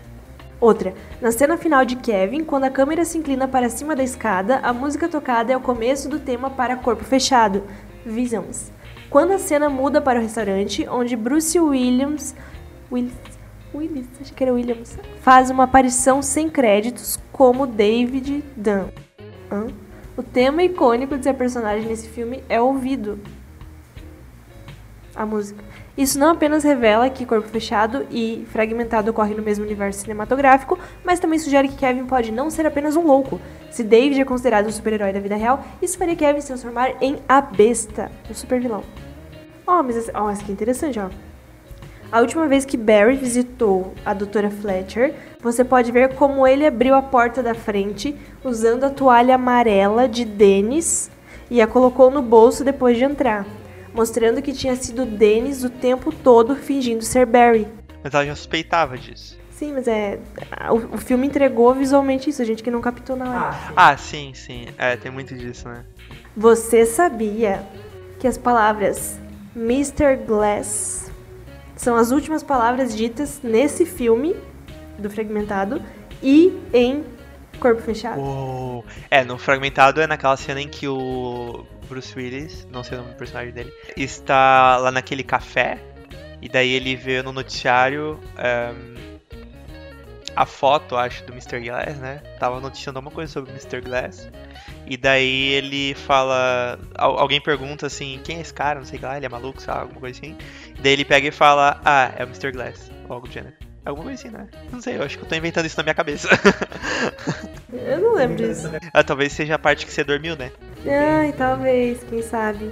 Outra. 0.63 0.93
Na 1.19 1.29
cena 1.29 1.57
final 1.57 1.83
de 1.83 1.97
Kevin, 1.97 2.45
quando 2.45 2.63
a 2.63 2.69
câmera 2.69 3.03
se 3.03 3.17
inclina 3.17 3.49
para 3.49 3.67
cima 3.67 3.97
da 3.97 4.01
escada, 4.01 4.59
a 4.63 4.71
música 4.71 5.09
tocada 5.09 5.51
é 5.51 5.57
o 5.57 5.59
começo 5.59 6.07
do 6.07 6.21
tema 6.21 6.49
para 6.49 6.77
corpo 6.77 7.03
fechado. 7.03 7.63
Visions. 8.05 8.71
Quando 9.09 9.33
a 9.33 9.39
cena 9.39 9.67
muda 9.69 9.99
para 9.99 10.19
o 10.19 10.21
restaurante, 10.21 10.87
onde 10.87 11.17
Bruce 11.17 11.59
Williams. 11.59 12.33
Willis, 12.89 13.13
Willis, 13.75 14.07
acho 14.21 14.33
que 14.33 14.41
era 14.41 14.53
Williams. 14.53 14.97
Faz 15.19 15.49
uma 15.49 15.65
aparição 15.65 16.21
sem 16.21 16.49
créditos 16.49 17.19
como 17.33 17.67
David 17.67 18.41
Dunn. 18.55 18.87
Hã? 19.51 19.67
O 20.15 20.23
tema 20.23 20.63
icônico 20.63 21.17
de 21.17 21.25
ser 21.25 21.33
personagem 21.33 21.89
nesse 21.89 22.07
filme 22.07 22.41
é 22.47 22.61
ouvido. 22.61 23.19
A 25.13 25.25
música. 25.25 25.61
Isso 25.95 26.17
não 26.17 26.31
apenas 26.31 26.63
revela 26.63 27.07
que 27.07 27.25
Corpo 27.25 27.47
Fechado 27.47 28.07
e 28.09 28.47
Fragmentado 28.51 29.11
ocorrem 29.11 29.35
no 29.35 29.43
mesmo 29.43 29.63
universo 29.63 29.99
cinematográfico, 29.99 30.79
mas 31.03 31.19
também 31.19 31.37
sugere 31.37 31.67
que 31.67 31.75
Kevin 31.75 32.05
pode 32.05 32.31
não 32.31 32.49
ser 32.49 32.65
apenas 32.65 32.95
um 32.95 33.05
louco. 33.05 33.39
Se 33.69 33.83
David 33.83 34.19
é 34.19 34.25
considerado 34.25 34.65
um 34.65 34.71
super-herói 34.71 35.13
da 35.13 35.19
vida 35.19 35.35
real, 35.35 35.63
isso 35.81 35.97
faria 35.97 36.15
Kevin 36.15 36.41
se 36.41 36.47
transformar 36.47 36.95
em 36.99 37.17
a 37.29 37.39
besta, 37.41 38.11
o 38.27 38.33
super-vilão. 38.33 38.83
Ó, 39.67 39.83
mas 39.83 40.09
ó, 40.15 40.31
esse 40.31 40.41
aqui 40.41 40.51
é 40.51 40.53
interessante, 40.53 40.99
ó. 40.99 41.09
A 42.11 42.21
última 42.21 42.47
vez 42.47 42.65
que 42.65 42.77
Barry 42.77 43.15
visitou 43.15 43.93
a 44.05 44.13
Dra. 44.13 44.49
Fletcher, 44.49 45.13
você 45.41 45.63
pode 45.63 45.91
ver 45.91 46.15
como 46.15 46.45
ele 46.45 46.65
abriu 46.65 46.95
a 46.95 47.01
porta 47.01 47.41
da 47.41 47.53
frente 47.53 48.15
usando 48.43 48.83
a 48.83 48.89
toalha 48.89 49.35
amarela 49.35 50.07
de 50.07 50.25
Dennis 50.25 51.09
e 51.49 51.61
a 51.61 51.67
colocou 51.67 52.09
no 52.09 52.21
bolso 52.21 52.63
depois 52.63 52.97
de 52.97 53.03
entrar, 53.03 53.45
mostrando 53.93 54.41
que 54.41 54.53
tinha 54.53 54.75
sido 54.75 55.05
Dennis 55.05 55.63
o 55.63 55.69
tempo 55.69 56.11
todo 56.11 56.55
fingindo 56.55 57.03
ser 57.03 57.25
Barry. 57.25 57.67
Mas 58.03 58.13
ela 58.13 58.25
já 58.25 58.35
suspeitava 58.35 58.97
disso. 58.97 59.37
Sim, 59.51 59.73
mas 59.73 59.87
é. 59.87 60.19
O, 60.69 60.95
o 60.95 60.97
filme 60.97 61.27
entregou 61.27 61.73
visualmente 61.73 62.29
isso, 62.29 62.41
a 62.41 62.45
gente 62.45 62.63
que 62.63 62.71
não 62.71 62.81
captou 62.81 63.15
na 63.15 63.29
hora. 63.29 63.49
Ah, 63.49 63.53
sim. 63.53 63.73
Ah, 63.75 63.97
sim, 63.97 64.33
sim. 64.33 64.65
É, 64.77 64.97
tem 64.97 65.11
muito 65.11 65.35
disso, 65.35 65.69
né? 65.69 65.85
Você 66.35 66.85
sabia 66.85 67.63
que 68.19 68.27
as 68.27 68.37
palavras 68.37 69.19
Mr. 69.55 70.17
Glass 70.25 71.11
são 71.75 71.95
as 71.95 72.11
últimas 72.11 72.41
palavras 72.41 72.95
ditas 72.95 73.39
nesse 73.43 73.85
filme 73.85 74.35
do 74.97 75.09
Fragmentado 75.09 75.81
e 76.21 76.59
em 76.73 77.03
Corpo 77.59 77.81
Fechado? 77.81 78.19
Uou. 78.19 78.85
É, 79.11 79.23
no 79.23 79.37
Fragmentado 79.37 80.01
é 80.01 80.07
naquela 80.07 80.35
cena 80.35 80.59
em 80.59 80.67
que 80.67 80.87
o 80.87 81.65
Bruce 81.83 82.13
Willis, 82.17 82.67
não 82.71 82.83
sei 82.83 82.97
o 82.97 83.01
nome 83.01 83.13
do 83.13 83.17
personagem 83.17 83.53
dele, 83.53 83.73
está 83.97 84.77
lá 84.77 84.91
naquele 84.91 85.23
café 85.23 85.77
e 86.41 86.49
daí 86.49 86.71
ele 86.71 86.95
vê 86.95 87.21
no 87.21 87.31
noticiário 87.31 88.19
ehm, 88.37 89.03
a 90.35 90.45
foto, 90.45 90.95
acho, 90.95 91.23
do 91.25 91.31
Mr. 91.31 91.59
Glass, 91.59 91.95
né? 91.97 92.21
Tava 92.39 92.59
noticiando 92.59 92.97
alguma 92.99 93.13
coisa 93.13 93.31
sobre 93.31 93.51
o 93.51 93.53
Mr. 93.53 93.81
Glass. 93.81 94.27
E 94.87 94.97
daí 94.97 95.49
ele 95.53 95.93
fala. 95.93 96.79
al- 96.95 97.19
Alguém 97.19 97.39
pergunta 97.39 97.85
assim, 97.87 98.19
quem 98.23 98.37
é 98.39 98.41
esse 98.41 98.53
cara? 98.53 98.79
Não 98.79 98.85
sei 98.85 98.99
lá, 98.99 99.15
ele 99.15 99.25
é 99.25 99.29
maluco, 99.29 99.61
sabe? 99.61 99.81
Alguma 99.81 99.99
coisa 100.01 100.19
assim. 100.19 100.35
Daí 100.81 100.91
ele 100.93 101.05
pega 101.05 101.27
e 101.27 101.31
fala, 101.31 101.79
ah, 101.85 102.11
é 102.17 102.23
o 102.23 102.27
Mr. 102.27 102.51
Glass. 102.51 102.91
Algo 103.07 103.27
do 103.27 103.31
gênero. 103.33 103.53
Alguma 103.85 104.05
coisa 104.05 104.19
assim, 104.27 104.35
né? 104.35 104.47
Não 104.71 104.81
sei, 104.81 104.97
eu 104.97 105.03
acho 105.03 105.17
que 105.17 105.23
eu 105.23 105.29
tô 105.29 105.35
inventando 105.35 105.65
isso 105.67 105.77
na 105.77 105.83
minha 105.83 105.93
cabeça. 105.93 106.27
Eu 107.73 107.99
não 107.99 108.13
lembro 108.13 108.37
disso. 108.37 108.69
ah, 108.93 109.03
talvez 109.03 109.33
seja 109.33 109.55
a 109.55 109.59
parte 109.59 109.85
que 109.85 109.91
você 109.91 110.03
dormiu, 110.03 110.35
né? 110.35 110.51
Ai, 110.85 111.33
talvez, 111.33 112.03
quem 112.09 112.21
sabe. 112.21 112.71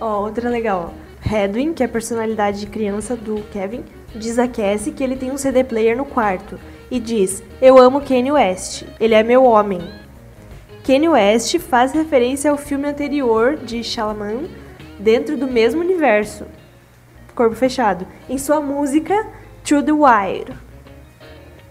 Ó, 0.00 0.22
outra 0.22 0.48
legal, 0.48 0.92
ó. 0.92 1.06
Hedwin, 1.28 1.72
que 1.72 1.82
é 1.82 1.86
a 1.86 1.88
personalidade 1.88 2.60
de 2.60 2.66
criança 2.66 3.16
do 3.16 3.42
Kevin, 3.52 3.84
diz 4.14 4.38
a 4.38 4.46
Cassie 4.46 4.92
que 4.92 5.02
ele 5.02 5.16
tem 5.16 5.30
um 5.30 5.36
CD 5.38 5.64
player 5.64 5.96
no 5.96 6.04
quarto 6.04 6.58
e 6.90 7.00
diz: 7.00 7.42
Eu 7.60 7.78
amo 7.78 8.00
Kanye 8.00 8.30
West, 8.32 8.84
ele 9.00 9.14
é 9.14 9.22
meu 9.22 9.42
homem. 9.44 9.80
Kanye 10.86 11.08
West 11.08 11.58
faz 11.58 11.92
referência 11.92 12.50
ao 12.50 12.56
filme 12.56 12.86
anterior 12.86 13.56
de 13.56 13.82
Shalaman 13.82 14.44
dentro 14.98 15.36
do 15.36 15.48
mesmo 15.48 15.80
universo, 15.80 16.46
Corpo 17.34 17.56
Fechado, 17.56 18.06
em 18.28 18.38
sua 18.38 18.60
música 18.60 19.26
To 19.64 19.82
the 19.82 19.92
Wire, 19.92 20.52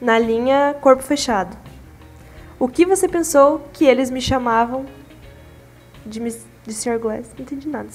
na 0.01 0.19
linha 0.19 0.75
Corpo 0.81 1.01
Fechado. 1.01 1.64
O 2.59 2.67
que 2.67 2.85
você 2.85 3.07
pensou 3.07 3.67
que 3.73 3.85
eles 3.85 4.09
me 4.09 4.21
chamavam 4.21 4.85
de, 6.05 6.19
Miss- 6.19 6.45
de 6.65 6.73
Sr. 6.73 6.97
Glass? 6.99 7.31
Não 7.37 7.43
entendi 7.43 7.67
nada. 7.67 7.89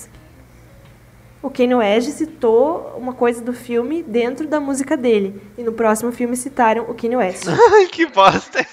O 1.43 1.49
Kanye 1.51 1.75
West 1.75 2.11
citou 2.11 2.95
uma 2.99 3.15
coisa 3.15 3.41
do 3.43 3.55
filme 3.55 4.03
dentro 4.03 4.47
da 4.47 4.61
música 4.61 4.95
dele. 4.97 5.41
E 5.57 5.63
no 5.63 5.73
próximo 5.73 6.13
filme 6.13 6.37
citaram 6.37 6.83
o 6.91 6.95
Kanye 6.95 7.17
West. 7.17 7.45
Ai, 7.73 7.87
que 7.87 8.05
bosta. 8.07 8.59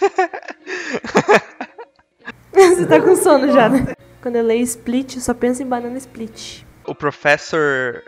Você 2.54 2.86
tá 2.86 3.00
com 3.00 3.16
sono 3.16 3.52
já, 3.54 3.70
né? 3.70 3.94
Quando 4.22 4.36
eu 4.36 4.44
leio 4.44 4.64
Split, 4.64 5.16
eu 5.16 5.22
só 5.22 5.34
penso 5.34 5.62
em 5.64 5.66
banana 5.66 5.98
split. 5.98 6.64
o 6.86 6.94
professor 6.96 8.04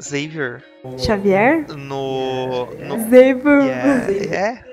Xavier 0.00 0.62
Xavier? 0.98 1.66
no. 1.76 2.66
no 2.76 2.98
Xavier. 3.00 3.42
yeah, 3.66 4.36
é? 4.36 4.64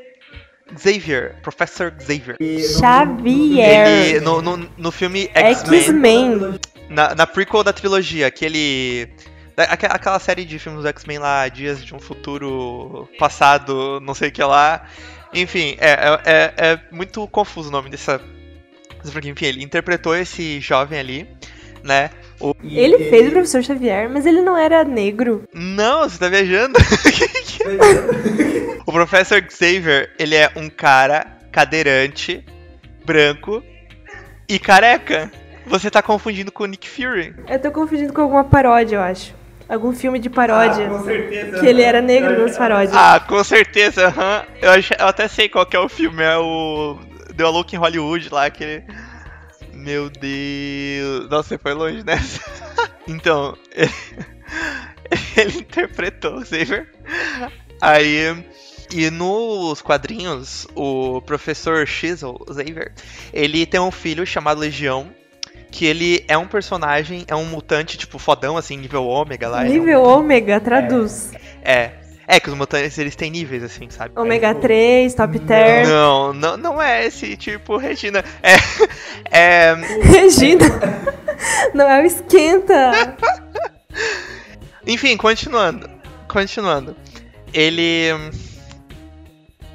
Xavier, 0.77 1.35
Professor 1.41 1.93
Xavier. 1.99 2.37
Xavier. 2.79 3.87
Ele, 3.87 4.19
no, 4.21 4.41
no, 4.41 4.69
no 4.77 4.91
filme 4.91 5.29
X-Men, 5.33 5.79
X-Men. 5.81 6.59
na, 6.89 7.13
na 7.15 7.27
prequel 7.27 7.63
da 7.63 7.71
trilogia, 7.73 8.27
aquele. 8.27 9.07
da- 9.55 9.63
aque- 9.65 9.85
Aquela 9.85 10.19
série 10.19 10.43
de 10.45 10.57
filmes 10.57 10.81
do 10.81 10.87
X-Men 10.87 11.19
lá, 11.19 11.47
Dias 11.47 11.83
de 11.83 11.93
um 11.93 11.99
Futuro 11.99 13.07
Passado, 13.19 13.99
não 14.01 14.13
sei 14.13 14.29
o 14.29 14.31
que 14.31 14.43
lá. 14.43 14.85
Enfim, 15.33 15.75
é, 15.79 15.91
é, 15.91 16.21
é- 16.25 16.53
é 16.71 16.79
muito 16.91 17.27
confuso 17.27 17.69
o 17.69 17.71
nome 17.71 17.89
dessa. 17.89 18.19
Porque, 19.11 19.29
enfim, 19.29 19.45
ele 19.45 19.63
interpretou 19.63 20.15
esse 20.15 20.59
jovem 20.59 20.97
ali, 20.99 21.27
né? 21.83 22.09
O- 22.39 22.55
Ele 22.63 22.97
fez 23.09 23.27
o 23.27 23.31
professor 23.31 23.63
Xavier, 23.63 24.09
mas 24.09 24.25
ele 24.25 24.41
não 24.41 24.57
era 24.57 24.83
negro. 24.83 25.43
Não, 25.53 26.01
você 26.09 26.17
tá 26.17 26.27
viajando. 26.27 26.73
o 28.85 28.91
Professor 28.91 29.43
Xavier, 29.49 30.11
ele 30.19 30.35
é 30.35 30.51
um 30.55 30.69
cara 30.69 31.25
cadeirante, 31.51 32.43
branco 33.05 33.63
e 34.47 34.59
careca. 34.59 35.31
Você 35.65 35.89
tá 35.89 36.01
confundindo 36.01 36.51
com 36.51 36.63
o 36.63 36.67
Nick 36.67 36.87
Fury. 36.87 37.33
Eu 37.47 37.59
tô 37.59 37.71
confundindo 37.71 38.13
com 38.13 38.21
alguma 38.21 38.43
paródia, 38.43 38.97
eu 38.97 39.01
acho. 39.01 39.33
Algum 39.67 39.91
filme 39.93 40.19
de 40.19 40.29
paródia. 40.29 40.85
Ah, 40.85 40.89
com 40.89 41.03
certeza. 41.03 41.59
que 41.59 41.65
ele 41.65 41.81
era 41.81 41.99
negro 42.01 42.39
nas 42.43 42.55
paródias. 42.55 42.93
Ah, 42.95 43.19
com 43.19 43.43
certeza, 43.43 44.07
aham. 44.09 44.43
Eu, 44.61 44.69
acho- 44.71 44.93
eu 44.93 45.07
até 45.07 45.27
sei 45.27 45.49
qual 45.49 45.65
que 45.65 45.75
é 45.75 45.79
o 45.79 45.89
filme, 45.89 46.21
é 46.21 46.37
o 46.37 46.99
The 47.35 47.45
Look 47.45 47.73
em 47.73 47.77
Hollywood 47.79 48.29
lá, 48.31 48.45
aquele... 48.45 48.83
Meu 49.73 50.07
Deus... 50.09 51.27
Nossa, 51.29 51.49
você 51.49 51.57
foi 51.57 51.73
longe 51.73 52.03
nessa. 52.03 52.39
então, 53.07 53.57
ele, 55.37 55.59
interpretou 55.59 56.37
o 56.37 56.45
Xavier. 56.45 56.87
Aí... 57.81 58.45
E 58.93 59.09
nos 59.09 59.81
quadrinhos, 59.81 60.67
o 60.75 61.19
professor 61.21 61.87
Chisel, 61.87 62.39
Xavier, 62.47 62.93
ele 63.33 63.65
tem 63.65 63.79
um 63.79 63.89
filho 63.89 64.23
chamado 64.27 64.59
Legião, 64.59 65.07
que 65.71 65.87
ele 65.87 66.23
é 66.27 66.37
um 66.37 66.45
personagem, 66.47 67.25
é 67.27 67.35
um 67.35 67.45
mutante, 67.45 67.97
tipo, 67.97 68.19
fodão, 68.19 68.55
assim, 68.55 68.77
nível 68.77 69.03
ômega 69.07 69.49
lá. 69.49 69.65
ele 69.65 69.69
é 69.69 69.71
um- 69.71 69.79
Nível 69.85 70.03
ômega, 70.03 70.59
traduz. 70.59 71.31
é. 71.63 71.91
É 72.27 72.39
que 72.39 72.49
os 72.49 72.55
mutantes 72.55 72.97
eles 72.97 73.15
têm 73.15 73.29
níveis, 73.29 73.63
assim, 73.63 73.87
sabe? 73.89 74.11
Ômega 74.19 74.53
3, 74.55 75.13
top 75.13 75.37
term. 75.39 75.87
Não, 75.87 76.33
não, 76.33 76.57
não 76.57 76.81
é 76.81 77.05
esse 77.07 77.35
tipo, 77.37 77.77
Regina. 77.77 78.23
É. 78.41 78.55
É. 79.31 79.73
Regina. 80.01 80.65
Não 81.73 81.89
é 81.89 82.01
o 82.01 82.05
esquenta. 82.05 83.15
Enfim, 84.85 85.17
continuando. 85.17 85.89
Continuando. 86.27 86.95
Ele. 87.53 88.09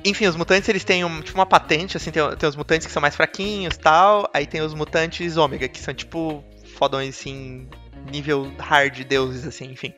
Enfim, 0.05 0.27
os 0.27 0.37
mutantes 0.37 0.69
eles 0.69 0.85
têm 0.85 1.05
um, 1.05 1.21
tipo 1.21 1.39
uma 1.39 1.45
patente, 1.45 1.97
assim, 1.97 2.11
tem, 2.11 2.23
tem 2.37 2.49
os 2.49 2.57
mutantes 2.57 2.87
que 2.87 2.93
são 2.93 3.03
mais 3.03 3.15
fraquinhos 3.15 3.77
tal. 3.77 4.31
Aí 4.33 4.47
tem 4.47 4.61
os 4.63 4.73
mutantes 4.73 5.37
ômega, 5.37 5.69
que 5.69 5.79
são 5.79 5.93
tipo 5.93 6.43
fodões 6.77 7.19
assim, 7.19 7.69
nível 8.11 8.51
hard 8.59 9.05
deuses, 9.05 9.47
assim, 9.47 9.71
enfim. 9.73 9.93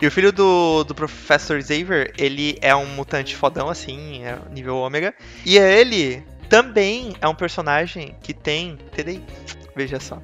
E 0.00 0.06
o 0.06 0.10
filho 0.10 0.32
do, 0.32 0.84
do 0.84 0.94
Professor 0.94 1.62
Xavier, 1.62 2.12
ele 2.18 2.58
é 2.60 2.74
um 2.74 2.86
mutante 2.86 3.36
fodão, 3.36 3.68
assim, 3.68 4.24
é 4.24 4.36
nível 4.50 4.76
ômega. 4.76 5.14
E 5.44 5.56
ele 5.56 6.24
também 6.48 7.14
é 7.20 7.28
um 7.28 7.34
personagem 7.34 8.16
que 8.20 8.34
tem. 8.34 8.72
Entendeu? 8.72 9.22
Veja 9.76 10.00
só. 10.00 10.20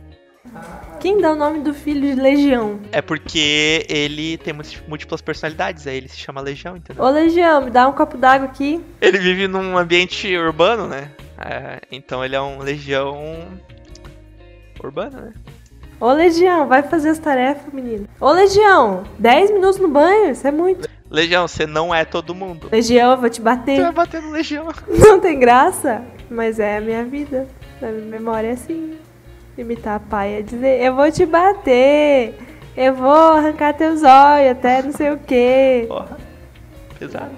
Quem 1.01 1.21
dá 1.21 1.33
o 1.33 1.37
nome 1.37 1.61
do 1.61 1.73
filho 1.73 2.01
de 2.15 2.21
Legião? 2.21 2.81
É 2.91 3.01
porque 3.01 3.87
ele 3.89 4.37
tem 4.39 4.53
múlti- 4.53 4.83
múltiplas 4.89 5.21
personalidades, 5.21 5.87
aí 5.87 5.97
ele 5.97 6.09
se 6.09 6.17
chama 6.19 6.41
Legião, 6.41 6.77
entendeu? 6.77 7.05
Ô, 7.05 7.09
Legião, 7.09 7.61
me 7.63 7.71
dá 7.71 7.87
um 7.87 7.93
copo 7.93 8.17
d'água 8.17 8.47
aqui. 8.49 8.81
Ele 9.01 9.19
vive 9.19 9.47
num 9.47 9.77
ambiente 9.79 10.37
urbano, 10.37 10.89
né? 10.89 11.11
É, 11.39 11.81
então 11.93 12.25
ele 12.25 12.35
é 12.35 12.41
um 12.41 12.59
legião 12.59 13.17
urbano, 14.83 15.21
né? 15.21 15.33
Ô, 16.01 16.13
Legião, 16.13 16.67
vai 16.69 16.83
fazer 16.83 17.11
as 17.11 17.19
tarefas, 17.19 17.73
menino. 17.73 18.07
Ô, 18.21 18.31
Legião, 18.31 19.03
10 19.19 19.51
minutos 19.53 19.79
no 19.79 19.89
banho, 19.89 20.31
isso 20.31 20.47
é 20.47 20.51
muito. 20.53 20.89
Legião, 21.11 21.49
você 21.49 21.67
não 21.67 21.93
é 21.95 22.05
todo 22.05 22.35
mundo. 22.35 22.69
Legião, 22.71 23.13
eu 23.13 23.17
vou 23.19 23.29
te 23.31 23.37
Você 23.37 23.43
bater. 23.43 23.81
vai 23.83 23.93
bater 23.93 24.23
no 24.23 24.31
Legião. 24.31 24.67
Não 24.87 25.19
tem 25.19 25.39
graça, 25.39 26.03
mas 26.31 26.59
é 26.61 26.77
a 26.77 26.81
minha 26.81 27.05
vida. 27.05 27.49
A 27.83 27.87
minha 27.87 28.05
memória 28.07 28.49
é 28.49 28.53
assim. 28.53 28.95
Imitar 29.59 29.97
a 29.97 30.01
pai 30.01 30.35
é 30.35 30.43
dizer, 30.43 30.81
eu 30.81 30.95
vou 30.95 31.11
te 31.11 31.27
bater. 31.27 32.33
Eu 32.77 32.95
vou 32.95 33.11
arrancar 33.11 33.75
teus 33.75 34.05
olhos 34.05 34.53
até 34.53 34.81
não 34.81 34.93
sei 34.93 35.11
o 35.11 35.19
quê. 35.19 35.85
Porra. 35.89 36.17
Pesado. 36.97 37.35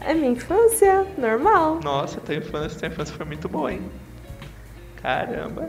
É 0.00 0.14
minha 0.14 0.32
infância, 0.32 1.06
normal. 1.16 1.78
Nossa, 1.84 2.20
tua 2.20 2.34
infância, 2.34 2.76
tua 2.76 2.88
infância 2.88 3.14
foi 3.14 3.24
muito 3.24 3.48
boa, 3.48 3.72
hein? 3.72 3.82
Caramba. 5.00 5.68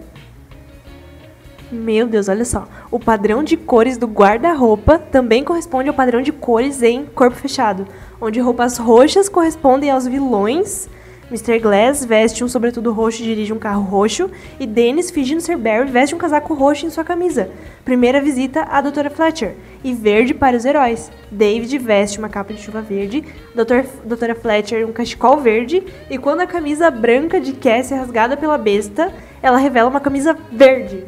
Meu 1.72 2.08
Deus, 2.08 2.30
olha 2.30 2.46
só. 2.46 2.68
O 2.90 3.00
padrão 3.00 3.44
de 3.44 3.56
cores 3.56 3.96
do 3.96 4.08
guarda-roupa 4.08 4.98
também 4.98 5.44
corresponde 5.44 5.88
ao 5.88 5.94
padrão 5.94 6.20
de 6.20 6.32
cores 6.32 6.82
em 6.82 7.06
Corpo 7.06 7.36
Fechado, 7.36 7.88
onde 8.20 8.40
roupas 8.40 8.80
roxas 8.80 9.30
correspondem 9.30 9.92
aos 9.92 10.08
vilões. 10.08 10.90
Mr. 11.30 11.60
Glass 11.60 12.04
veste 12.04 12.44
um 12.44 12.48
sobretudo 12.48 12.92
roxo 12.92 13.22
e 13.22 13.26
dirige 13.26 13.54
um 13.54 13.60
carro 13.60 13.84
roxo, 13.84 14.30
e 14.60 14.66
Dennis, 14.66 15.12
fingindo 15.12 15.42
ser 15.42 15.58
Barry, 15.58 15.90
veste 15.90 16.16
um 16.16 16.18
casaco 16.18 16.54
roxo 16.54 16.86
em 16.86 16.90
sua 16.90 17.04
camisa. 17.04 17.52
Primeira 17.86 18.20
visita 18.20 18.64
à 18.64 18.82
Dra. 18.82 19.10
Fletcher. 19.10 19.56
E 19.84 19.94
verde 19.94 20.34
para 20.34 20.58
os 20.58 20.66
heróis. 20.66 21.12
David 21.32 21.78
veste 21.78 22.20
uma 22.20 22.28
capa 22.28 22.54
de 22.54 22.62
chuva 22.62 22.82
verde, 22.82 23.24
Dr. 23.54 23.86
Dra. 24.18 24.36
Fletcher 24.36 24.88
um 24.88 24.92
cachecol 24.92 25.40
verde, 25.40 25.84
e 26.10 26.18
quando 26.18 26.42
a 26.42 26.48
camisa 26.48 26.90
branca 26.90 27.40
de 27.40 27.54
Cassie 27.54 27.94
é 27.94 28.00
rasgada 28.00 28.36
pela 28.36 28.58
besta, 28.58 29.14
ela 29.42 29.58
revela 29.58 29.90
uma 29.90 30.00
camisa 30.00 30.36
verde. 30.52 31.06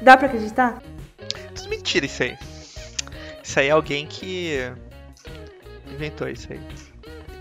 Dá 0.00 0.16
pra 0.16 0.28
acreditar? 0.28 0.80
Tudo 1.54 1.68
mentira 1.68 2.06
isso 2.06 2.22
aí. 2.22 2.36
Isso 3.42 3.58
aí 3.58 3.68
é 3.68 3.70
alguém 3.70 4.06
que 4.06 4.72
inventou 5.92 6.28
isso 6.28 6.52
aí. 6.52 6.60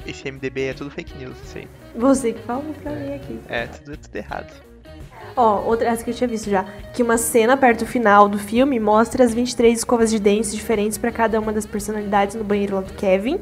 Esse 0.06 0.32
MDB 0.32 0.68
é 0.68 0.74
tudo 0.74 0.91
fake 0.91 1.18
news, 1.18 1.36
isso 1.43 1.58
aí. 1.58 1.68
Você 1.95 2.34
que 2.34 2.41
falou 2.43 2.64
pra 2.84 2.91
mim 2.91 3.16
aqui. 3.16 3.39
É, 3.49 3.66
tudo, 3.68 3.97
tudo 3.97 4.16
errado. 4.16 4.53
Ó, 5.36 5.64
outra 5.64 5.89
essa 5.89 6.03
que 6.03 6.12
eu 6.12 6.14
tinha 6.14 6.28
visto 6.28 6.49
já, 6.49 6.64
que 6.93 7.03
uma 7.03 7.18
cena 7.18 7.58
perto 7.58 7.80
do 7.80 7.86
final 7.86 8.30
do 8.30 8.39
filme 8.39 8.80
mostra 8.80 9.24
as 9.24 9.34
23 9.34 9.80
escovas 9.80 10.10
de 10.10 10.20
dentes 10.20 10.53
diferentes 10.53 10.97
pra 10.97 11.12
cada 11.12 11.39
uma 11.39 11.51
das 11.51 11.66
personalidades 11.66 12.36
no 12.36 12.43
banheiro 12.43 12.76
lá 12.76 12.82
do 12.82 12.93
Kevin. 12.93 13.41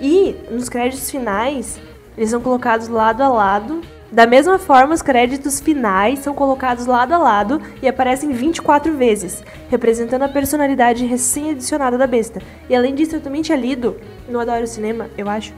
E 0.00 0.36
nos 0.50 0.68
créditos 0.68 1.10
finais, 1.10 1.80
eles 2.16 2.30
são 2.30 2.40
colocados 2.40 2.88
lado 2.88 3.22
a 3.22 3.28
lado. 3.28 3.80
Da 4.10 4.26
mesma 4.26 4.58
forma, 4.58 4.92
os 4.92 5.00
créditos 5.00 5.58
finais 5.58 6.18
são 6.18 6.34
colocados 6.34 6.84
lado 6.84 7.14
a 7.14 7.18
lado 7.18 7.62
e 7.80 7.88
aparecem 7.88 8.30
24 8.30 8.94
vezes, 8.94 9.42
representando 9.70 10.22
a 10.22 10.28
personalidade 10.28 11.06
recém-adicionada 11.06 11.96
da 11.96 12.06
besta. 12.06 12.42
E 12.68 12.76
além 12.76 12.94
disso, 12.94 13.16
eu 13.16 13.20
também 13.22 13.40
tinha 13.40 13.56
lido 13.56 13.96
no 14.28 14.38
Adoro 14.38 14.66
Cinema, 14.66 15.08
eu 15.16 15.30
acho, 15.30 15.54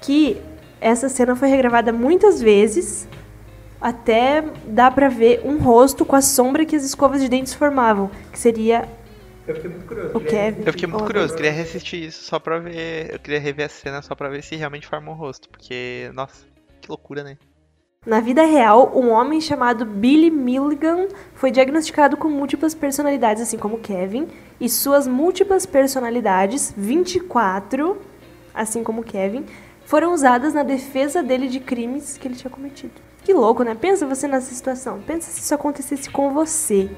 que 0.00 0.40
essa 0.80 1.08
cena 1.08 1.36
foi 1.36 1.48
regravada 1.48 1.92
muitas 1.92 2.40
vezes 2.40 3.08
até 3.80 4.42
dá 4.66 4.90
pra 4.90 5.08
ver 5.08 5.40
um 5.44 5.58
rosto 5.58 6.04
com 6.04 6.14
a 6.14 6.20
sombra 6.20 6.64
que 6.66 6.76
as 6.76 6.84
escovas 6.84 7.20
de 7.20 7.28
dentes 7.28 7.54
formavam, 7.54 8.10
que 8.30 8.38
seria 8.38 8.88
Eu 9.46 9.54
fiquei 9.54 9.70
muito 9.70 9.86
curioso. 9.86 10.16
o 10.16 10.20
queria 10.20 10.30
Kevin. 10.30 10.62
Eu 10.66 10.72
fiquei 10.72 10.88
muito 10.88 11.04
curioso, 11.04 11.34
queria 11.34 11.52
reassistir 11.52 12.02
isso 12.04 12.24
só 12.24 12.38
pra 12.38 12.58
ver. 12.58 13.12
Eu 13.12 13.18
queria 13.18 13.40
rever 13.40 13.66
a 13.66 13.68
cena 13.68 14.02
só 14.02 14.14
pra 14.14 14.28
ver 14.28 14.42
se 14.42 14.54
realmente 14.56 14.86
forma 14.86 15.10
o 15.10 15.14
rosto. 15.14 15.48
Porque, 15.48 16.10
nossa, 16.14 16.44
que 16.80 16.88
loucura, 16.88 17.24
né? 17.24 17.38
Na 18.06 18.18
vida 18.20 18.44
real, 18.46 18.92
um 18.94 19.10
homem 19.10 19.42
chamado 19.42 19.84
Billy 19.84 20.30
Milligan 20.30 21.06
foi 21.34 21.50
diagnosticado 21.50 22.16
com 22.16 22.30
múltiplas 22.30 22.74
personalidades, 22.74 23.42
assim 23.42 23.58
como 23.58 23.78
Kevin, 23.78 24.26
e 24.58 24.70
suas 24.70 25.06
múltiplas 25.06 25.66
personalidades, 25.66 26.72
24, 26.74 28.00
assim 28.54 28.82
como 28.82 29.04
Kevin, 29.04 29.44
foram 29.90 30.14
usadas 30.14 30.54
na 30.54 30.62
defesa 30.62 31.20
dele 31.20 31.48
de 31.48 31.58
crimes 31.58 32.16
que 32.16 32.28
ele 32.28 32.36
tinha 32.36 32.48
cometido. 32.48 32.92
Que 33.24 33.34
louco, 33.34 33.64
né? 33.64 33.74
Pensa 33.74 34.06
você 34.06 34.28
nessa 34.28 34.54
situação. 34.54 35.02
Pensa 35.02 35.32
se 35.32 35.40
isso 35.40 35.52
acontecesse 35.52 36.08
com 36.08 36.32
você. 36.32 36.88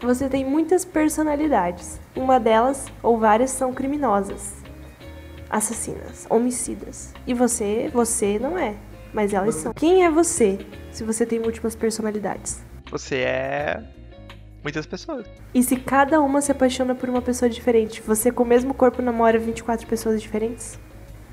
Você 0.00 0.26
tem 0.26 0.42
muitas 0.42 0.82
personalidades. 0.82 2.00
Uma 2.16 2.40
delas, 2.40 2.86
ou 3.02 3.18
várias, 3.18 3.50
são 3.50 3.74
criminosas, 3.74 4.54
assassinas, 5.50 6.26
homicidas. 6.30 7.12
E 7.26 7.34
você, 7.34 7.90
você 7.92 8.38
não 8.38 8.56
é. 8.56 8.74
Mas 9.12 9.34
elas 9.34 9.56
são. 9.56 9.74
Quem 9.74 10.06
é 10.06 10.10
você 10.10 10.66
se 10.90 11.04
você 11.04 11.26
tem 11.26 11.38
múltiplas 11.38 11.76
personalidades? 11.76 12.62
Você 12.90 13.16
é. 13.16 13.84
Muitas 14.62 14.86
pessoas. 14.86 15.26
E 15.52 15.62
se 15.62 15.76
cada 15.76 16.22
uma 16.22 16.40
se 16.40 16.50
apaixona 16.50 16.94
por 16.94 17.10
uma 17.10 17.20
pessoa 17.20 17.50
diferente, 17.50 18.00
você 18.00 18.32
com 18.32 18.44
o 18.44 18.46
mesmo 18.46 18.72
corpo 18.72 19.02
namora 19.02 19.38
24 19.38 19.86
pessoas 19.86 20.22
diferentes? 20.22 20.78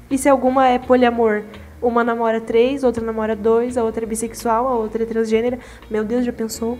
E 0.10 0.18
se 0.18 0.30
alguma 0.30 0.68
é 0.68 0.80
poliamor? 0.80 1.44
Uma 1.82 2.04
namora 2.04 2.42
três, 2.42 2.84
outra 2.84 3.04
namora 3.04 3.36
dois, 3.36 3.78
a 3.78 3.84
outra 3.84 4.04
é 4.04 4.08
bissexual, 4.08 4.68
a 4.68 4.76
outra 4.76 5.04
é 5.04 5.06
transgênera. 5.06 5.60
Meu 5.90 6.04
Deus, 6.04 6.26
já 6.26 6.34
pensou? 6.34 6.78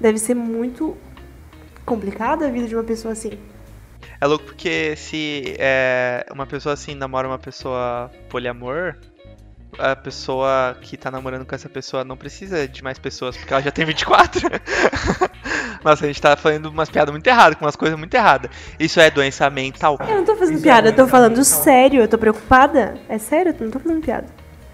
Deve 0.00 0.18
ser 0.18 0.34
muito 0.34 0.96
complicada 1.84 2.46
a 2.46 2.50
vida 2.50 2.66
de 2.66 2.74
uma 2.74 2.82
pessoa 2.84 3.12
assim. 3.12 3.38
É 4.20 4.26
louco 4.26 4.44
porque 4.44 4.96
se 4.96 5.54
é, 5.58 6.26
uma 6.32 6.46
pessoa 6.46 6.72
assim 6.72 6.94
namora 6.94 7.28
uma 7.28 7.38
pessoa 7.38 8.10
poliamor, 8.28 8.96
a 9.78 9.94
pessoa 9.96 10.76
que 10.80 10.96
tá 10.96 11.10
namorando 11.10 11.44
com 11.44 11.54
essa 11.54 11.68
pessoa 11.68 12.04
não 12.04 12.16
precisa 12.16 12.66
de 12.66 12.82
mais 12.82 12.98
pessoas, 12.98 13.36
porque 13.36 13.52
ela 13.52 13.62
já 13.62 13.70
tem 13.70 13.84
24. 13.84 14.40
Nossa, 15.84 16.04
a 16.04 16.08
gente 16.08 16.20
tá 16.20 16.36
falando 16.36 16.66
umas 16.66 16.88
piadas 16.90 17.12
muito 17.12 17.26
erradas, 17.26 17.58
com 17.58 17.64
umas 17.64 17.76
coisas 17.76 17.98
muito 17.98 18.14
erradas. 18.14 18.50
Isso 18.78 18.98
é 19.00 19.10
doença 19.10 19.48
mental. 19.50 19.98
Eu 20.08 20.16
não 20.16 20.24
tô 20.24 20.34
fazendo 20.36 20.54
Isso 20.56 20.62
piada, 20.64 20.88
é 20.88 20.92
eu 20.92 20.96
tô 20.96 21.06
falando 21.06 21.30
mental. 21.36 21.44
sério, 21.44 22.00
eu 22.02 22.08
tô 22.08 22.18
preocupada. 22.18 22.94
É 23.08 23.18
sério, 23.18 23.54
eu 23.58 23.64
não 23.64 23.70
tô 23.70 23.78
fazendo 23.78 24.00
piada. 24.00 24.26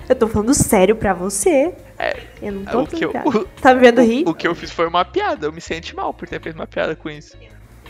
Eu 0.09 0.17
tô 0.17 0.27
falando 0.29 0.53
sério 0.55 0.97
pra 0.97 1.15
você. 1.15 1.73
É, 1.99 2.17
Eu 2.41 2.53
não 2.53 2.65
tô 2.65 2.81
o, 2.83 2.87
que 2.87 2.91
fazendo 2.93 3.03
eu, 3.05 3.11
piada. 3.11 3.29
o, 3.29 3.45
Tá 3.61 3.75
me 3.75 3.81
vendo 3.81 4.01
rir? 4.03 4.25
o 4.27 4.35
que 4.35 4.47
eu 4.49 4.55
fiz 4.55 4.71
foi 4.71 4.87
uma 4.87 5.05
piada, 5.05 5.47
eu 5.47 5.53
me 5.53 5.61
senti 5.61 5.95
mal 5.95 6.13
por 6.13 6.29
ter 6.29 6.41
feito 6.41 6.57
uma 6.57 6.67
piada 6.67 6.97
com 6.97 7.09
isso. 7.09 7.37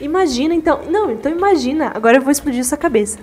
Imagina 0.01 0.55
então. 0.55 0.83
Não, 0.91 1.11
então 1.11 1.31
imagina. 1.31 1.93
Agora 1.95 2.17
eu 2.17 2.23
vou 2.23 2.31
explodir 2.31 2.65
sua 2.65 2.77
cabeça. 2.79 3.19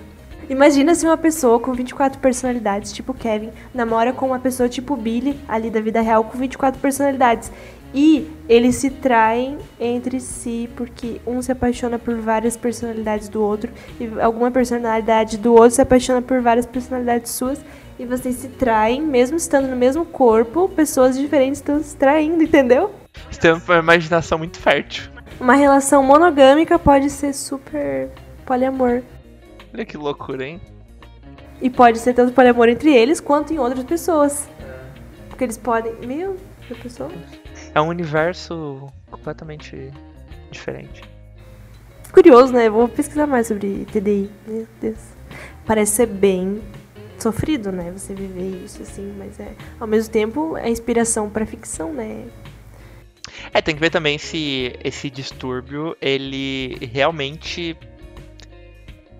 Imagina 0.48 0.94
se 0.94 1.06
uma 1.06 1.16
pessoa 1.16 1.60
com 1.60 1.72
24 1.72 2.18
personalidades, 2.18 2.92
tipo 2.92 3.14
Kevin, 3.14 3.50
namora 3.74 4.12
com 4.12 4.26
uma 4.26 4.38
pessoa 4.38 4.68
tipo 4.68 4.96
Billy, 4.96 5.38
ali 5.48 5.70
da 5.70 5.80
vida 5.80 6.00
real, 6.00 6.24
com 6.24 6.38
24 6.38 6.80
personalidades. 6.80 7.50
E 7.92 8.30
eles 8.48 8.76
se 8.76 8.88
traem 8.88 9.58
entre 9.80 10.20
si 10.20 10.68
porque 10.76 11.20
um 11.26 11.42
se 11.42 11.50
apaixona 11.50 11.98
por 11.98 12.16
várias 12.16 12.56
personalidades 12.56 13.28
do 13.28 13.42
outro 13.42 13.70
e 13.98 14.08
alguma 14.20 14.50
personalidade 14.50 15.36
do 15.36 15.52
outro 15.52 15.72
se 15.72 15.82
apaixona 15.82 16.22
por 16.22 16.40
várias 16.40 16.66
personalidades 16.66 17.32
suas 17.32 17.60
e 17.98 18.06
vocês 18.06 18.36
se 18.36 18.48
traem, 18.48 19.02
mesmo 19.02 19.36
estando 19.36 19.68
no 19.68 19.76
mesmo 19.76 20.06
corpo, 20.06 20.68
pessoas 20.68 21.18
diferentes 21.18 21.58
estão 21.58 21.82
se 21.82 21.94
traindo, 21.96 22.42
entendeu? 22.42 22.90
Você 23.30 23.40
tem 23.40 23.52
uma 23.52 23.78
imaginação 23.78 24.38
muito 24.38 24.58
fértil. 24.58 25.10
Uma 25.38 25.54
relação 25.54 26.02
monogâmica 26.02 26.78
pode 26.78 27.10
ser 27.10 27.34
super 27.34 28.08
poliamor. 28.46 29.02
Olha 29.72 29.84
que 29.84 29.96
loucura, 29.96 30.44
hein? 30.46 30.60
E 31.60 31.68
pode 31.68 31.98
ser 31.98 32.14
tanto 32.14 32.32
poliamor 32.32 32.68
entre 32.68 32.94
eles 32.94 33.20
quanto 33.20 33.52
em 33.52 33.58
outras 33.58 33.84
pessoas. 33.84 34.48
Porque 35.28 35.44
eles 35.44 35.58
podem. 35.58 35.94
Meu, 36.06 36.36
a 36.70 36.74
pessoa. 36.74 37.10
É 37.74 37.80
um 37.80 37.88
universo 37.88 38.88
completamente 39.10 39.90
diferente. 40.50 41.02
Curioso, 42.12 42.52
né? 42.52 42.68
Vou 42.68 42.88
pesquisar 42.88 43.26
mais 43.26 43.46
sobre 43.46 43.86
TDI. 43.92 44.30
Meu 44.46 44.66
Deus. 44.80 44.98
Parece 45.64 45.92
ser 45.92 46.06
bem 46.06 46.60
sofrido, 47.18 47.70
né? 47.70 47.92
Você 47.92 48.14
viver 48.14 48.64
isso 48.64 48.82
assim, 48.82 49.14
mas 49.16 49.38
é. 49.38 49.54
Ao 49.78 49.86
mesmo 49.86 50.12
tempo, 50.12 50.56
é 50.56 50.68
inspiração 50.68 51.30
pra 51.30 51.46
ficção, 51.46 51.92
né? 51.92 52.26
É, 53.52 53.60
tem 53.60 53.74
que 53.74 53.80
ver 53.80 53.90
também 53.90 54.18
se 54.18 54.76
esse 54.82 55.08
distúrbio, 55.10 55.96
ele 56.00 56.76
realmente 56.92 57.76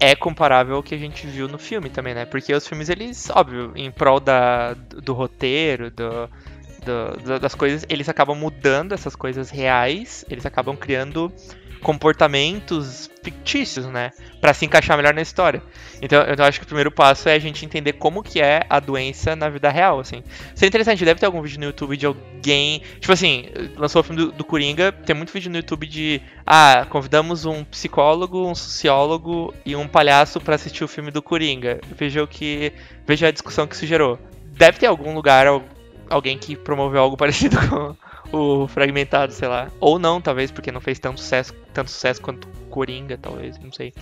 é 0.01 0.15
comparável 0.17 0.77
ao 0.77 0.83
que 0.83 0.95
a 0.95 0.99
gente 0.99 1.27
viu 1.27 1.47
no 1.49 1.59
filme 1.59 1.91
também, 1.91 2.15
né? 2.15 2.25
Porque 2.25 2.53
os 2.55 2.67
filmes, 2.67 2.89
eles, 2.89 3.31
óbvio, 3.31 3.73
em 3.77 3.91
prol 3.91 4.19
da, 4.21 4.75
do 4.75 5.13
roteiro, 5.13 5.91
do, 5.91 6.29
do- 7.25 7.39
das 7.41 7.55
coisas, 7.55 7.85
eles 7.89 8.09
acabam 8.09 8.37
mudando 8.37 8.93
essas 8.93 9.15
coisas 9.15 9.51
reais, 9.51 10.25
eles 10.31 10.47
acabam 10.47 10.77
criando 10.77 11.33
comportamentos 11.81 13.11
fictícios, 13.23 13.87
né? 13.87 14.11
Pra 14.41 14.55
se 14.55 14.65
encaixar 14.65 14.97
melhor 14.97 15.13
na 15.15 15.21
história. 15.23 15.63
Então, 16.01 16.23
eu 16.23 16.45
acho 16.45 16.59
que 16.59 16.65
o 16.65 16.67
primeiro 16.67 16.91
passo 16.91 17.29
é 17.29 17.35
a 17.35 17.39
gente 17.39 17.65
entender 17.65 17.95
como 17.95 18.23
que 18.23 18.41
é 18.41 18.63
a 18.71 18.81
doença 18.81 19.37
na 19.37 19.49
vida 19.49 19.69
real, 19.69 20.01
assim. 20.01 20.23
Isso 20.55 20.65
é 20.65 20.69
interessante, 20.69 21.05
deve 21.05 21.21
ter 21.21 21.27
algum 21.27 21.43
vídeo 21.43 21.59
no 21.61 21.67
YouTube 21.67 21.97
de 21.97 22.07
alguém. 22.07 22.81
Tipo 23.01 23.13
assim, 23.13 23.47
lançou 23.77 24.01
o 24.01 24.03
filme 24.03 24.23
do, 24.23 24.33
do 24.33 24.45
Coringa, 24.45 24.93
tem 24.93 25.15
muito 25.15 25.33
vídeo 25.33 25.51
no 25.51 25.57
YouTube 25.59 25.87
de. 25.87 26.21
Ah, 26.47 26.87
convidamos 26.89 27.45
um 27.45 27.63
psicólogo, 27.65 28.47
um 28.47 28.55
sociólogo 28.55 29.53
e 29.67 29.77
um 29.77 29.87
palhaço 29.87 30.41
pra 30.41 30.55
assistir 30.55 30.83
o 30.85 30.89
filme 30.89 31.11
do 31.11 31.21
Coringa. 31.23 31.81
Veja 31.97 32.23
o 32.23 32.27
que. 32.27 32.73
Veja 33.07 33.29
a 33.29 33.33
discussão 33.33 33.67
que 33.67 33.75
isso 33.75 33.87
gerou. 33.87 34.19
Deve 34.47 34.79
ter 34.79 34.87
algum 34.87 35.15
lugar, 35.15 35.47
al- 35.47 35.63
alguém 36.09 36.39
que 36.39 36.57
promoveu 36.57 37.01
algo 37.03 37.17
parecido 37.19 37.57
com, 37.69 37.95
o 38.33 38.67
fragmentado, 38.69 39.33
sei 39.33 39.49
lá. 39.49 39.69
Ou 39.81 39.99
não, 39.99 40.21
talvez, 40.21 40.51
porque 40.51 40.71
não 40.71 40.81
fez 40.81 40.99
tanto 40.99 41.21
sucesso, 41.21 41.55
tanto 41.73 41.91
sucesso 41.91 42.21
quanto 42.21 42.49
Coringa, 42.69 43.19
talvez, 43.19 43.59
não 43.59 43.73
sei. 43.73 43.93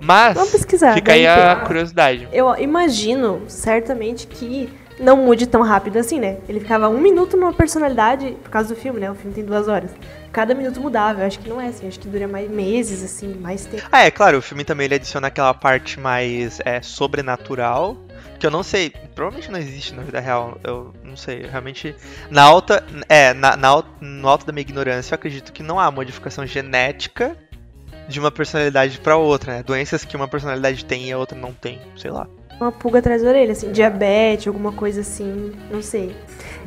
Mas 0.00 0.34
Vamos 0.34 0.50
pesquisar, 0.50 0.94
fica 0.94 1.12
aí 1.12 1.26
a 1.26 1.56
curiosidade. 1.56 2.28
Eu 2.32 2.54
imagino, 2.56 3.42
certamente, 3.48 4.26
que 4.26 4.68
não 4.98 5.16
mude 5.16 5.46
tão 5.46 5.62
rápido 5.62 5.98
assim, 5.98 6.20
né? 6.20 6.38
Ele 6.48 6.60
ficava 6.60 6.88
um 6.88 7.00
minuto 7.00 7.36
numa 7.36 7.52
personalidade, 7.52 8.36
por 8.42 8.50
causa 8.50 8.74
do 8.74 8.80
filme, 8.80 9.00
né? 9.00 9.10
O 9.10 9.14
filme 9.14 9.34
tem 9.34 9.44
duas 9.44 9.66
horas. 9.66 9.90
Cada 10.32 10.54
minuto 10.54 10.80
mudava. 10.80 11.22
Eu 11.22 11.26
acho 11.26 11.38
que 11.38 11.48
não 11.48 11.60
é 11.60 11.68
assim. 11.68 11.88
Acho 11.88 11.98
que 11.98 12.08
dura 12.08 12.28
mais 12.28 12.50
meses, 12.50 13.02
assim, 13.02 13.34
mais 13.34 13.66
tempo. 13.66 13.84
Ah, 13.90 14.04
é 14.04 14.10
claro, 14.10 14.38
o 14.38 14.42
filme 14.42 14.64
também 14.64 14.86
ele 14.86 14.94
adiciona 14.94 15.28
aquela 15.28 15.54
parte 15.54 15.98
mais 15.98 16.60
é, 16.64 16.80
sobrenatural, 16.82 17.96
que 18.38 18.46
eu 18.46 18.50
não 18.50 18.62
sei, 18.62 18.90
provavelmente 19.14 19.50
não 19.50 19.58
existe 19.58 19.94
na 19.94 20.02
vida 20.02 20.20
real, 20.20 20.58
eu 20.64 20.92
não 21.02 21.16
sei, 21.16 21.42
realmente, 21.42 21.94
na 22.30 22.42
alta, 22.42 22.84
é, 23.08 23.32
na, 23.32 23.56
na 23.56 23.84
no 24.00 24.28
alto 24.28 24.46
da 24.46 24.52
minha 24.52 24.62
ignorância, 24.62 25.14
eu 25.14 25.16
acredito 25.16 25.52
que 25.52 25.62
não 25.62 25.78
há 25.78 25.90
modificação 25.90 26.46
genética 26.46 27.36
de 28.08 28.20
uma 28.20 28.30
personalidade 28.30 28.98
pra 28.98 29.16
outra, 29.16 29.54
né? 29.54 29.62
Doenças 29.62 30.04
que 30.04 30.16
uma 30.16 30.28
personalidade 30.28 30.84
tem 30.84 31.08
e 31.08 31.12
a 31.12 31.18
outra 31.18 31.38
não 31.38 31.52
tem, 31.52 31.80
sei 31.96 32.10
lá. 32.10 32.26
Uma 32.60 32.70
pulga 32.70 33.00
atrás 33.00 33.22
da 33.22 33.28
orelha, 33.28 33.52
assim, 33.52 33.72
diabetes, 33.72 34.46
alguma 34.46 34.72
coisa 34.72 35.00
assim, 35.00 35.52
não 35.70 35.82
sei. 35.82 36.14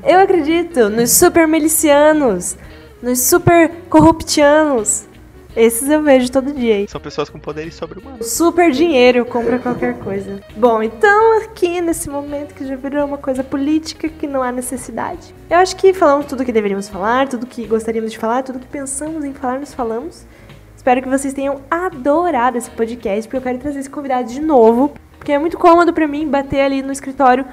Eu 0.04 0.20
acredito 0.20 0.90
nos 0.90 1.12
super 1.12 1.48
milicianos, 1.48 2.58
nos 3.02 3.22
super 3.22 3.72
corruptianos. 3.90 5.08
Esses 5.56 5.90
eu 5.90 6.04
vejo 6.04 6.32
todo 6.32 6.54
dia 6.54 6.76
aí. 6.76 6.88
São 6.88 7.02
pessoas 7.02 7.30
com 7.30 7.40
poderes 7.40 7.74
sobre-humanos. 7.76 8.28
Super 8.28 8.72
dinheiro 8.72 9.26
compra 9.26 9.58
qualquer 9.58 9.98
coisa. 10.00 10.40
Bom, 10.56 10.84
então 10.84 11.42
aqui 11.42 11.82
nesse 11.82 12.10
momento 12.10 12.54
que 12.54 12.66
já 12.66 12.76
virou 12.76 13.06
uma 13.06 13.18
coisa 13.18 13.44
política 13.44 14.08
que 14.08 14.28
não 14.28 14.44
há 14.44 14.52
necessidade. 14.52 15.34
Eu 15.50 15.58
acho 15.58 15.76
que 15.76 15.94
falamos 15.94 16.26
tudo 16.28 16.46
que 16.46 16.52
deveríamos 16.52 16.88
falar, 16.88 17.28
tudo 17.28 17.48
que 17.48 17.66
gostaríamos 17.66 18.12
de 18.12 18.18
falar, 18.18 18.44
tudo 18.44 18.60
que 18.60 18.68
pensamos 18.68 19.26
em 19.26 19.34
falar, 19.34 19.60
nós 19.60 19.74
falamos. 19.74 20.26
Espero 20.76 21.02
que 21.02 21.10
vocês 21.10 21.34
tenham 21.34 21.62
adorado 21.70 22.58
esse 22.58 22.70
podcast, 22.70 23.24
porque 23.24 23.38
eu 23.38 23.42
quero 23.42 23.58
trazer 23.58 23.80
esse 23.80 23.90
convidado 23.90 24.30
de 24.30 24.40
novo, 24.40 24.94
porque 25.18 25.32
é 25.32 25.40
muito 25.40 25.58
cômodo 25.58 25.92
pra 25.92 26.08
mim 26.08 26.28
bater 26.28 26.62
ali 26.62 26.82
no 26.82 26.92
escritório, 26.92 27.46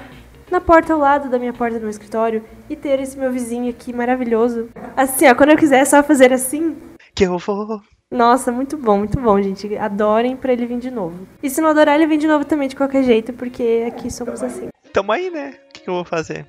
na 0.49 0.61
porta 0.61 0.93
ao 0.93 0.99
lado 0.99 1.27
da 1.27 1.37
minha 1.37 1.51
porta 1.51 1.77
do 1.77 1.81
meu 1.81 1.89
escritório 1.89 2.43
e 2.69 2.75
ter 2.75 2.99
esse 2.99 3.17
meu 3.17 3.31
vizinho 3.31 3.69
aqui 3.69 3.91
maravilhoso. 3.91 4.69
Assim, 4.95 5.27
ó, 5.27 5.35
quando 5.35 5.49
eu 5.49 5.57
quiser 5.57 5.79
é 5.79 5.85
só 5.85 6.01
fazer 6.01 6.31
assim, 6.31 6.77
Que 7.15 7.23
eu 7.25 7.37
vou. 7.37 7.81
nossa, 8.11 8.51
muito 8.51 8.77
bom, 8.77 8.97
muito 8.99 9.19
bom, 9.19 9.41
gente. 9.41 9.75
Adorem 9.77 10.35
pra 10.35 10.51
ele 10.53 10.65
vir 10.65 10.79
de 10.79 10.91
novo. 10.91 11.27
E 11.41 11.49
se 11.49 11.61
não 11.61 11.69
adorar, 11.69 11.95
ele 11.95 12.07
vem 12.07 12.17
de 12.19 12.27
novo 12.27 12.43
também, 12.45 12.67
de 12.67 12.75
qualquer 12.75 13.03
jeito, 13.03 13.31
porque 13.33 13.85
aqui 13.87 14.11
somos 14.11 14.43
assim. 14.43 14.67
Tamo 14.91 15.11
aí, 15.11 15.29
né? 15.29 15.55
O 15.69 15.73
que, 15.73 15.89
eu 15.89 15.93
vou 15.93 16.05
fazer? 16.05 16.45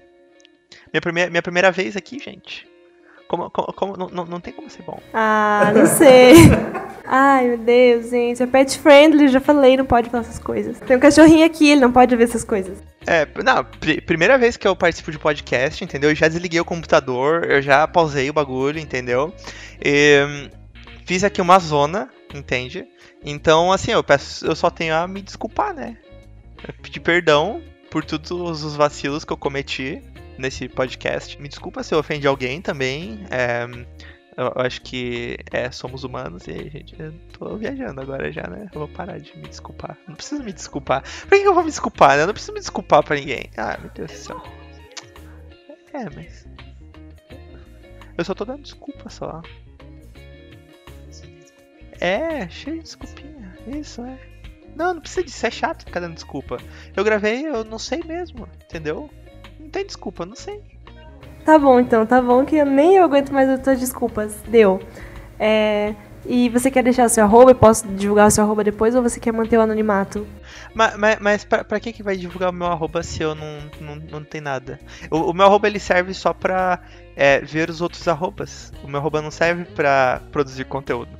Minha 0.92 1.00
primeira, 1.00 1.30
minha 1.30 1.42
primeira 1.42 1.70
vez 1.70 1.96
aqui, 1.96 2.18
gente. 2.18 2.66
Como, 3.28 3.50
como, 3.50 3.72
como- 3.72 3.96
não, 3.96 4.08
não, 4.08 4.24
não 4.24 4.40
tem 4.40 4.52
como 4.52 4.70
ser 4.70 4.82
bom. 4.82 4.98
Ah, 5.12 5.72
não 5.74 5.86
sei. 5.86 6.34
Ai, 7.06 7.48
meu 7.48 7.58
Deus, 7.58 8.10
gente. 8.10 8.42
É 8.42 8.46
pet 8.46 8.78
friendly, 8.78 9.28
já 9.28 9.40
falei, 9.40 9.76
não 9.76 9.84
pode 9.84 10.10
falar 10.10 10.22
essas 10.22 10.38
coisas. 10.38 10.78
Tem 10.80 10.96
um 10.96 11.00
cachorrinho 11.00 11.44
aqui, 11.46 11.68
ele 11.70 11.80
não 11.80 11.92
pode 11.92 12.14
ver 12.16 12.24
essas 12.24 12.44
coisas. 12.44 12.78
É, 13.06 13.26
não, 13.42 13.64
pri- 13.64 14.00
primeira 14.00 14.36
vez 14.36 14.56
que 14.56 14.66
eu 14.66 14.74
participo 14.74 15.12
de 15.12 15.18
podcast, 15.18 15.82
entendeu? 15.84 16.10
Eu 16.10 16.16
já 16.16 16.26
desliguei 16.28 16.58
o 16.60 16.64
computador, 16.64 17.44
eu 17.48 17.62
já 17.62 17.86
pausei 17.86 18.28
o 18.28 18.32
bagulho, 18.32 18.78
entendeu? 18.80 19.32
E, 19.84 20.50
fiz 21.06 21.22
aqui 21.22 21.40
uma 21.40 21.58
zona, 21.58 22.10
entende? 22.34 22.84
Então, 23.24 23.70
assim, 23.72 23.92
eu 23.92 24.02
peço, 24.02 24.44
eu 24.46 24.56
só 24.56 24.70
tenho 24.70 24.94
a 24.94 25.06
me 25.06 25.22
desculpar, 25.22 25.72
né? 25.74 25.96
Pedir 26.82 27.00
perdão 27.00 27.62
por 27.90 28.04
todos 28.04 28.64
os 28.64 28.74
vacilos 28.76 29.24
que 29.24 29.32
eu 29.32 29.36
cometi 29.36 30.02
nesse 30.36 30.68
podcast. 30.68 31.40
Me 31.40 31.48
desculpa 31.48 31.82
se 31.82 31.94
eu 31.94 31.98
ofendi 31.98 32.26
alguém 32.26 32.60
também. 32.60 33.24
é, 33.30 33.66
eu 34.36 34.52
acho 34.56 34.82
que 34.82 35.38
é, 35.50 35.70
somos 35.70 36.04
humanos 36.04 36.46
e, 36.46 36.68
gente, 36.68 36.94
eu 37.00 37.12
tô 37.32 37.56
viajando 37.56 38.00
agora 38.00 38.30
já, 38.30 38.42
né? 38.42 38.68
Eu 38.72 38.80
vou 38.80 38.88
parar 38.88 39.18
de 39.18 39.36
me 39.38 39.48
desculpar. 39.48 39.96
Não 40.06 40.14
preciso 40.14 40.42
me 40.42 40.52
desculpar. 40.52 41.02
Por 41.22 41.30
que 41.30 41.40
que 41.40 41.48
eu 41.48 41.54
vou 41.54 41.62
me 41.62 41.70
desculpar, 41.70 42.16
né? 42.16 42.22
Eu 42.22 42.26
não 42.26 42.34
preciso 42.34 42.52
me 42.52 42.60
desculpar 42.60 43.02
pra 43.02 43.16
ninguém. 43.16 43.48
Ah, 43.56 43.78
meu 43.80 43.90
Deus 43.90 44.10
do 44.12 44.16
céu. 44.18 44.42
É, 45.94 46.10
mas. 46.14 46.46
Eu 48.18 48.24
só 48.24 48.34
tô 48.34 48.44
dando 48.44 48.62
desculpa 48.62 49.08
só. 49.08 49.42
É, 51.98 52.46
cheio 52.50 52.76
de 52.76 52.82
desculpinha. 52.82 53.56
Isso, 53.66 54.02
é. 54.02 54.18
Não, 54.74 54.92
não 54.92 55.00
precisa 55.00 55.24
disso, 55.24 55.46
é 55.46 55.50
chato 55.50 55.86
ficar 55.86 56.00
dando 56.00 56.14
desculpa. 56.14 56.58
Eu 56.94 57.02
gravei, 57.02 57.46
eu 57.46 57.64
não 57.64 57.78
sei 57.78 58.02
mesmo, 58.02 58.46
entendeu? 58.64 59.08
Não 59.58 59.70
tem 59.70 59.86
desculpa, 59.86 60.22
eu 60.22 60.26
não 60.26 60.36
sei. 60.36 60.62
Tá 61.46 61.58
bom, 61.58 61.78
então, 61.80 62.04
tá 62.04 62.20
bom 62.20 62.44
que 62.44 62.56
eu 62.56 62.66
nem 62.66 62.96
eu 62.96 63.04
aguento 63.04 63.32
mais 63.32 63.48
as 63.48 63.60
tuas 63.60 63.78
desculpas. 63.80 64.42
Deu. 64.48 64.80
É, 65.38 65.94
E 66.24 66.48
você 66.50 66.70
quer 66.70 66.82
deixar 66.82 67.06
o 67.06 67.08
seu 67.08 67.24
arroba? 67.24 67.52
Eu 67.52 67.54
posso 67.54 67.86
divulgar 67.88 68.26
o 68.28 68.30
seu 68.30 68.44
arroba 68.44 68.64
depois 68.64 68.94
ou 68.96 69.02
você 69.02 69.20
quer 69.20 69.32
manter 69.32 69.58
o 69.58 69.60
anonimato? 69.62 70.26
Mas, 70.74 70.96
mas, 70.96 71.18
mas 71.20 71.44
pra, 71.44 71.64
pra 71.64 71.80
que, 71.80 71.92
que 71.92 72.02
vai 72.02 72.16
divulgar 72.16 72.50
o 72.50 72.52
meu 72.52 72.66
arroba 72.66 73.02
se 73.02 73.22
eu 73.22 73.34
não, 73.34 73.70
não, 73.80 73.96
não 73.96 74.24
tem 74.24 74.40
nada? 74.40 74.80
O, 75.10 75.30
o 75.30 75.34
meu 75.34 75.46
arroba 75.46 75.68
ele 75.68 75.78
serve 75.78 76.12
só 76.14 76.32
pra 76.34 76.80
é, 77.16 77.40
ver 77.40 77.70
os 77.70 77.80
outros 77.80 78.08
arrobas. 78.08 78.72
O 78.82 78.88
meu 78.88 79.00
arroba 79.00 79.22
não 79.22 79.30
serve 79.30 79.64
pra 79.66 80.20
produzir 80.32 80.64
conteúdo. 80.64 81.16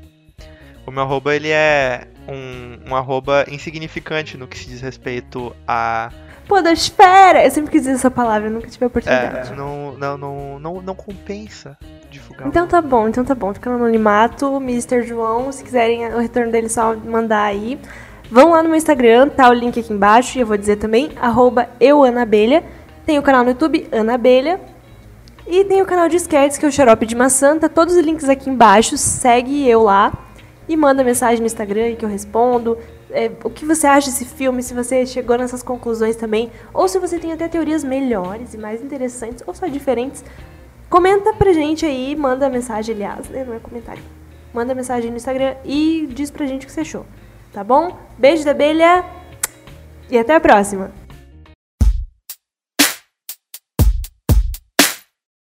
O 0.87 0.91
meu 0.91 1.03
arroba 1.05 1.35
ele 1.37 1.51
é 1.51 2.09
um, 2.29 2.91
um 2.91 2.97
arroba 2.97 3.45
insignificante 3.49 4.37
no 4.37 4.49
que 4.49 4.59
se 4.59 4.69
diz 4.69 4.81
respeito 4.81 5.55
a. 5.67 6.11
Podosfera! 6.47 7.45
Eu 7.45 7.51
sempre 7.51 7.73
quis 7.73 7.83
dizer 7.83 7.95
essa 7.95 8.11
palavra, 8.11 8.49
nunca 8.49 8.69
tive 8.69 8.85
a 8.85 8.89
oportunidade. 8.89 9.53
É, 9.53 9.57
não, 9.57 9.93
não, 9.93 10.17
não, 10.17 10.59
não, 10.59 10.83
não 10.83 10.95
compensa 10.95 11.77
divulgar. 12.11 12.47
Então 12.47 12.67
tá 12.67 12.81
bom, 12.81 13.09
então 13.09 13.25
tá 13.25 13.35
bom. 13.35 13.53
Fica 13.53 13.69
no 13.71 13.77
anonimato, 13.77 14.57
Mr. 14.57 15.03
João. 15.03 15.51
Se 15.51 15.65
quiserem 15.65 16.07
o 16.15 16.19
retorno 16.19 16.53
dele, 16.53 16.69
só 16.69 16.95
mandar 16.95 17.45
aí. 17.45 17.79
Vão 18.31 18.51
lá 18.51 18.63
no 18.63 18.69
meu 18.69 18.79
Instagram, 18.79 19.29
tá 19.29 19.49
o 19.49 19.53
link 19.53 19.79
aqui 19.79 19.93
embaixo. 19.93 20.39
E 20.39 20.41
eu 20.41 20.47
vou 20.47 20.57
dizer 20.57 20.77
também, 20.77 21.11
arroba 21.21 21.69
euanaabelha. 21.81 22.63
Tem 23.05 23.19
o 23.19 23.23
canal 23.23 23.45
no 23.45 23.51
YouTube, 23.51 23.89
Ana 23.93 24.15
Abelha. 24.15 24.61
E 25.47 25.65
tem 25.65 25.81
o 25.81 25.87
canal 25.87 26.09
de 26.09 26.17
sketches, 26.17 26.59
que 26.59 26.65
é 26.65 26.69
o 26.69 26.73
Xarope 26.73 27.07
de 27.07 27.15
Maçã. 27.15 27.57
Tá 27.57 27.69
todos 27.69 27.95
os 27.95 28.05
links 28.05 28.29
aqui 28.29 28.51
embaixo. 28.51 28.97
Segue 28.97 29.69
eu 29.69 29.83
lá. 29.85 30.13
E 30.69 30.77
manda 30.77 31.05
mensagem 31.05 31.39
no 31.39 31.47
Instagram 31.47 31.95
que 31.95 32.05
eu 32.05 32.09
respondo. 32.09 32.77
É, 33.11 33.31
o 33.45 33.51
que 33.51 33.65
você 33.65 33.87
acha 33.87 34.11
desse 34.11 34.25
filme, 34.25 34.63
se 34.63 34.75
você 34.75 35.07
chegou 35.07 35.39
nessas 35.39 35.63
conclusões 35.63 36.17
também. 36.17 36.51
Ou 36.73 36.89
se 36.89 36.99
você 36.99 37.19
tem 37.19 37.33
até 37.33 37.49
teorias 37.49 37.85
melhores 37.85 38.55
e 38.55 38.59
mais 38.59 38.83
interessantes, 38.83 39.43
ou 39.47 39.55
só 39.55 39.67
diferentes. 39.67 40.25
Comenta 40.89 41.33
pra 41.33 41.53
gente 41.53 41.85
aí, 41.85 42.15
manda 42.17 42.49
mensagem, 42.49 42.95
aliás, 42.95 43.29
né? 43.29 43.45
Não 43.45 43.55
é 43.55 43.59
comentário. 43.59 44.03
Manda 44.53 44.75
mensagem 44.75 45.11
no 45.11 45.17
Instagram 45.17 45.55
e 45.65 46.09
diz 46.13 46.31
pra 46.31 46.47
gente 46.47 46.65
o 46.65 46.67
que 46.67 46.73
você 46.73 46.81
achou. 46.81 47.05
Tá 47.53 47.63
bom? 47.65 47.99
Beijo 48.19 48.45
da 48.45 48.53
abelha 48.53 49.05
e 50.11 50.19
até 50.19 50.35
a 50.35 50.41
próxima! 50.41 51.06